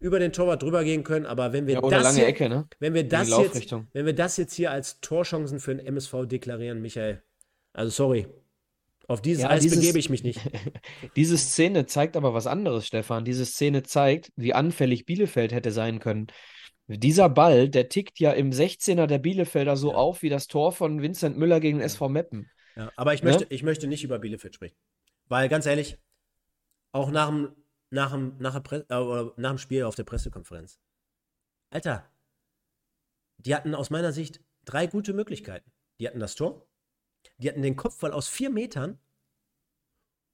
[0.00, 1.24] über den Torwart drüber gehen können.
[1.24, 2.68] Aber wenn wir ja, das, hier, Ecke, ne?
[2.78, 6.82] wenn wir das jetzt, wenn wir das jetzt hier als Torchancen für den MSV deklarieren,
[6.82, 7.22] Michael,
[7.72, 8.26] also sorry,
[9.10, 10.40] auf dieses ja, Eis dieses, begebe ich mich nicht.
[11.16, 13.24] Diese Szene zeigt aber was anderes, Stefan.
[13.24, 16.28] Diese Szene zeigt, wie anfällig Bielefeld hätte sein können.
[16.86, 19.96] Dieser Ball, der tickt ja im 16er der Bielefelder so ja.
[19.96, 22.48] auf wie das Tor von Vincent Müller gegen SV Meppen.
[22.76, 23.48] Ja, aber ich möchte, ne?
[23.50, 24.76] ich möchte nicht über Bielefeld sprechen.
[25.26, 25.98] Weil ganz ehrlich,
[26.92, 27.56] auch nach dem,
[27.90, 30.78] nach dem, nach, der äh, nach dem Spiel auf der Pressekonferenz.
[31.70, 32.08] Alter,
[33.38, 35.72] die hatten aus meiner Sicht drei gute Möglichkeiten.
[35.98, 36.69] Die hatten das Tor,
[37.40, 38.98] die hatten den Kopfball aus vier Metern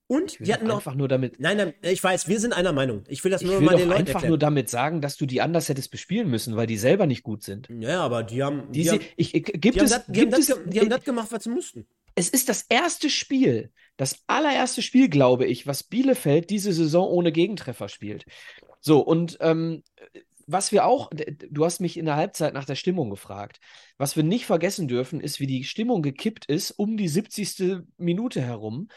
[0.09, 0.77] und die hatten noch.
[0.77, 1.41] Einfach nur damit.
[1.41, 3.03] Nein, nein, ich weiß, wir sind einer Meinung.
[3.09, 4.29] Ich will das nur ich will mal den Leuten einfach erklären.
[4.31, 7.43] nur damit sagen, dass du die anders hättest bespielen müssen, weil die selber nicht gut
[7.43, 7.69] sind.
[7.81, 8.71] Ja, aber die haben.
[8.71, 11.05] Die, die haben, ich, gibt die es, haben das, die, haben das, die haben das
[11.05, 11.89] gemacht, was sie mussten.
[12.15, 17.33] Es ist das erste Spiel, das allererste Spiel, glaube ich, was Bielefeld diese Saison ohne
[17.33, 18.25] Gegentreffer spielt.
[18.81, 19.83] So, und ähm,
[20.47, 21.11] was wir auch,
[21.51, 23.61] du hast mich in der Halbzeit nach der Stimmung gefragt.
[23.99, 27.83] Was wir nicht vergessen dürfen, ist, wie die Stimmung gekippt ist um die 70.
[27.97, 28.89] Minute herum.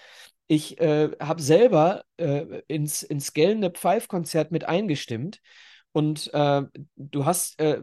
[0.47, 5.41] Ich äh, habe selber äh, ins, ins gellende Pfeif-Konzert mit eingestimmt.
[5.91, 6.61] Und äh,
[6.95, 7.81] du hast äh,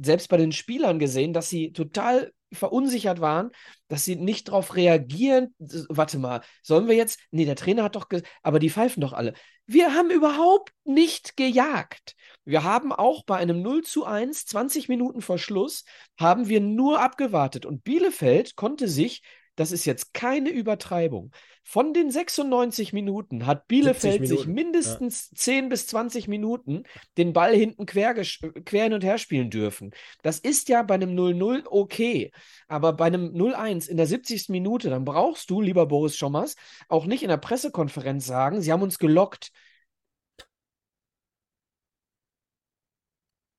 [0.00, 3.50] selbst bei den Spielern gesehen, dass sie total verunsichert waren,
[3.88, 5.54] dass sie nicht darauf reagieren.
[5.88, 7.20] Warte mal, sollen wir jetzt?
[7.30, 8.06] Nee, der Trainer hat doch,
[8.42, 9.34] aber die pfeifen doch alle.
[9.66, 12.14] Wir haben überhaupt nicht gejagt.
[12.44, 15.84] Wir haben auch bei einem 0 zu 1, 20 Minuten vor Schluss,
[16.18, 17.64] haben wir nur abgewartet.
[17.64, 19.22] Und Bielefeld konnte sich
[19.56, 21.32] das ist jetzt keine Übertreibung.
[21.62, 24.38] Von den 96 Minuten hat Bielefeld Minuten.
[24.38, 25.36] sich mindestens ja.
[25.36, 26.82] 10 bis 20 Minuten
[27.16, 29.92] den Ball hinten quer, quer hin und her spielen dürfen.
[30.22, 32.32] Das ist ja bei einem 0-0 okay,
[32.68, 34.48] aber bei einem 0-1 in der 70.
[34.48, 36.56] Minute, dann brauchst du, lieber Boris Schommers,
[36.88, 39.50] auch nicht in der Pressekonferenz sagen, sie haben uns gelockt.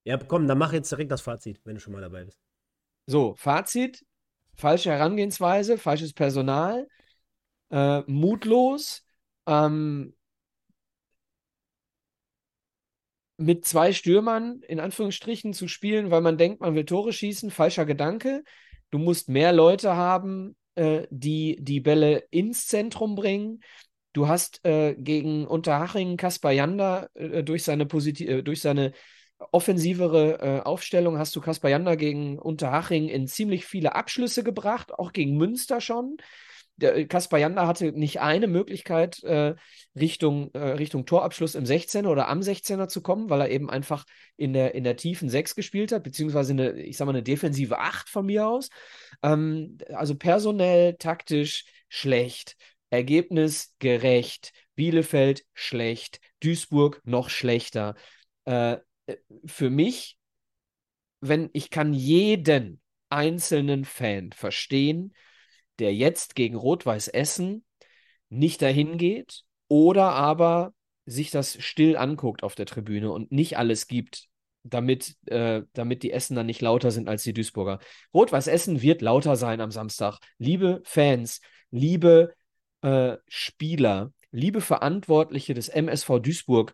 [0.04, 2.40] Ja, komm, dann mach jetzt direkt das Fazit, wenn du schon mal dabei bist.
[3.08, 4.06] So, Fazit:
[4.56, 6.88] falsche Herangehensweise, falsches Personal,
[7.72, 9.04] äh, mutlos,
[9.48, 10.14] ähm,
[13.38, 17.86] mit zwei Stürmern in Anführungsstrichen zu spielen, weil man denkt, man will Tore schießen, falscher
[17.86, 18.44] Gedanke.
[18.92, 23.62] Du musst mehr Leute haben, äh, die die Bälle ins Zentrum bringen.
[24.14, 28.94] Du hast äh, gegen Unterhaching Kaspar Janda äh, durch seine Posit äh, durch seine
[29.52, 35.12] offensivere äh, Aufstellung hast du Kaspar Janda gegen Unterhaching in ziemlich viele Abschlüsse gebracht, auch
[35.12, 36.18] gegen Münster schon
[36.80, 39.56] äh, Kaspar Janda hatte nicht eine Möglichkeit, äh,
[39.96, 44.06] Richtung, äh, Richtung Torabschluss im 16er oder am 16er zu kommen, weil er eben einfach
[44.38, 47.80] in der, in der tiefen 6 gespielt hat, beziehungsweise eine, ich sag mal, eine defensive
[47.80, 48.70] 8 von mir aus.
[49.24, 52.56] Ähm, also personell, taktisch schlecht,
[52.90, 57.96] Ergebnis gerecht, Bielefeld schlecht, Duisburg noch schlechter.
[58.46, 58.78] Äh,
[59.46, 60.18] für mich,
[61.22, 65.14] wenn ich kann jeden einzelnen Fan verstehen,
[65.80, 67.64] der jetzt gegen Rot-Weiß Essen
[68.30, 70.74] nicht dahin geht oder aber
[71.06, 74.28] sich das still anguckt auf der Tribüne und nicht alles gibt,
[74.64, 77.80] damit, äh, damit die Essen dann nicht lauter sind als die Duisburger.
[78.14, 80.20] Rot-Weiß Essen wird lauter sein am Samstag.
[80.40, 82.34] Liebe Fans, liebe
[82.82, 86.74] äh, Spieler, liebe Verantwortliche des MSV Duisburg,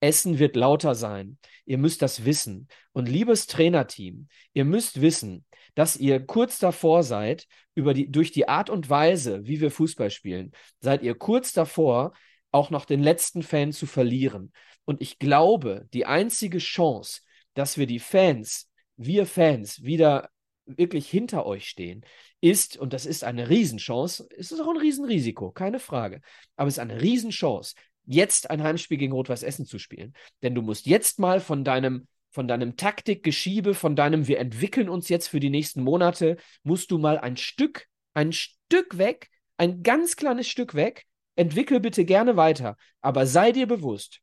[0.00, 1.38] Essen wird lauter sein.
[1.64, 2.68] Ihr müsst das wissen.
[2.92, 5.44] Und liebes Trainerteam, ihr müsst wissen,
[5.74, 10.10] dass ihr kurz davor seid, über die, durch die Art und Weise, wie wir Fußball
[10.10, 12.12] spielen, seid ihr kurz davor,
[12.52, 14.52] auch noch den letzten Fan zu verlieren.
[14.84, 17.22] Und ich glaube, die einzige Chance,
[17.54, 20.30] dass wir die Fans, wir Fans, wieder
[20.66, 22.04] wirklich hinter euch stehen,
[22.40, 26.20] ist, und das ist eine Riesenchance, es ist auch ein Riesenrisiko, keine Frage,
[26.56, 27.74] aber es ist eine Riesenchance,
[28.06, 30.14] jetzt ein Heimspiel gegen Rot-Weiß Essen zu spielen.
[30.42, 35.08] Denn du musst jetzt mal von deinem von deinem Taktikgeschiebe, von deinem wir entwickeln uns
[35.08, 40.16] jetzt für die nächsten Monate, musst du mal ein Stück, ein Stück weg, ein ganz
[40.16, 41.04] kleines Stück weg,
[41.36, 44.20] entwickel bitte gerne weiter, aber sei dir bewusst,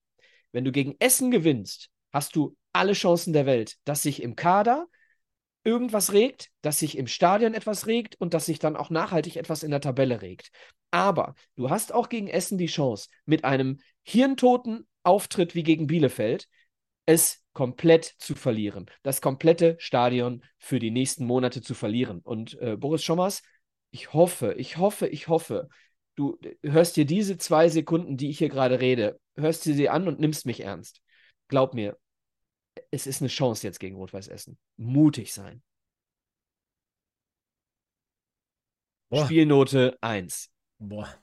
[0.52, 4.88] wenn du gegen Essen gewinnst, hast du alle Chancen der Welt, dass sich im Kader
[5.64, 9.64] irgendwas regt, dass sich im Stadion etwas regt und dass sich dann auch nachhaltig etwas
[9.64, 10.52] in der Tabelle regt.
[10.92, 16.48] Aber du hast auch gegen Essen die Chance, mit einem hirntoten Auftritt wie gegen Bielefeld,
[17.06, 18.86] es komplett zu verlieren.
[19.04, 22.20] Das komplette Stadion für die nächsten Monate zu verlieren.
[22.20, 23.42] Und äh, Boris Schommers,
[23.92, 25.68] ich hoffe, ich hoffe, ich hoffe,
[26.16, 30.08] du hörst dir diese zwei Sekunden, die ich hier gerade rede, hörst dir sie an
[30.08, 31.02] und nimmst mich ernst.
[31.48, 31.98] Glaub mir,
[32.91, 34.57] es ist eine Chance jetzt gegen Rot-Weiß Essen.
[34.77, 35.61] Mutig sein.
[39.10, 39.26] Boah.
[39.26, 40.49] Spielnote 1.
[40.80, 41.14] Boah.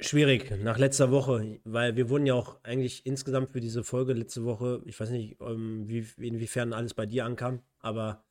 [0.00, 4.44] Schwierig nach letzter Woche, weil wir wurden ja auch eigentlich insgesamt für diese Folge letzte
[4.44, 8.24] Woche, ich weiß nicht, ähm, wie, inwiefern alles bei dir ankam, aber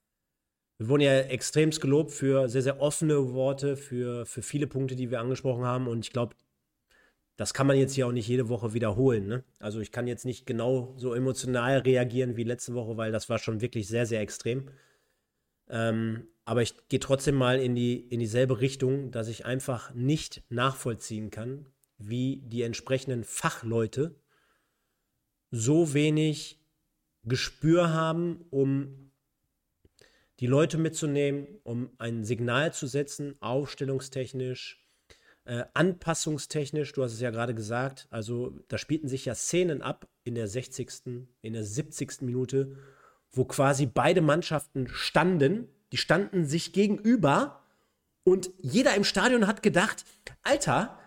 [0.82, 5.12] wir wurden ja extremst gelobt für sehr, sehr offene Worte, für, für viele Punkte, die
[5.12, 5.88] wir angesprochen haben.
[5.88, 6.36] Und ich glaube,
[7.42, 9.26] das kann man jetzt hier auch nicht jede Woche wiederholen.
[9.26, 9.44] Ne?
[9.58, 13.40] Also ich kann jetzt nicht genau so emotional reagieren wie letzte Woche, weil das war
[13.40, 14.70] schon wirklich sehr, sehr extrem.
[15.68, 20.44] Ähm, aber ich gehe trotzdem mal in, die, in dieselbe Richtung, dass ich einfach nicht
[20.50, 21.66] nachvollziehen kann,
[21.98, 24.14] wie die entsprechenden Fachleute
[25.50, 26.64] so wenig
[27.24, 29.12] Gespür haben, um
[30.40, 34.81] die Leute mitzunehmen, um ein Signal zu setzen, aufstellungstechnisch,
[35.46, 40.08] äh, anpassungstechnisch, du hast es ja gerade gesagt, also da spielten sich ja Szenen ab
[40.24, 42.22] in der 60., in der 70.
[42.22, 42.78] Minute,
[43.32, 47.64] wo quasi beide Mannschaften standen, die standen sich gegenüber
[48.24, 50.06] und jeder im Stadion hat gedacht,
[50.44, 51.00] Alter,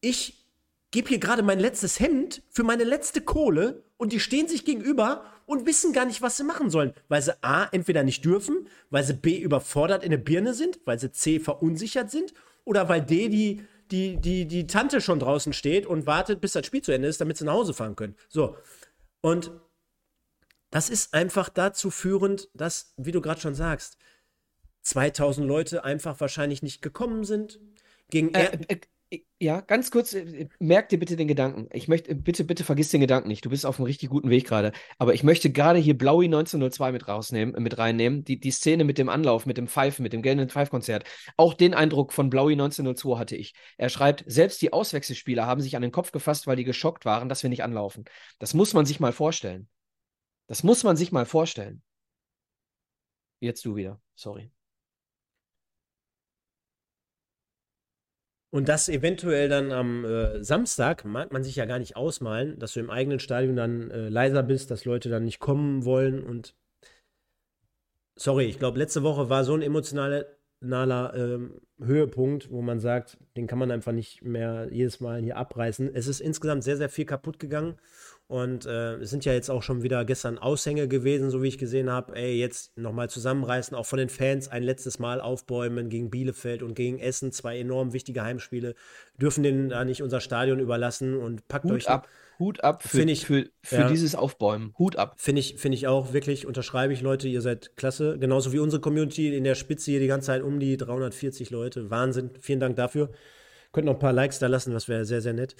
[0.00, 0.44] ich
[0.90, 5.24] gebe hier gerade mein letztes Hemd für meine letzte Kohle und die stehen sich gegenüber
[5.46, 9.04] und wissen gar nicht, was sie machen sollen, weil sie A, entweder nicht dürfen, weil
[9.04, 12.34] sie B, überfordert in der Birne sind, weil sie C, verunsichert sind
[12.68, 16.66] oder weil D, die, die, die, die Tante schon draußen steht und wartet, bis das
[16.66, 18.14] Spiel zu Ende ist, damit sie nach Hause fahren können.
[18.28, 18.56] So.
[19.22, 19.50] Und
[20.70, 23.96] das ist einfach dazu führend, dass, wie du gerade schon sagst,
[24.82, 27.58] 2000 Leute einfach wahrscheinlich nicht gekommen sind.
[28.10, 28.80] Gegen äh, äh,
[29.40, 31.68] ja, ganz kurz, äh, merk dir bitte den Gedanken.
[31.72, 33.44] Ich möchte, bitte, bitte vergiss den Gedanken nicht.
[33.44, 34.72] Du bist auf einem richtig guten Weg gerade.
[34.98, 38.24] Aber ich möchte gerade hier Blaui 1902 mit rausnehmen, äh, mit reinnehmen.
[38.24, 41.04] Die, die Szene mit dem Anlauf, mit dem Pfeifen, mit dem gelben Pfeifkonzert.
[41.36, 43.54] Auch den Eindruck von Blaui 1902 hatte ich.
[43.78, 47.28] Er schreibt, selbst die Auswechselspieler haben sich an den Kopf gefasst, weil die geschockt waren,
[47.28, 48.04] dass wir nicht anlaufen.
[48.38, 49.68] Das muss man sich mal vorstellen.
[50.48, 51.82] Das muss man sich mal vorstellen.
[53.40, 54.00] Jetzt du wieder.
[54.14, 54.50] Sorry.
[58.50, 62.72] Und das eventuell dann am äh, Samstag, mag man sich ja gar nicht ausmalen, dass
[62.72, 66.22] du im eigenen Stadion dann äh, leiser bist, dass Leute dann nicht kommen wollen.
[66.22, 66.54] Und
[68.16, 70.24] sorry, ich glaube, letzte Woche war so ein emotionaler
[71.14, 75.94] ähm, Höhepunkt, wo man sagt, den kann man einfach nicht mehr jedes Mal hier abreißen.
[75.94, 77.78] Es ist insgesamt sehr, sehr viel kaputt gegangen.
[78.28, 81.56] Und äh, es sind ja jetzt auch schon wieder gestern Aushänge gewesen, so wie ich
[81.56, 82.14] gesehen habe.
[82.14, 86.74] Ey, jetzt nochmal zusammenreißen, auch von den Fans ein letztes Mal aufbäumen gegen Bielefeld und
[86.74, 88.74] gegen Essen, zwei enorm wichtige Heimspiele.
[89.16, 91.88] Dürfen denen da nicht unser Stadion überlassen und packt Hut euch.
[91.88, 92.06] ab,
[92.38, 93.88] Hut ab für, ich, für, für ja.
[93.88, 94.74] dieses Aufbäumen.
[94.78, 95.14] Hut ab.
[95.16, 98.18] Finde ich, find ich auch wirklich, unterschreibe ich, Leute, ihr seid klasse.
[98.18, 101.88] Genauso wie unsere Community in der Spitze hier die ganze Zeit um die 340 Leute.
[101.88, 102.32] Wahnsinn.
[102.40, 103.10] Vielen Dank dafür.
[103.72, 105.56] Könnt noch ein paar Likes da lassen, das wäre sehr, sehr nett.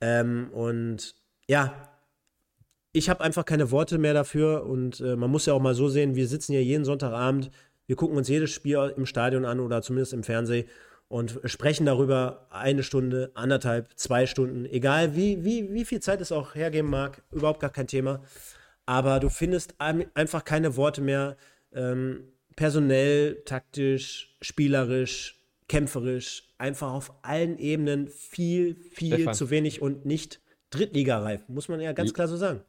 [0.00, 1.14] Ähm, und
[1.48, 1.91] ja,
[2.92, 5.88] ich habe einfach keine Worte mehr dafür und äh, man muss ja auch mal so
[5.88, 7.50] sehen, wir sitzen hier jeden Sonntagabend,
[7.86, 10.66] wir gucken uns jedes Spiel im Stadion an oder zumindest im Fernsehen
[11.08, 16.32] und sprechen darüber eine Stunde, anderthalb, zwei Stunden, egal wie, wie, wie viel Zeit es
[16.32, 18.22] auch hergeben mag, überhaupt gar kein Thema.
[18.86, 21.36] Aber du findest einfach keine Worte mehr,
[21.72, 22.24] ähm,
[22.56, 25.38] personell, taktisch, spielerisch,
[25.68, 29.34] kämpferisch, einfach auf allen Ebenen viel, viel Stefan.
[29.34, 30.40] zu wenig und nicht
[30.70, 32.62] Drittligareif, muss man ja ganz klar so sagen.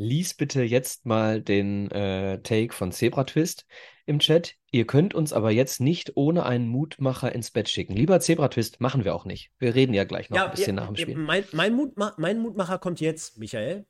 [0.00, 3.66] Lies bitte jetzt mal den äh, Take von Zebra Twist
[4.06, 4.54] im Chat.
[4.70, 7.92] Ihr könnt uns aber jetzt nicht ohne einen Mutmacher ins Bett schicken.
[7.92, 9.52] Lieber Zebra Twist, machen wir auch nicht.
[9.58, 11.16] Wir reden ja gleich noch ein bisschen nach dem Spiel.
[11.16, 13.84] Mein, mein, Mutma mein Mutmacher kommt jetzt, Michael.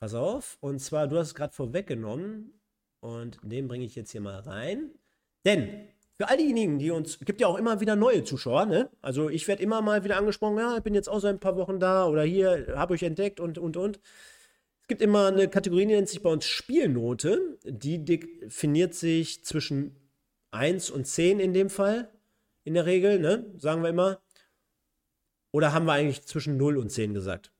[0.00, 0.58] Pass auf.
[0.58, 2.60] Und zwar, du hast es gerade vorweggenommen.
[2.98, 4.90] Und den bringe ich jetzt hier mal rein.
[5.44, 5.86] Denn
[6.16, 8.90] für all diejenigen, die uns, gibt ja auch immer wieder neue Zuschauer, ne?
[9.02, 11.56] Also ich werde immer mal wieder angesprochen, ja, ich bin jetzt auch seit ein paar
[11.56, 14.00] Wochen da oder hier, habe euch entdeckt und, und, und.
[14.84, 17.58] Es gibt immer eine Kategorie, die nennt sich bei uns Spielnote.
[17.64, 19.96] Die definiert sich zwischen
[20.50, 22.10] 1 und 10 in dem Fall.
[22.64, 23.50] In der Regel, ne?
[23.56, 24.20] Sagen wir immer.
[25.52, 27.50] Oder haben wir eigentlich zwischen 0 und 10 gesagt?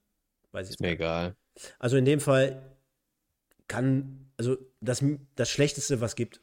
[0.52, 1.34] Weiß ich Ist mir egal.
[1.78, 2.76] Also in dem Fall
[3.68, 5.02] kann, also das,
[5.34, 6.42] das Schlechteste, was gibt.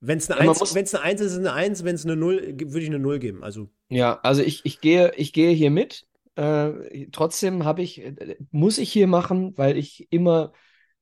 [0.00, 1.84] Wenn es eine, Ja, man 1 muss- wenn's eine 1 ist, ist es eine 1.
[1.84, 3.44] Wenn es eine 0, ge- würde ich eine 0 geben.
[3.44, 6.08] Also Ja, also ich, ich gehe, ich gehe hier mit.
[6.36, 10.52] Äh, trotzdem habe ich, äh, muss ich hier machen, weil ich immer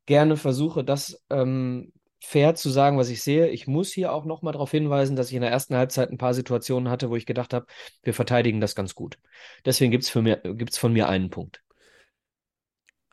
[0.07, 3.49] gerne versuche, das ähm, fair zu sagen, was ich sehe.
[3.49, 6.35] Ich muss hier auch nochmal darauf hinweisen, dass ich in der ersten Halbzeit ein paar
[6.35, 7.67] Situationen hatte, wo ich gedacht habe,
[8.03, 9.19] wir verteidigen das ganz gut.
[9.65, 11.63] Deswegen gibt es von mir einen Punkt.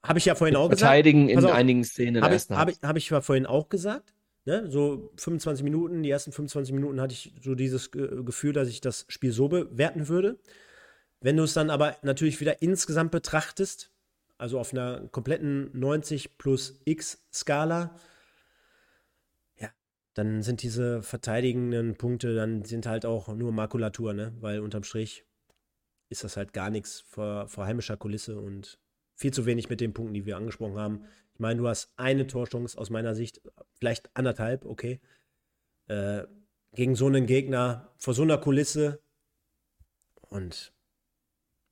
[0.04, 0.82] habe ich ja vorhin auch gesagt.
[0.82, 2.78] Verteidigen in auf, einigen Szenen in der Habe ich, ersten Halbzeit.
[2.84, 4.14] ich, hab ich ja vorhin auch gesagt.
[4.46, 4.70] Ne?
[4.70, 8.82] So 25 Minuten, die ersten 25 Minuten hatte ich so dieses Ge Gefühl, dass ich
[8.82, 10.40] das Spiel so bewerten würde.
[11.22, 13.92] Wenn du es dann aber natürlich wieder insgesamt betrachtest,
[14.38, 17.96] also auf einer kompletten 90 plus X Skala,
[19.58, 19.70] ja,
[20.14, 24.34] dann sind diese verteidigenden Punkte, dann sind halt auch nur Makulatur, ne?
[24.40, 25.26] Weil unterm Strich
[26.08, 28.80] ist das halt gar nichts vor, vor heimischer Kulisse und
[29.16, 31.06] viel zu wenig mit den Punkten, die wir angesprochen haben.
[31.34, 33.42] Ich meine, du hast eine Torchance aus meiner Sicht,
[33.78, 35.02] vielleicht anderthalb, okay.
[35.88, 36.24] Äh,
[36.74, 39.02] gegen so einen Gegner, vor so einer Kulisse
[40.30, 40.72] und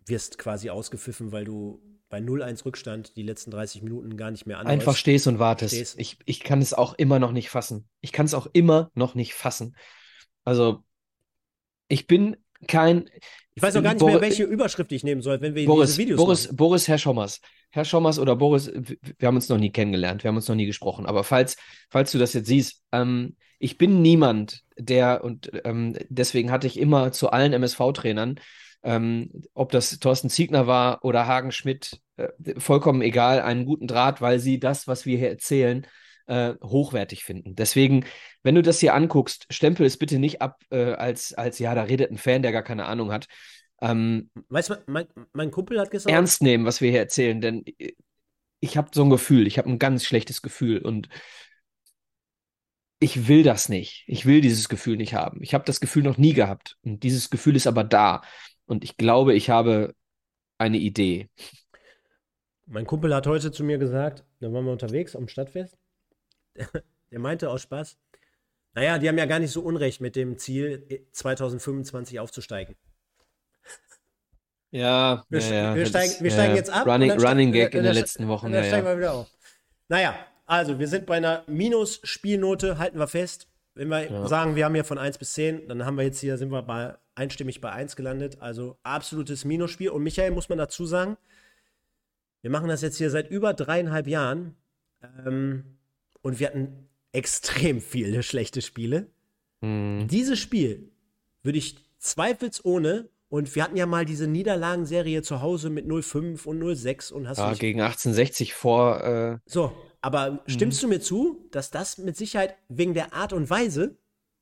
[0.07, 4.59] wirst quasi ausgepfiffen, weil du bei 0-1 Rückstand die letzten 30 Minuten gar nicht mehr
[4.59, 4.79] anläufst.
[4.79, 5.75] Einfach stehst und wartest.
[5.75, 5.99] Stehst.
[5.99, 7.87] Ich, ich kann es auch immer noch nicht fassen.
[8.01, 9.75] Ich kann es auch immer noch nicht fassen.
[10.45, 10.83] Also,
[11.89, 13.09] ich bin kein.
[13.55, 15.89] Ich weiß auch gar nicht Bor- mehr, welche Überschrift ich nehmen soll, wenn wir Boris,
[15.89, 16.55] diese Videos Boris, machen.
[16.57, 17.41] Boris, Herr Schommers.
[17.71, 20.65] Herr Schommers oder Boris, wir haben uns noch nie kennengelernt, wir haben uns noch nie
[20.65, 21.05] gesprochen.
[21.05, 21.57] Aber falls,
[21.89, 26.79] falls du das jetzt siehst, ähm, ich bin niemand, der, und ähm, deswegen hatte ich
[26.79, 28.39] immer zu allen MSV-Trainern,
[28.87, 34.21] ähm, ob das Thorsten Ziegner war oder Hagen Schmidt, äh, vollkommen egal, einen guten Draht,
[34.21, 35.85] weil sie das, was wir hier erzählen,
[36.27, 37.55] äh, hochwertig finden.
[37.55, 38.05] Deswegen,
[38.43, 41.83] wenn du das hier anguckst, stempel es bitte nicht ab äh, als, als, ja, da
[41.83, 43.27] redet ein Fan, der gar keine Ahnung hat.
[43.81, 46.13] Ähm, Weißt du, mein, mein Kumpel hat gestern.
[46.13, 47.65] ernst nehmen, was wir hier erzählen, denn
[48.61, 51.09] ich habe so ein Gefühl, ich habe ein ganz schlechtes Gefühl und
[52.99, 54.05] ich will das nicht.
[54.07, 55.43] Ich will dieses Gefühl nicht haben.
[55.43, 58.21] Ich habe das Gefühl noch nie gehabt und dieses Gefühl ist aber da
[58.67, 59.95] und ich glaube, ich habe
[60.57, 61.29] eine Idee.
[62.65, 65.77] Mein Kumpel hat heute zu mir gesagt, da waren wir unterwegs am Stadtfest.
[67.11, 67.97] Der meinte aus Spaß,
[68.73, 72.75] naja, die haben ja gar nicht so Unrecht mit dem Ziel, 2025 aufzusteigen.
[74.69, 76.85] Ja, Wir, ja, ja, wir, steigen, wir steigen jetzt ab.
[76.85, 78.47] Running, Running Gag in den dann letzten Wochen.
[78.47, 79.31] Und dann Ja, steigen wir wieder auf.
[79.87, 80.15] Naja,
[80.45, 83.46] also wir sind bei einer Minus-Spielnote, halten wir fest.
[83.77, 84.27] Wenn wir Ja.
[84.27, 86.61] sagen, wir haben hier von 1 bis 10, dann haben wir jetzt hier, sind wir
[86.63, 88.37] bei einstimmig bei 1 gelandet.
[88.41, 89.89] Also absolutes Minusspiel.
[89.89, 91.17] Und Michael, muss man dazu sagen,
[92.41, 94.55] wir machen das jetzt hier seit über dreieinhalb Jahren.
[95.25, 95.63] Ähm,
[96.21, 99.07] und wir hatten extrem viele schlechte Spiele.
[99.61, 100.07] Hm.
[100.09, 100.91] Dieses Spiel
[101.43, 106.63] würde ich zweifelsohne Und wir hatten ja mal diese Niederlagenserie zu Hause mit 05 und
[106.75, 111.47] 06 und hast Ja, du gegen 1860 vor, äh, So, aber stimmst du mir zu,
[111.51, 113.97] dass das mit Sicherheit wegen der Art und Weise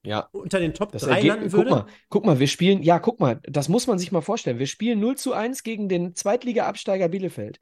[0.05, 1.71] ja, unter den Top das 3 landen Ergebnis, guck würde?
[1.71, 4.59] mal, guck mal, wir spielen, ja, guck mal, das muss man sich mal vorstellen.
[4.59, 7.59] Wir spielen 0 zu 1 gegen den Zweitliga-Absteiger Bielefeld.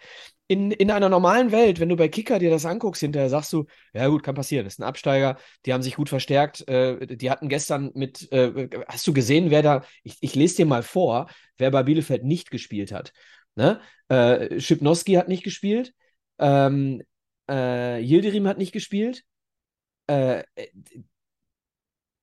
[0.48, 3.65] In, in einer normalen Welt, wenn du bei Kicker dir das anguckst, hinterher sagst du,
[3.94, 7.32] ja gut, kann passieren, das ist ein Absteiger, die haben sich gut verstärkt, äh, die
[7.32, 11.30] hatten gestern mit, äh, hast du gesehen, wer da, ich, ich lese dir mal vor,
[11.57, 13.14] wer bei Bielefeld nicht gespielt hat.
[13.56, 13.80] Ne?
[14.10, 15.94] Äh, Schipnowski hat nicht gespielt,
[16.40, 17.03] ähm,
[17.54, 19.24] äh, Yildirim hat nicht gespielt,
[20.08, 20.44] äh,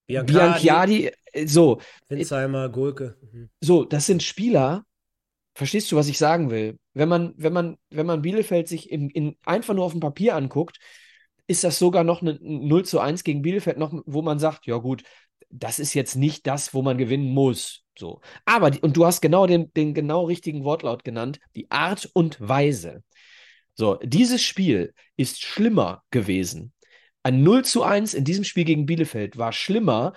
[0.06, 3.16] Bianchiadi, äh, so, Winsheimer, Gulke.
[3.32, 3.50] Mhm.
[3.60, 4.84] so, das sind Spieler,
[5.54, 6.78] verstehst du, was ich sagen will?
[6.94, 10.34] Wenn man, wenn man, wenn man Bielefeld sich in, in, einfach nur auf dem Papier
[10.34, 10.78] anguckt,
[11.46, 14.76] ist das sogar noch ein 0 zu 1 gegen Bielefeld, noch, wo man sagt, ja
[14.76, 15.04] gut,
[15.48, 17.82] das ist jetzt nicht das, wo man gewinnen muss.
[17.98, 18.20] So.
[18.44, 23.02] Aber, und du hast genau den, den genau richtigen Wortlaut genannt, die Art und Weise.
[23.80, 26.74] So, dieses Spiel ist schlimmer gewesen.
[27.22, 30.12] Ein 0 zu 1 in diesem Spiel gegen Bielefeld war schlimmer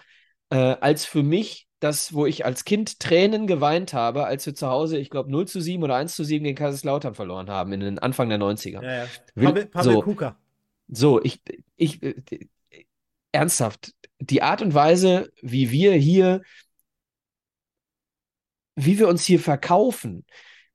[0.49, 4.67] äh, als für mich das, wo ich als Kind Tränen geweint habe, als wir zu
[4.67, 7.79] Hause, ich glaube, 0 zu 7 oder 1 zu 7 gegen Kaiserslautern verloren haben in
[7.79, 8.83] den Anfang der 90er.
[8.83, 9.07] Ja, ja.
[9.33, 10.01] Pavel, Pavel so.
[10.01, 10.37] Kuka.
[10.89, 11.41] So, ich,
[11.77, 12.15] ich, äh,
[13.31, 16.41] ernsthaft, die Art und Weise, wie wir hier,
[18.75, 20.25] wie wir uns hier verkaufen,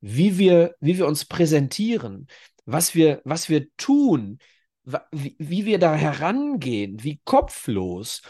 [0.01, 2.29] wie wir, wie wir uns präsentieren,
[2.69, 4.39] was wir, was wir tun,
[5.11, 8.23] wie, wie wir da herangehen, wie kopflos.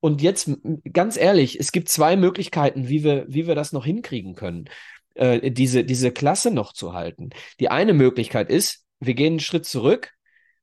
[0.00, 0.50] Und jetzt
[0.92, 4.66] ganz ehrlich, es gibt zwei Möglichkeiten, wie wir, wie wir das noch hinkriegen können,
[5.14, 7.30] äh, diese, diese Klasse noch zu halten.
[7.58, 10.12] Die eine Möglichkeit ist, wir gehen einen Schritt zurück,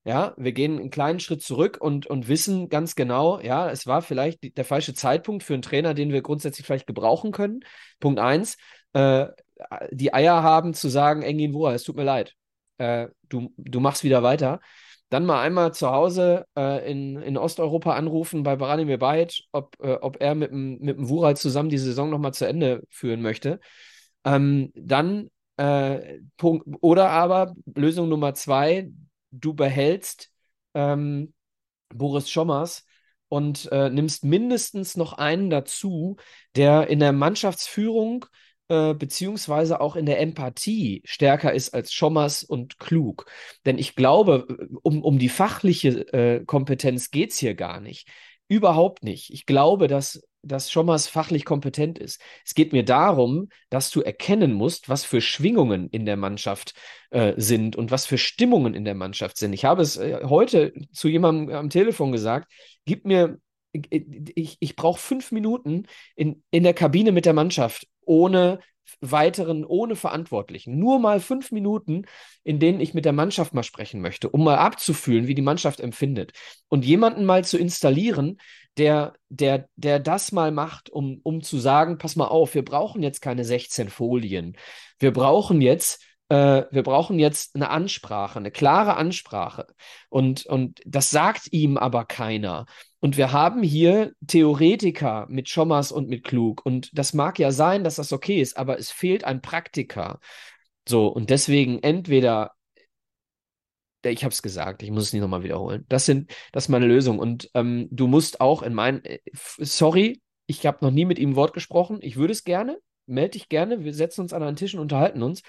[0.05, 4.03] ja, wir gehen einen kleinen Schritt zurück und, und wissen ganz genau, ja, es war
[4.03, 7.61] vielleicht der falsche Zeitpunkt für einen Trainer, den wir grundsätzlich vielleicht gebrauchen können.
[7.99, 8.57] Punkt eins,
[8.93, 9.27] äh,
[9.91, 12.35] die Eier haben zu sagen, Engin Woa, es tut mir leid,
[12.83, 14.59] äh, du, du machst wieder weiter.
[15.09, 19.93] Dann mal einmal zu Hause äh, in, in Osteuropa anrufen bei Branimir Bajic, ob, äh,
[20.01, 23.59] ob er mit dem, mit dem Wural zusammen die Saison nochmal zu Ende führen möchte.
[24.25, 28.89] Ähm, dann äh, Punkt, oder aber Lösung Nummer zwei,
[29.31, 30.31] du behältst
[30.73, 31.33] ähm,
[31.93, 32.85] Boris Schommers
[33.29, 36.17] und äh, nimmst mindestens noch einen dazu,
[36.55, 38.25] der in der Mannschaftsführung
[38.69, 43.25] äh, beziehungsweise auch in der Empathie stärker ist als Schommers und Klug.
[43.65, 44.47] Denn ich glaube,
[44.81, 48.07] um, um die fachliche äh, Kompetenz geht es hier gar nicht.
[48.47, 49.31] Überhaupt nicht.
[49.33, 52.21] Ich glaube, dass, dass Schommers fachlich kompetent ist.
[52.45, 56.73] Es geht mir darum, dass du erkennen musst, was für Schwingungen in der Mannschaft
[57.09, 59.53] äh, sind und was für Stimmungen in der Mannschaft sind.
[59.53, 62.51] Ich habe es äh, heute zu jemandem am Telefon gesagt,
[62.85, 63.39] gib mir,
[63.89, 68.59] ich, ich brauche fünf Minuten in, in der Kabine mit der Mannschaft ohne
[69.01, 70.77] weiteren, ohne Verantwortlichen.
[70.77, 72.05] Nur mal fünf Minuten,
[72.43, 75.79] in denen ich mit der Mannschaft mal sprechen möchte, um mal abzufühlen, wie die Mannschaft
[75.79, 76.33] empfindet.
[76.69, 78.39] Und jemanden mal zu installieren,
[78.77, 83.03] der, der, der das mal macht, um, um zu sagen, pass mal auf, wir brauchen
[83.03, 84.57] jetzt keine 16 Folien.
[84.99, 89.67] Wir brauchen jetzt äh, wir brauchen jetzt eine Ansprache, eine klare Ansprache.
[90.09, 92.65] Und, und das sagt ihm aber keiner.
[93.03, 96.65] Und wir haben hier Theoretiker mit Schommers und mit Klug.
[96.65, 100.21] Und das mag ja sein, dass das okay ist, aber es fehlt ein Praktiker.
[100.87, 102.53] So, und deswegen entweder,
[104.05, 105.83] ich habe es gesagt, ich muss es nicht nochmal wiederholen.
[105.89, 107.19] Das sind, das ist meine Lösung.
[107.19, 111.31] Und ähm, du musst auch in mein, äh, sorry, ich habe noch nie mit ihm
[111.31, 111.99] ein Wort gesprochen.
[112.01, 115.23] Ich würde es gerne, melde dich gerne, wir setzen uns an einen Tisch und unterhalten
[115.23, 115.41] uns.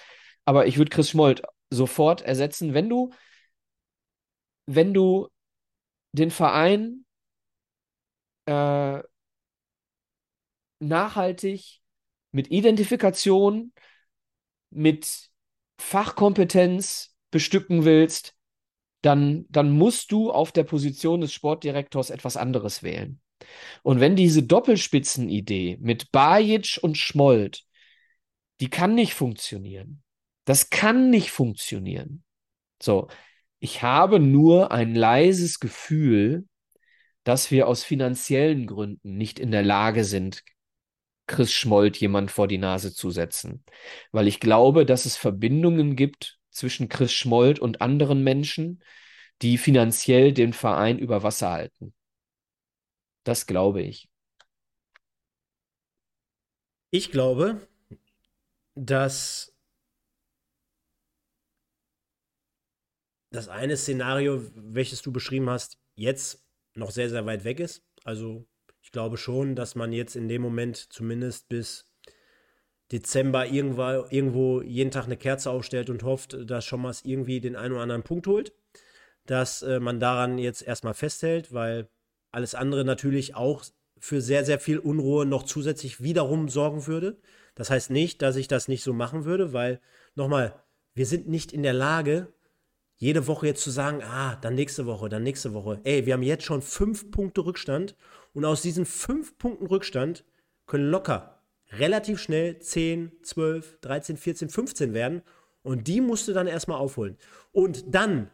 [0.45, 3.11] Aber ich würde Chris Schmold sofort ersetzen, wenn du,
[4.67, 5.29] wenn du
[6.11, 7.04] den Verein
[8.47, 9.03] äh,
[10.81, 11.81] nachhaltig
[12.33, 13.73] mit Identifikation,
[14.71, 15.31] mit
[15.79, 18.35] Fachkompetenz bestücken willst,
[19.03, 23.21] dann, dann musst du auf der Position des Sportdirektors etwas anderes wählen.
[23.83, 27.65] Und wenn diese Doppelspitzenidee mit Bajic und Schmold,
[28.61, 30.03] die kann nicht funktionieren.
[30.45, 32.25] Das kann nicht funktionieren.
[32.83, 33.09] So,
[33.59, 36.47] ich habe nur ein leises Gefühl,
[37.25, 40.43] dass wir aus finanziellen Gründen nicht in der Lage sind,
[41.27, 43.65] Chris Schmold jemand vor die Nase zu setzen.
[44.13, 48.83] Weil ich glaube, dass es Verbindungen gibt zwischen Chris Schmold und anderen Menschen,
[49.43, 51.95] die finanziell den Verein über Wasser halten.
[53.25, 54.09] Das glaube ich.
[56.91, 57.67] Ich glaube,
[58.75, 59.53] dass
[63.31, 66.44] das eine Szenario, welches du beschrieben hast, jetzt
[66.75, 67.83] noch sehr, sehr weit weg ist.
[68.05, 68.45] Also
[68.83, 71.87] ich glaube schon, dass man jetzt in dem Moment zumindest bis
[72.93, 77.73] Dezember irgendwo, irgendwo jeden Tag eine Kerze aufstellt und hofft, dass Schommers irgendwie den einen
[77.73, 78.53] oder anderen Punkt holt.
[79.27, 81.89] Dass äh, man daran jetzt erstmal festhält, weil
[82.31, 83.65] alles andere natürlich auch
[83.99, 87.17] für sehr, sehr viel Unruhe noch zusätzlich wiederum sorgen würde.
[87.55, 89.81] Das heißt nicht, dass ich das nicht so machen würde, weil,
[90.15, 92.29] nochmal, wir sind nicht in der Lage,
[92.97, 95.81] jede Woche jetzt zu sagen, ah, dann nächste Woche, dann nächste Woche.
[95.85, 97.97] Ey, wir haben jetzt schon fünf Punkte Rückstand
[98.33, 100.25] und aus diesen fünf Punkten Rückstand
[100.67, 101.43] können locker
[101.73, 105.23] relativ schnell 10, 12, 13, 14, 15 werden
[105.63, 107.17] und die musst du dann erstmal aufholen.
[107.53, 108.31] Und dann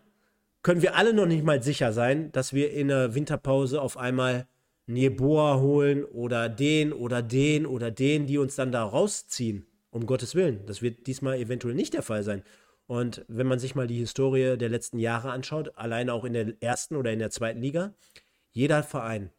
[0.63, 4.47] können wir alle noch nicht mal sicher sein, dass wir in der Winterpause auf einmal
[4.87, 9.67] Nieboa holen oder den oder den oder den, die uns dann da rausziehen.
[9.93, 10.65] Um Gottes Willen.
[10.67, 12.45] Das wird diesmal eventuell nicht der Fall sein.
[12.91, 16.61] Und wenn man sich mal die Historie der letzten Jahre anschaut, alleine auch in der
[16.61, 17.95] ersten oder in der zweiten Liga,
[18.51, 19.31] jeder Verein,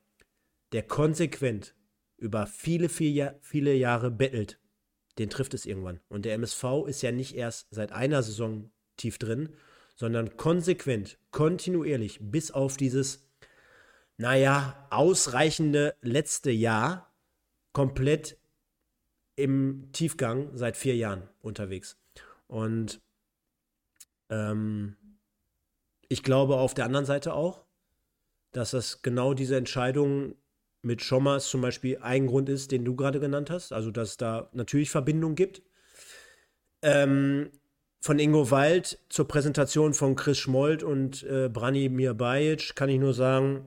[0.72, 1.76] der konsequent
[2.16, 4.58] über viele, viele, viele Jahre bettelt,
[5.18, 6.00] den trifft es irgendwann.
[6.08, 9.50] Und der MSV ist ja nicht erst seit einer Saison tief drin,
[9.98, 13.28] sondern konsequent, kontinuierlich bis auf dieses,
[14.16, 17.14] naja, ausreichende letzte Jahr
[17.74, 18.38] komplett
[19.36, 21.98] im Tiefgang seit vier Jahren unterwegs.
[22.48, 23.02] Und
[24.32, 24.96] ähm,
[26.10, 27.64] ich glaube auf der anderen Seite auch,
[28.52, 30.36] dass das genau diese Entscheidung
[30.82, 33.72] mit Schommers zum Beispiel ein Grund ist, den du gerade genannt hast.
[33.72, 35.62] Also, dass es da natürlich Verbindung gibt.
[36.82, 37.52] Ähm,
[38.00, 43.14] von Ingo Wald zur Präsentation von Chris Schmold und äh, Branimir Bajic kann ich nur
[43.14, 43.64] sagen,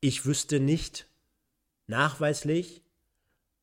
[0.00, 1.08] ich wüsste nicht
[1.86, 2.82] nachweislich,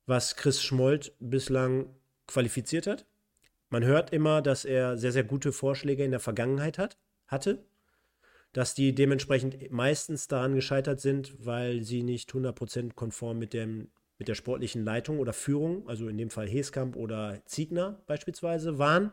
[0.07, 3.05] was Chris Schmold bislang qualifiziert hat.
[3.69, 7.65] Man hört immer, dass er sehr, sehr gute Vorschläge in der Vergangenheit hat, hatte,
[8.53, 14.29] dass die dementsprechend meistens daran gescheitert sind, weil sie nicht 100% konform mit, dem, mit
[14.29, 19.11] der sportlichen Leitung oder Führung, also in dem Fall Heskamp oder Ziegner beispielsweise, waren.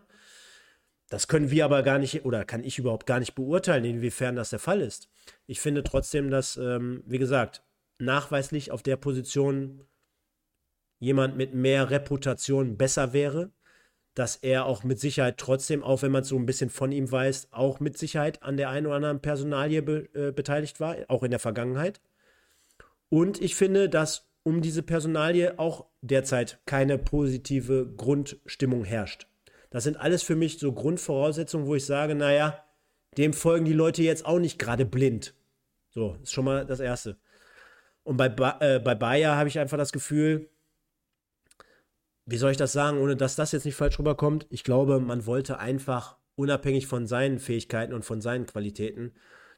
[1.11, 4.51] Das können wir aber gar nicht oder kann ich überhaupt gar nicht beurteilen, inwiefern das
[4.51, 5.09] der Fall ist.
[5.47, 7.63] Ich finde trotzdem, dass, ähm, wie gesagt,
[7.99, 9.85] nachweislich auf der Position
[11.01, 13.53] jemand mit mehr Reputation besser wäre
[14.15, 17.49] dass er auch mit Sicherheit trotzdem, auch wenn man so ein bisschen von ihm weiß,
[17.51, 21.31] auch mit Sicherheit an der einen oder anderen Personalie be äh, beteiligt war, auch in
[21.31, 22.01] der Vergangenheit.
[23.09, 29.27] Und ich finde, dass um diese Personalie auch derzeit keine positive Grundstimmung herrscht.
[29.71, 32.65] Das sind alles für mich so Grundvoraussetzungen, wo ich sage, naja,
[33.17, 35.35] dem folgen die Leute jetzt auch nicht gerade blind.
[35.91, 37.17] So, ist schon mal das Erste.
[38.03, 40.51] Und bei, ba äh, bei Bayer habe ich einfach das Gefühl,
[42.27, 44.47] wie soll ich das sagen, ohne dass das jetzt nicht falsch rüberkommt?
[44.51, 49.13] Ich glaube, man wollte einfach, unabhängig von seinen Fähigkeiten und von seinen Qualitäten,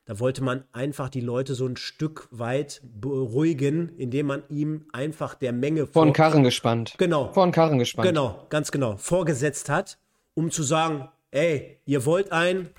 [0.06, 5.34] da wollte man einfach die Leute so ein Stück weit beruhigen, indem man ihm einfach
[5.34, 6.94] der Menge vor Karren gespannt.
[6.96, 7.32] Genau.
[7.32, 8.06] Vor Karren gespannt.
[8.06, 8.96] Genau, ganz genau.
[8.96, 9.98] Vorgesetzt hat,
[10.34, 12.70] um zu sagen, ey, ihr wollt einen,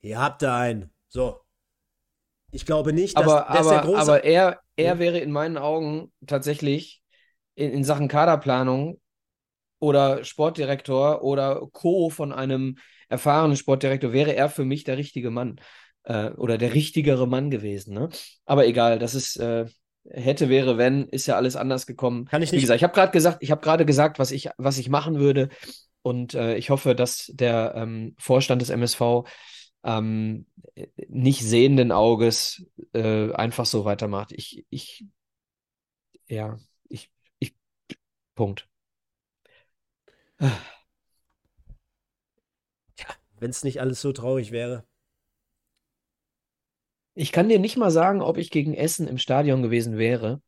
[0.00, 0.90] ihr habt da einen.
[1.08, 1.40] So.
[2.50, 4.00] Ich glaube nicht, dass aber, dass aber, der große.
[4.00, 6.99] Aber er, er wäre in meinen Augen tatsächlich
[7.60, 9.00] in, in Sachen Kaderplanung
[9.78, 12.10] oder Sportdirektor oder Co.
[12.10, 12.78] von einem
[13.08, 15.60] erfahrenen Sportdirektor wäre er für mich der richtige Mann
[16.04, 17.94] äh, oder der richtigere Mann gewesen.
[17.94, 18.08] Ne?
[18.44, 19.66] Aber egal, das ist äh,
[20.08, 22.26] hätte, wäre, wenn, ist ja alles anders gekommen.
[22.26, 22.58] Kann ich nicht.
[22.58, 25.18] Wie gesagt, ich habe gerade gesagt, ich habe gerade gesagt, was ich, was ich machen
[25.18, 25.48] würde.
[26.02, 29.26] Und äh, ich hoffe, dass der ähm, Vorstand des MSV
[29.84, 30.46] ähm,
[31.08, 32.64] nicht sehenden Auges
[32.94, 34.32] äh, einfach so weitermacht.
[34.32, 35.04] Ich, ich,
[36.26, 36.58] ja,
[38.40, 38.66] Punkt.
[40.40, 40.50] Ja,
[43.38, 44.86] wenn es nicht alles so traurig wäre.
[47.12, 50.40] Ich kann dir nicht mal sagen, ob ich gegen Essen im Stadion gewesen wäre,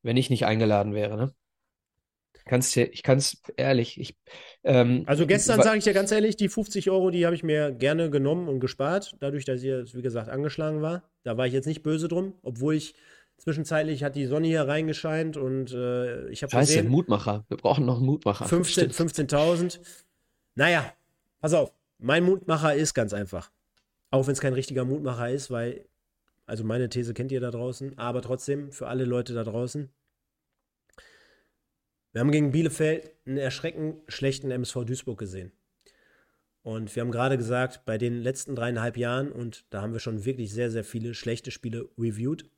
[0.00, 1.18] wenn ich nicht eingeladen wäre.
[1.18, 1.34] Ne?
[2.46, 4.00] Kannst dir, ich kann es ehrlich.
[4.00, 4.16] Ich,
[4.64, 7.72] ähm, also gestern sage ich dir ganz ehrlich, die 50 Euro, die habe ich mir
[7.72, 11.02] gerne genommen und gespart, dadurch, dass ich, wie gesagt, angeschlagen war.
[11.24, 12.94] Da war ich jetzt nicht böse drum, obwohl ich
[13.38, 17.44] Zwischenzeitlich hat die Sonne hier reingescheint und äh, ich habe Scheiße, gesehen, Mutmacher.
[17.48, 18.46] Wir brauchen noch einen Mutmacher.
[18.46, 18.92] 15.000.
[18.92, 19.80] 15
[20.56, 20.92] naja,
[21.40, 21.72] pass auf.
[21.98, 23.52] Mein Mutmacher ist ganz einfach.
[24.10, 25.86] Auch wenn es kein richtiger Mutmacher ist, weil,
[26.46, 29.88] also meine These kennt ihr da draußen, aber trotzdem für alle Leute da draußen.
[32.12, 35.52] Wir haben gegen Bielefeld einen erschreckend schlechten MSV Duisburg gesehen.
[36.62, 40.24] Und wir haben gerade gesagt, bei den letzten dreieinhalb Jahren, und da haben wir schon
[40.24, 42.50] wirklich sehr, sehr viele schlechte Spiele reviewed,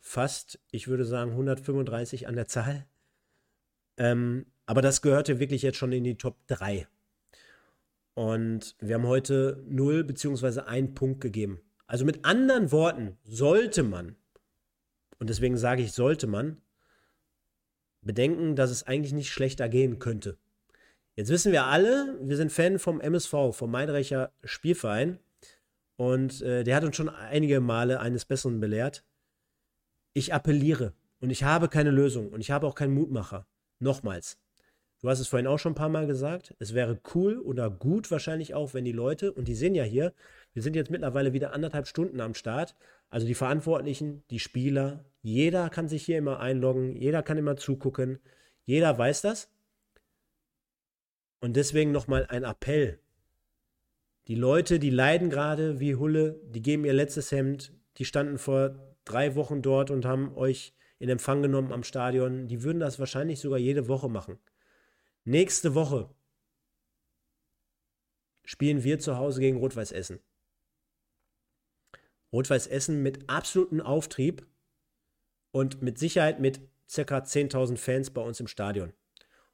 [0.00, 2.86] fast, ich würde sagen, 135 an der Zahl.
[3.96, 6.86] Ähm, aber das gehörte wirklich jetzt schon in die Top 3.
[8.14, 10.60] Und wir haben heute 0 bzw.
[10.60, 11.60] 1 Punkt gegeben.
[11.86, 14.16] Also mit anderen Worten, sollte man,
[15.18, 16.60] und deswegen sage ich, sollte man,
[18.02, 20.38] bedenken, dass es eigentlich nicht schlechter gehen könnte.
[21.14, 25.18] Jetzt wissen wir alle, wir sind Fan vom MSV, vom Meidrecher Spielverein.
[25.96, 29.04] Und äh, der hat uns schon einige Male eines Besseren belehrt.
[30.12, 33.46] Ich appelliere und ich habe keine Lösung und ich habe auch keinen Mutmacher.
[33.78, 34.38] Nochmals.
[35.00, 36.54] Du hast es vorhin auch schon ein paar Mal gesagt.
[36.58, 40.12] Es wäre cool oder gut wahrscheinlich auch, wenn die Leute, und die sehen ja hier,
[40.52, 42.74] wir sind jetzt mittlerweile wieder anderthalb Stunden am Start.
[43.08, 48.18] Also die Verantwortlichen, die Spieler, jeder kann sich hier immer einloggen, jeder kann immer zugucken,
[48.64, 49.50] jeder weiß das.
[51.40, 52.98] Und deswegen nochmal ein Appell.
[54.26, 58.87] Die Leute, die leiden gerade wie Hulle, die geben ihr letztes Hemd, die standen vor
[59.10, 62.46] drei Wochen dort und haben euch in Empfang genommen am Stadion.
[62.46, 64.38] Die würden das wahrscheinlich sogar jede Woche machen.
[65.24, 66.14] Nächste Woche
[68.44, 70.20] spielen wir zu Hause gegen Rot-Weiß Essen.
[72.32, 74.46] Rot-Weiß Essen mit absolutem Auftrieb
[75.50, 76.60] und mit Sicherheit mit
[76.92, 77.18] ca.
[77.18, 78.92] 10.000 Fans bei uns im Stadion.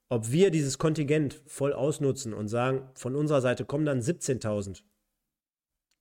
[0.08, 4.82] Ob wir dieses Kontingent voll ausnutzen und sagen, von unserer Seite kommen dann 17.000,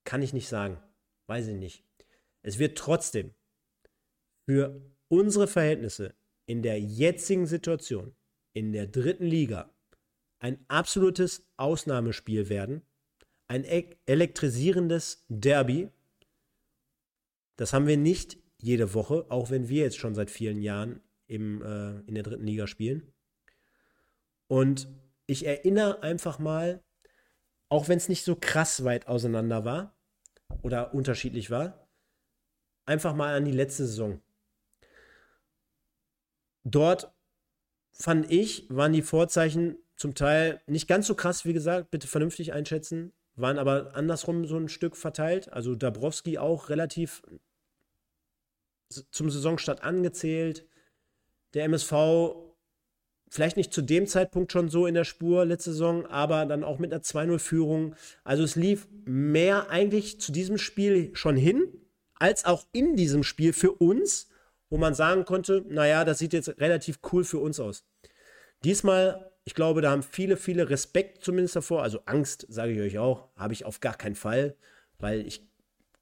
[0.03, 0.79] kann ich nicht sagen.
[1.27, 1.83] Weiß ich nicht.
[2.41, 3.33] Es wird trotzdem
[4.45, 6.15] für unsere Verhältnisse
[6.45, 8.15] in der jetzigen Situation,
[8.53, 9.73] in der dritten Liga,
[10.39, 12.81] ein absolutes Ausnahmespiel werden.
[13.47, 15.89] Ein e elektrisierendes Derby.
[17.55, 21.61] Das haben wir nicht jede Woche, auch wenn wir jetzt schon seit vielen Jahren im,
[21.61, 23.13] äh, in der dritten Liga spielen.
[24.47, 24.87] Und
[25.27, 26.83] ich erinnere einfach mal,
[27.69, 29.97] auch wenn es nicht so krass weit auseinander war
[30.61, 31.87] oder unterschiedlich war,
[32.85, 34.21] einfach mal an die letzte Saison.
[36.63, 37.11] Dort
[37.91, 42.53] fand ich, waren die Vorzeichen zum Teil nicht ganz so krass, wie gesagt, bitte vernünftig
[42.53, 45.51] einschätzen, waren aber andersrum so ein Stück verteilt.
[45.51, 47.23] Also Dabrowski auch relativ
[48.89, 50.67] zum Saisonstart angezählt.
[51.53, 51.93] Der MSV
[53.33, 56.77] Vielleicht nicht zu dem Zeitpunkt schon so in der Spur letzte Saison, aber dann auch
[56.77, 57.95] mit einer 2-0-Führung.
[58.23, 61.63] Also es lief mehr eigentlich zu diesem Spiel schon hin,
[62.13, 64.29] als auch in diesem Spiel für uns,
[64.73, 67.85] wo man sagen konnte, naja, das sieht jetzt relativ cool für uns aus.
[68.63, 71.83] Diesmal, ich glaube, da haben viele, viele Respekt zumindest davor.
[71.83, 74.55] Also Angst, sage ich euch auch, habe ich auf gar keinen Fall,
[74.97, 75.47] weil ich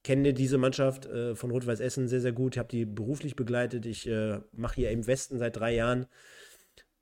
[0.05, 2.55] kenne diese Mannschaft äh, von Rot-Weiß Essen sehr, sehr gut.
[2.55, 3.85] Ich habe die beruflich begleitet.
[3.85, 6.05] Ich äh, mache hier im Westen seit drei Jahren.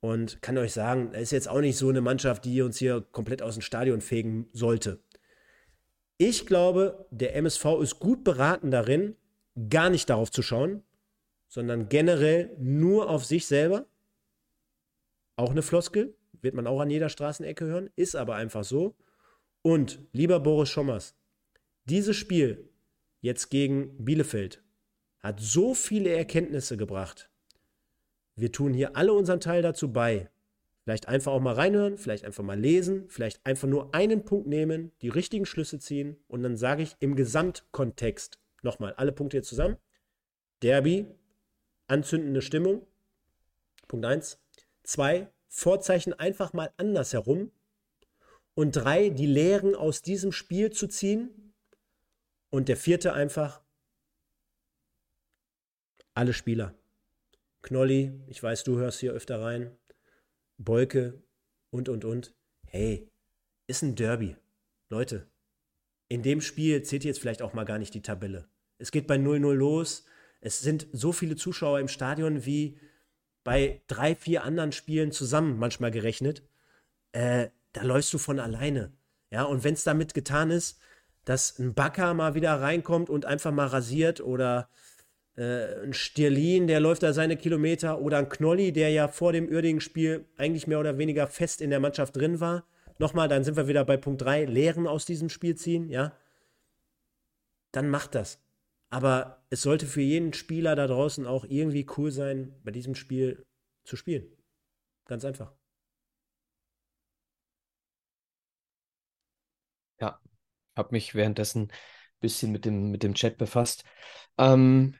[0.00, 3.00] Und kann euch sagen, es ist jetzt auch nicht so eine Mannschaft, die uns hier
[3.12, 4.98] komplett aus dem Stadion fegen sollte.
[6.18, 9.14] Ich glaube, der MSV ist gut beraten darin,
[9.68, 10.82] gar nicht darauf zu schauen,
[11.50, 13.86] sondern generell nur auf sich selber.
[15.36, 18.96] Auch eine Floskel, wird man auch an jeder Straßenecke hören, ist aber einfach so.
[19.60, 21.14] Und lieber Boris Schommers,
[21.84, 22.70] dieses Spiel
[23.20, 24.62] jetzt gegen Bielefeld
[25.18, 27.28] hat so viele Erkenntnisse gebracht,
[28.36, 30.30] wir tun hier alle unseren Teil dazu bei.
[30.84, 34.92] Vielleicht einfach auch mal reinhören, vielleicht einfach mal lesen, vielleicht einfach nur einen Punkt nehmen,
[35.02, 39.76] die richtigen Schlüsse ziehen und dann sage ich im Gesamtkontext nochmal alle Punkte hier zusammen.
[40.62, 41.06] Derby,
[41.90, 42.86] anzündende Stimmung.
[43.88, 44.38] Punkt 1.
[44.84, 45.28] 2.
[45.48, 47.50] Vorzeichen einfach mal anders herum.
[48.54, 49.10] Und 3.
[49.10, 51.54] Die Lehren aus diesem Spiel zu ziehen.
[52.50, 53.62] Und der vierte einfach
[56.14, 56.74] alle Spieler.
[57.62, 59.76] Knolli, ich weiß, du hörst hier öfter rein,
[60.58, 61.22] Bolke
[61.70, 62.34] und, und, und.
[62.66, 63.08] Hey,
[63.66, 64.36] ist ein Derby.
[64.88, 65.26] Leute,
[66.08, 68.48] in dem Spiel zählt jetzt vielleicht auch mal gar nicht die Tabelle.
[68.78, 70.04] Es geht bei 0-0 los.
[70.40, 72.78] Es sind so viele Zuschauer im Stadion wie
[73.44, 76.42] bei drei, vier anderen Spielen zusammen manchmal gerechnet.
[77.12, 78.92] Äh, da läufst du von alleine.
[79.30, 80.80] Ja, und wenn es damit getan ist,
[81.24, 84.68] dass ein Backer mal wieder reinkommt und einfach mal rasiert oder
[85.36, 89.48] äh, ein Stirlin, der läuft da seine Kilometer oder ein Knolli, der ja vor dem
[89.48, 92.66] Uerdingen-Spiel eigentlich mehr oder weniger fest in der Mannschaft drin war.
[92.98, 96.12] Nochmal, dann sind wir wieder bei Punkt 3, Lehren aus diesem Spiel ziehen, ja.
[97.72, 98.42] Dann macht das.
[98.90, 103.44] Aber es sollte für jeden Spieler da draußen auch irgendwie cool sein, bei diesem Spiel
[103.84, 104.26] zu spielen.
[105.06, 105.52] Ganz einfach.
[110.00, 110.20] Ja,
[110.76, 111.70] habe mich währenddessen ein
[112.20, 113.84] bisschen mit dem, mit dem Chat befasst.
[114.38, 114.96] Ähm,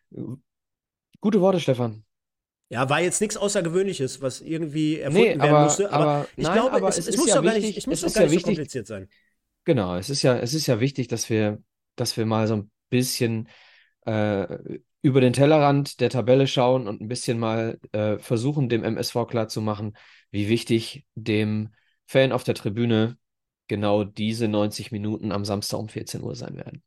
[1.21, 2.05] gute Worte, Stefan.
[2.69, 5.93] Ja, war jetzt nichts Außergewöhnliches, was irgendwie erfunden Nee, werden aber, musste.
[5.93, 7.77] Aber, aber ich nein, glaube, aber es, es es muss ja doch gar nicht, wichtig,
[7.77, 9.09] es muss es gar ja nicht so wichtig, kompliziert sein.
[9.65, 11.63] genau, es ist ja, es ist ja wichtig, dass wir,
[11.97, 13.49] dass wir mal so ein bisschen
[14.07, 19.27] äh, über den Tellerrand der Tabelle schauen und ein bisschen mal äh, versuchen, dem MSV
[19.29, 19.97] klarzumachen,
[20.31, 21.71] wie wichtig dem
[22.07, 23.17] Fan auf der Tribüne
[23.69, 26.83] genau diese 90 Minuten am Samstag um 14 Uhr sein werden.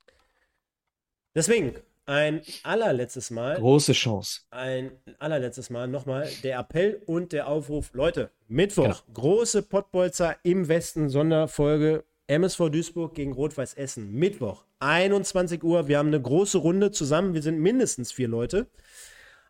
[1.33, 1.75] Deswegen,
[2.05, 3.55] ein allerletztes Mal.
[3.55, 4.41] Große Chance.
[4.51, 7.91] Ein allerletztes Mal nochmal der Appell und der Aufruf.
[7.93, 9.13] Leute, Mittwoch, genau.
[9.13, 12.03] große Pottbolzer im Westen, Sonderfolge
[12.33, 14.11] MSV Duisburg gegen Rot-Weiß Essen.
[14.11, 15.87] Mittwoch, 21 Uhr.
[15.87, 17.35] Wir haben eine große Runde zusammen.
[17.35, 18.65] Wir sind mindestens vier Leute.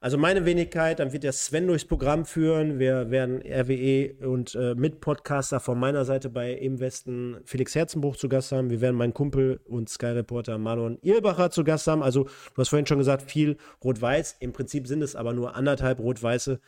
[0.02, 2.80] Also meine Wenigkeit, dann wird der Sven durchs Programm führen.
[2.80, 8.28] Wir werden RWE und äh, Mitpodcaster von meiner Seite bei Im Westen Felix Herzenbruch zu
[8.28, 8.70] Gast haben.
[8.70, 12.04] Wir werden meinen Kumpel und Sky-Reporter Marlon Irbacher zu Gast haben.
[12.04, 14.36] Also du hast vorhin schon gesagt, viel Rot-Weiß.
[14.42, 16.60] Im Prinzip sind es aber nur anderthalb Rot-Weiße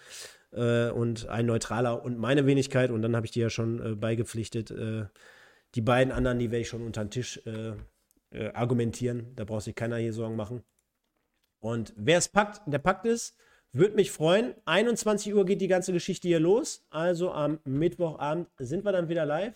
[0.53, 2.89] äh, und ein Neutraler und meine Wenigkeit.
[2.89, 4.73] Und dann habe ich dir ja schon äh, beigepflichtet.
[5.75, 7.73] Die beiden anderen, die werde ich schon unter den Tisch äh,
[8.31, 9.33] äh, argumentieren.
[9.35, 10.63] Da braucht sich keiner hier Sorgen machen.
[11.59, 13.35] Und wer es packt, der packt es.
[13.71, 14.55] Würde mich freuen.
[14.65, 16.85] 21 Uhr geht die ganze Geschichte hier los.
[16.89, 19.55] Also am Mittwochabend sind wir dann wieder live.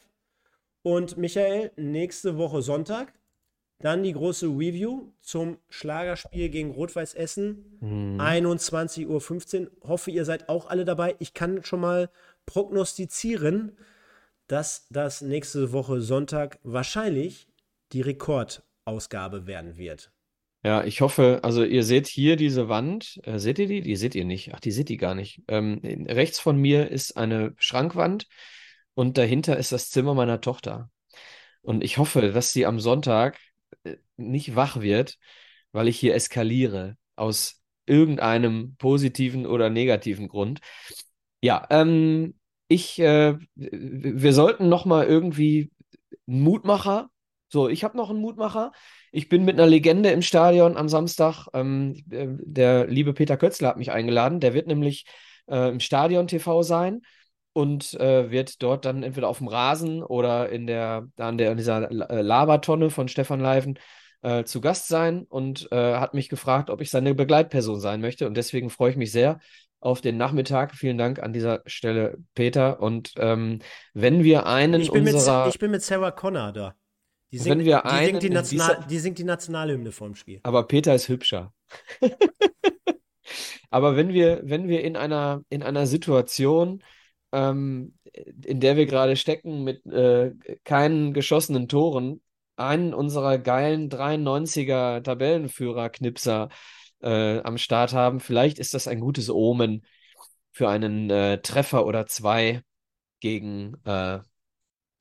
[0.81, 3.13] Und Michael, nächste Woche Sonntag.
[3.81, 7.77] Dann die große Review zum Schlagerspiel gegen Rot-Weiß Essen.
[7.79, 8.19] Mhm.
[8.19, 9.71] 21.15 Uhr.
[9.87, 11.15] Hoffe, ihr seid auch alle dabei.
[11.19, 12.09] Ich kann schon mal
[12.45, 13.77] prognostizieren,
[14.49, 17.47] dass das nächste Woche Sonntag wahrscheinlich
[17.93, 20.11] die Rekordausgabe werden wird.
[20.63, 23.19] Ja, ich hoffe, also ihr seht hier diese Wand.
[23.23, 23.81] Äh, seht ihr die?
[23.81, 24.53] Die seht ihr nicht.
[24.53, 25.41] Ach, die seht ihr gar nicht.
[25.47, 28.27] Ähm, rechts von mir ist eine Schrankwand
[28.93, 30.89] und dahinter ist das Zimmer meiner Tochter.
[31.61, 33.37] Und ich hoffe, dass sie am Sonntag
[33.83, 35.17] äh, nicht wach wird,
[35.71, 40.59] weil ich hier eskaliere aus irgendeinem positiven oder negativen Grund.
[41.41, 42.38] Ja, ähm,
[42.69, 45.71] ich, äh, wir sollten noch mal irgendwie
[46.27, 47.09] Mutmacher.
[47.49, 48.71] So, ich habe noch einen Mutmacher.
[49.11, 51.47] Ich bin mit einer Legende im Stadion am Samstag.
[51.53, 54.39] Ähm, äh, der liebe Peter Kötzler hat mich eingeladen.
[54.39, 55.05] Der wird nämlich
[55.47, 57.01] äh, im Stadion TV sein
[57.53, 61.57] und äh, wird dort dann entweder auf dem Rasen oder in der, an der, in
[61.57, 63.79] dieser äh, Labertonne von Stefan Leiven
[64.21, 68.27] äh, zu Gast sein und äh, hat mich gefragt, ob ich seine Begleitperson sein möchte.
[68.27, 69.39] Und deswegen freue ich mich sehr
[69.79, 70.75] auf den Nachmittag.
[70.75, 72.81] Vielen Dank an dieser Stelle, Peter.
[72.81, 73.59] Und ähm,
[73.93, 75.45] wenn wir einen ich bin unserer...
[75.45, 76.75] Mit, ich bin mit Sarah Connor da.
[77.31, 80.39] Die singt, wenn wir die, singt die, National, die singt die Nationalhymne vorm Spiel.
[80.43, 81.53] Aber Peter ist hübscher.
[83.69, 86.83] Aber wenn wir, wenn wir in einer, in einer Situation,
[87.31, 90.33] ähm, in der wir gerade stecken, mit äh,
[90.63, 92.21] keinen geschossenen Toren,
[92.55, 96.49] einen unserer geilen 93er Tabellenführer-Knipser
[97.01, 99.85] äh, am Start haben, vielleicht ist das ein gutes Omen
[100.51, 102.63] für einen äh, Treffer oder zwei
[103.19, 104.19] gegen äh,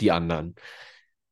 [0.00, 0.54] die anderen.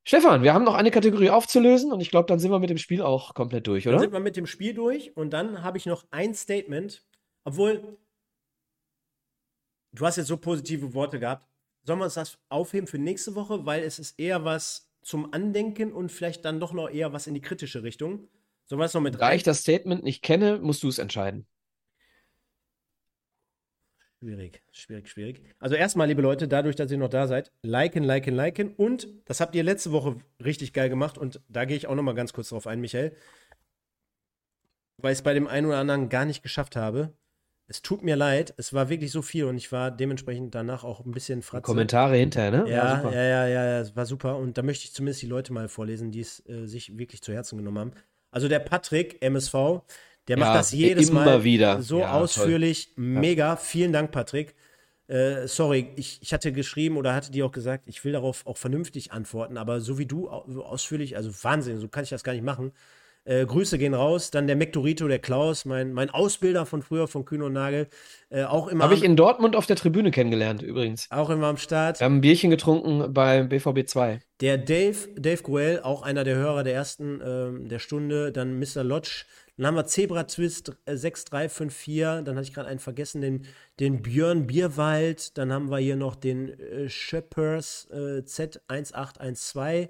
[0.05, 2.79] Stefan, wir haben noch eine Kategorie aufzulösen und ich glaube, dann sind wir mit dem
[2.79, 3.97] Spiel auch komplett durch, oder?
[3.97, 7.05] Dann sind wir mit dem Spiel durch und dann habe ich noch ein Statement,
[7.45, 7.99] obwohl
[9.93, 11.49] du hast jetzt so positive Worte gehabt.
[11.83, 15.93] Sollen wir uns das aufheben für nächste Woche, weil es ist eher was zum Andenken
[15.93, 18.29] und vielleicht dann doch noch eher was in die kritische Richtung.
[18.69, 19.21] Das noch mit rein?
[19.21, 21.47] Da ich das Statement nicht kenne, musst du es entscheiden.
[24.21, 25.43] Schwierig, schwierig, schwierig.
[25.59, 28.75] Also erstmal, liebe Leute, dadurch, dass ihr noch da seid, liken, liken, liken.
[28.75, 31.19] Und das habt ihr letzte Woche richtig geil gemacht.
[31.19, 33.15] Und da gehe ich auch noch mal ganz kurz drauf ein, Michael.
[34.97, 37.13] Weil ich es bei dem einen oder anderen gar nicht geschafft habe.
[37.69, 41.05] Es tut mir leid, es war wirklich so viel und ich war dementsprechend danach auch
[41.05, 41.63] ein bisschen fratze.
[41.63, 42.71] Kommentare hinterher, ne?
[42.71, 44.39] Ja, ja, ja, ja, ja, es war super.
[44.39, 47.33] Und da möchte ich zumindest die Leute mal vorlesen, die es äh, sich wirklich zu
[47.33, 47.93] Herzen genommen haben.
[48.37, 49.81] Also der Patrick, MSV,
[50.29, 51.81] der macht das jedes Mal wieder.
[51.81, 52.93] so ja, ausführlich.
[52.95, 53.03] Toll.
[53.03, 53.49] Mega.
[53.49, 53.57] Ja.
[53.57, 54.55] Vielen Dank, Patrick.
[55.09, 58.59] Äh, sorry, ich, ich hatte geschrieben oder hatte dir auch gesagt, ich will darauf auch
[58.59, 62.45] vernünftig antworten, aber so wie du ausführlich, also Wahnsinn, so kann ich das gar nicht
[62.45, 62.73] machen.
[63.27, 64.31] Äh, Grüße gehen raus.
[64.31, 67.89] Dann der Mektorito, der Klaus, mein, mein Ausbilder von früher von Kühn und Nagel.
[68.31, 68.85] Äh, auch immer.
[68.85, 71.09] Habe ich in Dortmund auf der Tribüne kennengelernt, übrigens.
[71.11, 72.01] Auch immer am Start.
[72.01, 74.21] Wir haben ein Bierchen getrunken beim BVB 2.
[74.41, 78.31] Der Dave, Dave Gruel, auch einer der Hörer der ersten äh, der Stunde.
[78.31, 78.85] Dann Mr.
[78.85, 79.25] Lodge,
[79.57, 82.25] dann haben wir Zebra Twist äh, 6354.
[82.25, 83.47] Dann hatte ich gerade einen vergessen, den,
[83.81, 85.37] den Björn Bierwald.
[85.37, 89.89] Dann haben wir hier noch den äh, Schöppers äh, Z1812.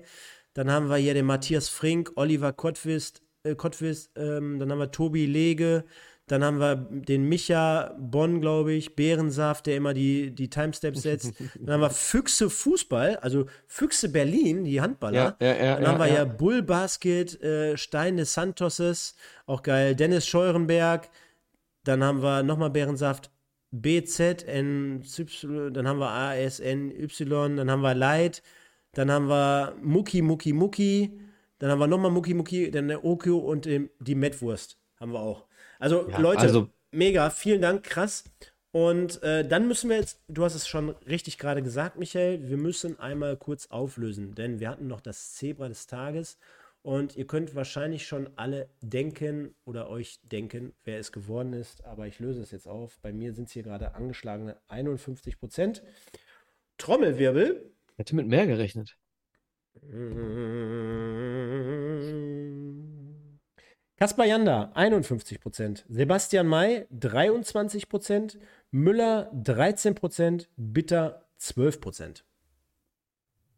[0.55, 4.91] Dann haben wir hier den Matthias Frink, Oliver Kottwist, äh, Kottwist ähm, dann haben wir
[4.91, 5.85] Tobi Lege.
[6.29, 11.35] Dann haben wir den Micha Bonn, glaube ich, Bärensaft, der immer die, die Timesteps setzt.
[11.61, 15.37] Dann haben wir Füchse Fußball, also Füchse Berlin, die Handballer.
[15.41, 19.15] Ja, ja, ja, Dann haben wir ja, Bull Basket, äh, Stein des Santoses,
[19.47, 19.95] auch geil.
[19.95, 21.09] Dennis Scheurenberg.
[21.85, 23.31] Dann haben wir nochmal Bärensaft.
[23.71, 25.05] BZ, N,
[25.73, 28.43] dann haben wir ASN, Y, dann haben wir Light,
[28.95, 31.21] dann haben wir Mucki, Mucki, Mucki,
[31.59, 35.47] dann haben wir nochmal Mucki, Mucki, dann der Okio und die Mettwurst haben wir auch.
[35.79, 38.25] Also ja, Leute, also mega, vielen Dank, krass.
[38.73, 42.59] Und äh, dann müssen wir jetzt, du hast es schon richtig gerade gesagt, Michael, wir
[42.59, 46.39] müssen einmal kurz auflösen, denn wir hatten noch das Zebra des Tages
[46.83, 51.85] Und ihr könnt wahrscheinlich schon alle denken oder euch denken, wer es geworden ist.
[51.85, 53.01] Aber ich löse es jetzt auf.
[53.03, 55.83] Bei mir sind es hier gerade angeschlagene 51 Prozent.
[56.79, 57.73] Trommelwirbel.
[57.97, 58.99] Hätte mit mehr gerechnet.
[63.99, 65.85] Kaspar Janda, 51 Prozent.
[65.89, 68.39] Sebastian May, 23 Prozent.
[68.71, 70.49] Müller, 13 Prozent.
[70.57, 72.25] Bitter, 12 Prozent.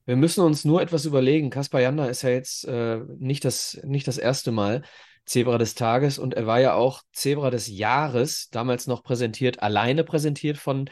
[0.06, 1.50] Wir müssen uns nur etwas überlegen.
[1.50, 4.82] Kaspar Janda ist ja jetzt äh, nicht, das, nicht das erste Mal
[5.28, 10.04] Zebra des Tages und er war ja auch Zebra des Jahres, damals noch präsentiert, alleine
[10.04, 10.88] präsentiert von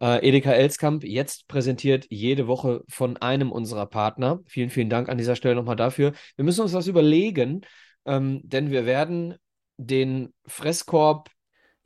[0.00, 4.40] äh, Edeka Elskamp, jetzt präsentiert jede Woche von einem unserer Partner.
[4.46, 6.12] Vielen, vielen Dank an dieser Stelle nochmal dafür.
[6.36, 7.62] Wir müssen uns was überlegen,
[8.04, 9.36] ähm, denn wir werden
[9.76, 11.30] den Fresskorb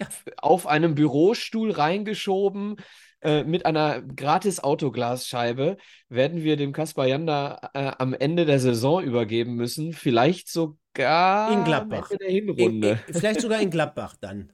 [0.01, 0.09] ja.
[0.39, 2.77] auf einem Bürostuhl reingeschoben
[3.23, 5.77] äh, mit einer gratis Autoglasscheibe
[6.09, 9.93] werden wir dem Kaspar Janda äh, am Ende der Saison übergeben müssen.
[9.93, 12.11] Vielleicht sogar in Gladbach.
[12.11, 12.89] Ende der Hinrunde.
[12.89, 14.53] In, in, vielleicht sogar in Gladbach dann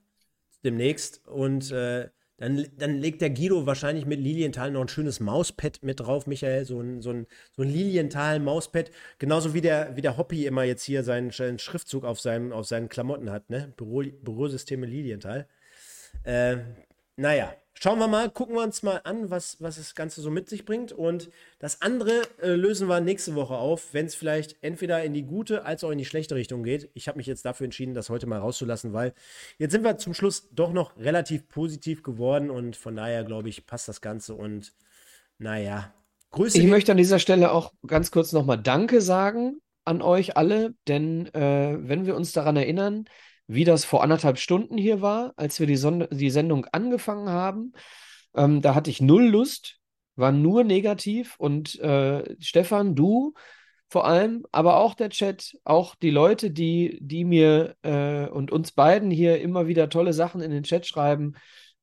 [0.65, 1.24] demnächst.
[1.28, 6.00] Und äh, dann, dann legt der Guido wahrscheinlich mit Lilienthal noch ein schönes Mauspad mit
[6.00, 6.66] drauf, Michael.
[6.66, 8.90] So ein, so ein, so ein Lilienthal-Mauspad.
[9.18, 12.66] Genauso wie der, wie der Hoppy immer jetzt hier seinen, seinen Schriftzug auf, seinem, auf
[12.66, 13.72] seinen Klamotten hat, ne?
[13.76, 15.48] Büro, Bürosysteme Lilienthal.
[16.24, 16.58] Äh,
[17.16, 20.48] naja, schauen wir mal, gucken wir uns mal an, was, was das Ganze so mit
[20.48, 20.93] sich bringt.
[20.93, 25.24] Und das andere äh, lösen wir nächste Woche auf, wenn es vielleicht entweder in die
[25.24, 26.90] gute als auch in die schlechte Richtung geht.
[26.94, 29.15] Ich habe mich jetzt dafür entschieden, das heute mal rauszulassen, weil
[29.59, 33.66] jetzt sind wir zum Schluss doch noch relativ positiv geworden und von daher glaube ich,
[33.66, 34.35] passt das Ganze.
[34.35, 34.73] Und
[35.39, 35.93] naja,
[36.31, 36.59] Grüße.
[36.59, 41.32] Ich möchte an dieser Stelle auch ganz kurz nochmal Danke sagen an euch alle, denn
[41.32, 43.05] äh, wenn wir uns daran erinnern,
[43.48, 47.73] wie das vor anderthalb Stunden hier war, als wir die, Sonde die Sendung angefangen haben.
[48.35, 49.78] Ähm, da hatte ich null Lust,
[50.16, 53.35] war nur negativ und äh, Stefan, du
[53.89, 58.73] vor allem, aber auch der Chat, auch die Leute, die, die mir äh, und uns
[58.73, 61.35] beiden hier immer wieder tolle Sachen in den Chat schreiben.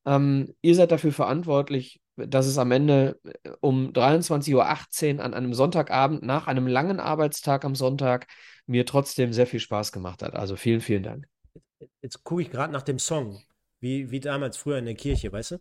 [0.05, 5.53] Ähm, ihr seid dafür verantwortlich, dass es am Ende äh, um 23.18 Uhr an einem
[5.53, 8.27] Sonntagabend nach einem langen Arbeitstag am Sonntag
[8.65, 10.35] mir trotzdem sehr viel Spaß gemacht hat.
[10.35, 11.32] Also vielen, vielen Dank
[12.01, 13.41] jetzt gucke ich gerade nach dem Song,
[13.79, 15.57] wie, wie damals früher in der Kirche, weißt du?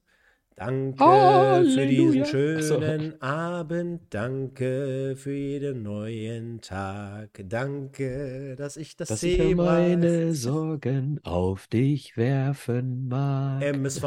[0.55, 1.75] Danke Halleluja.
[1.75, 3.21] für diesen schönen so.
[3.27, 9.41] Abend, danke für jeden neuen Tag, danke, dass ich das dass Thema
[9.81, 13.63] ich meine Sorgen auf dich werfen mag.
[13.63, 14.03] MSV.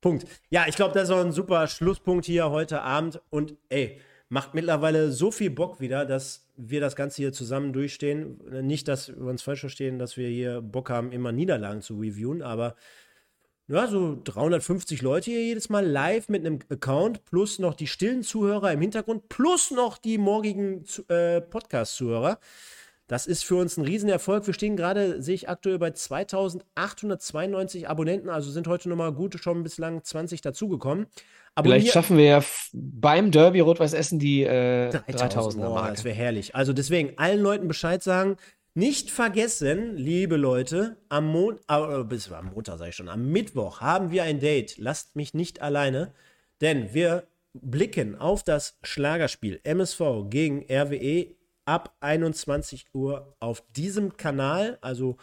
[0.00, 0.26] Punkt.
[0.48, 4.54] Ja, ich glaube, das ist auch ein super Schlusspunkt hier heute Abend und ey, macht
[4.54, 8.38] mittlerweile so viel Bock wieder, dass wir das Ganze hier zusammen durchstehen.
[8.66, 12.42] Nicht, dass wir uns falsch verstehen, dass wir hier Bock haben, immer Niederlagen zu reviewen,
[12.42, 12.74] aber
[13.66, 18.22] ja, so 350 Leute hier jedes Mal live mit einem Account, plus noch die stillen
[18.22, 22.38] Zuhörer im Hintergrund, plus noch die morgigen äh, Podcast-Zuhörer.
[23.06, 24.46] Das ist für uns ein Riesenerfolg.
[24.46, 29.62] Wir stehen gerade, sehe ich aktuell bei 2892 Abonnenten, also sind heute nochmal gut schon
[29.62, 31.06] bislang 20 dazugekommen.
[31.54, 35.94] Abonnier Vielleicht schaffen wir ja beim Derby Rot-Weiß Essen die äh, 3000 er Marke.
[35.94, 36.54] Das wäre herrlich.
[36.54, 38.36] Also deswegen allen Leuten Bescheid sagen.
[38.76, 43.80] Nicht vergessen, liebe Leute, am, Mon äh, bis am Montag sage ich schon, am Mittwoch
[43.80, 44.78] haben wir ein Date.
[44.78, 46.12] Lasst mich nicht alleine,
[46.60, 47.22] denn wir
[47.52, 54.78] blicken auf das Schlagerspiel MSV gegen RWE ab 21 Uhr auf diesem Kanal.
[54.80, 55.16] Also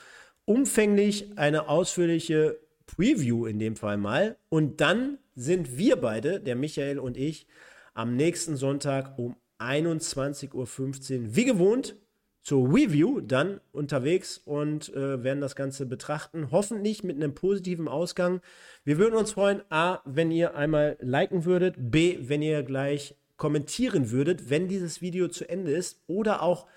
[0.46, 4.38] umfänglich eine ausführliche Preview in dem Fall mal.
[4.50, 7.48] Und dann sind wir beide, der Michael und ich,
[7.94, 11.96] am nächsten Sonntag um 21.15 Uhr, wie gewohnt,
[12.44, 16.50] zur Review dann unterwegs und äh, werden das Ganze betrachten.
[16.52, 18.42] Hoffentlich mit einem positiven Ausgang.
[18.84, 24.12] Wir würden uns freuen, A, wenn ihr einmal liken würdet, B, wenn ihr gleich kommentieren
[24.12, 26.68] würdet, wenn dieses Video zu Ende ist oder auch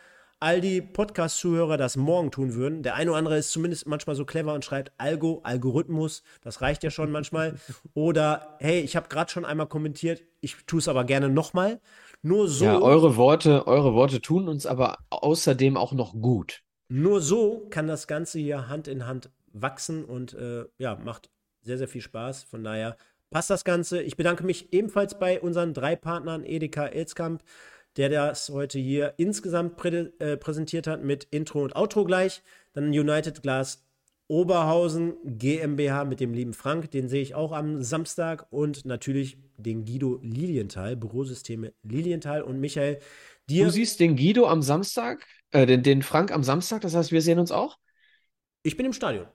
[0.40, 2.82] all die Podcast-Zuhörer das morgen tun würden.
[2.82, 6.82] Der eine oder andere ist zumindest manchmal so clever und schreibt Algo, Algorithmus, das reicht
[6.82, 7.56] ja schon manchmal.
[7.92, 11.82] Oder hey, ich habe gerade schon einmal kommentiert, ich tue es aber gerne nochmal.
[12.22, 12.64] Nur so.
[12.64, 16.62] Ja, eure Worte, eure Worte tun uns aber außerdem auch noch gut.
[16.88, 21.28] Nur so kann das Ganze hier Hand in Hand wachsen und äh, ja, macht
[21.60, 22.44] sehr, sehr viel Spaß.
[22.44, 22.96] Von daher
[23.34, 24.00] passt das Ganze.
[24.00, 27.42] Ich bedanke mich ebenfalls bei unseren drei Partnern Edeka Elskamp,
[27.96, 32.44] der das heute hier insgesamt prä äh, präsentiert hat mit Intro und Outro gleich.
[32.74, 33.84] Dann United Glass
[34.28, 39.84] Oberhausen GmbH mit dem lieben Frank, den sehe ich auch am Samstag und natürlich den
[39.84, 43.00] Guido Lilienthal, Bürosysteme Lilienthal und Michael.
[43.50, 47.10] Dir du siehst den Guido am Samstag, äh, den, den Frank am Samstag, das heißt,
[47.10, 47.78] wir sehen uns auch?
[48.62, 49.26] Ich bin im Stadion.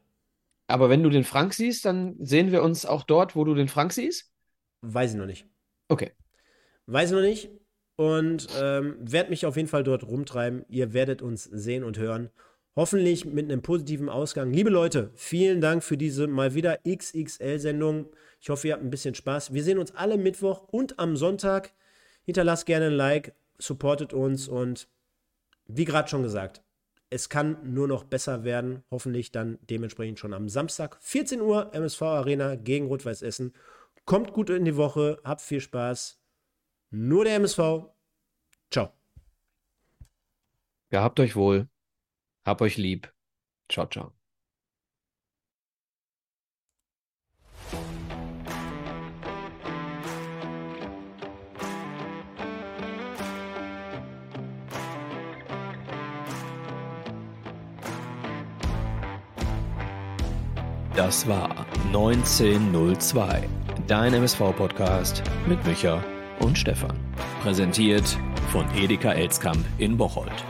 [0.70, 3.68] Aber wenn du den Frank siehst, dann sehen wir uns auch dort, wo du den
[3.68, 4.32] Frank siehst?
[4.82, 5.48] Weiß ich noch nicht.
[5.88, 6.12] Okay.
[6.86, 7.50] Weiß ich noch nicht.
[7.96, 10.64] und ähm, werde mich auf jeden Fall dort rumtreiben.
[10.70, 12.30] Ihr werdet uns sehen und hören.
[12.78, 14.54] Hoffentlich mit einem positiven Ausgang.
[14.54, 18.08] Liebe Leute, vielen Dank für diese mal wieder XXL-Sendung.
[18.40, 19.54] Ich hoffe, ihr habt ein bisschen Spaß.
[19.54, 21.74] Wir sehen uns alle Mittwoch und am Sonntag.
[22.24, 24.88] Hinterlasst gerne ein Like, supportet uns und
[25.66, 26.64] wie gerade schon gesagt,
[27.10, 28.84] es kann nur noch besser werden.
[28.91, 33.53] Hoffentlich dann dementsprechend schon am Samstag, 14 Uhr, MSV Arena gegen Rot-Weiß Essen.
[34.06, 36.19] Kommt gut in die Woche, habt viel Spaß.
[36.91, 37.90] Nur der MSV.
[38.72, 38.94] Ciao.
[40.90, 41.68] Gehabt euch wohl.
[42.45, 43.14] Hab euch lieb.
[43.69, 44.19] Ciao, ciao.
[61.00, 63.48] Das war 1902,
[63.88, 66.04] dein MSV-Podcast mit Micha
[66.42, 67.00] und Stefan.
[67.42, 68.18] Präsentiert
[68.52, 70.44] von Edeka Elskamp in Bocholt.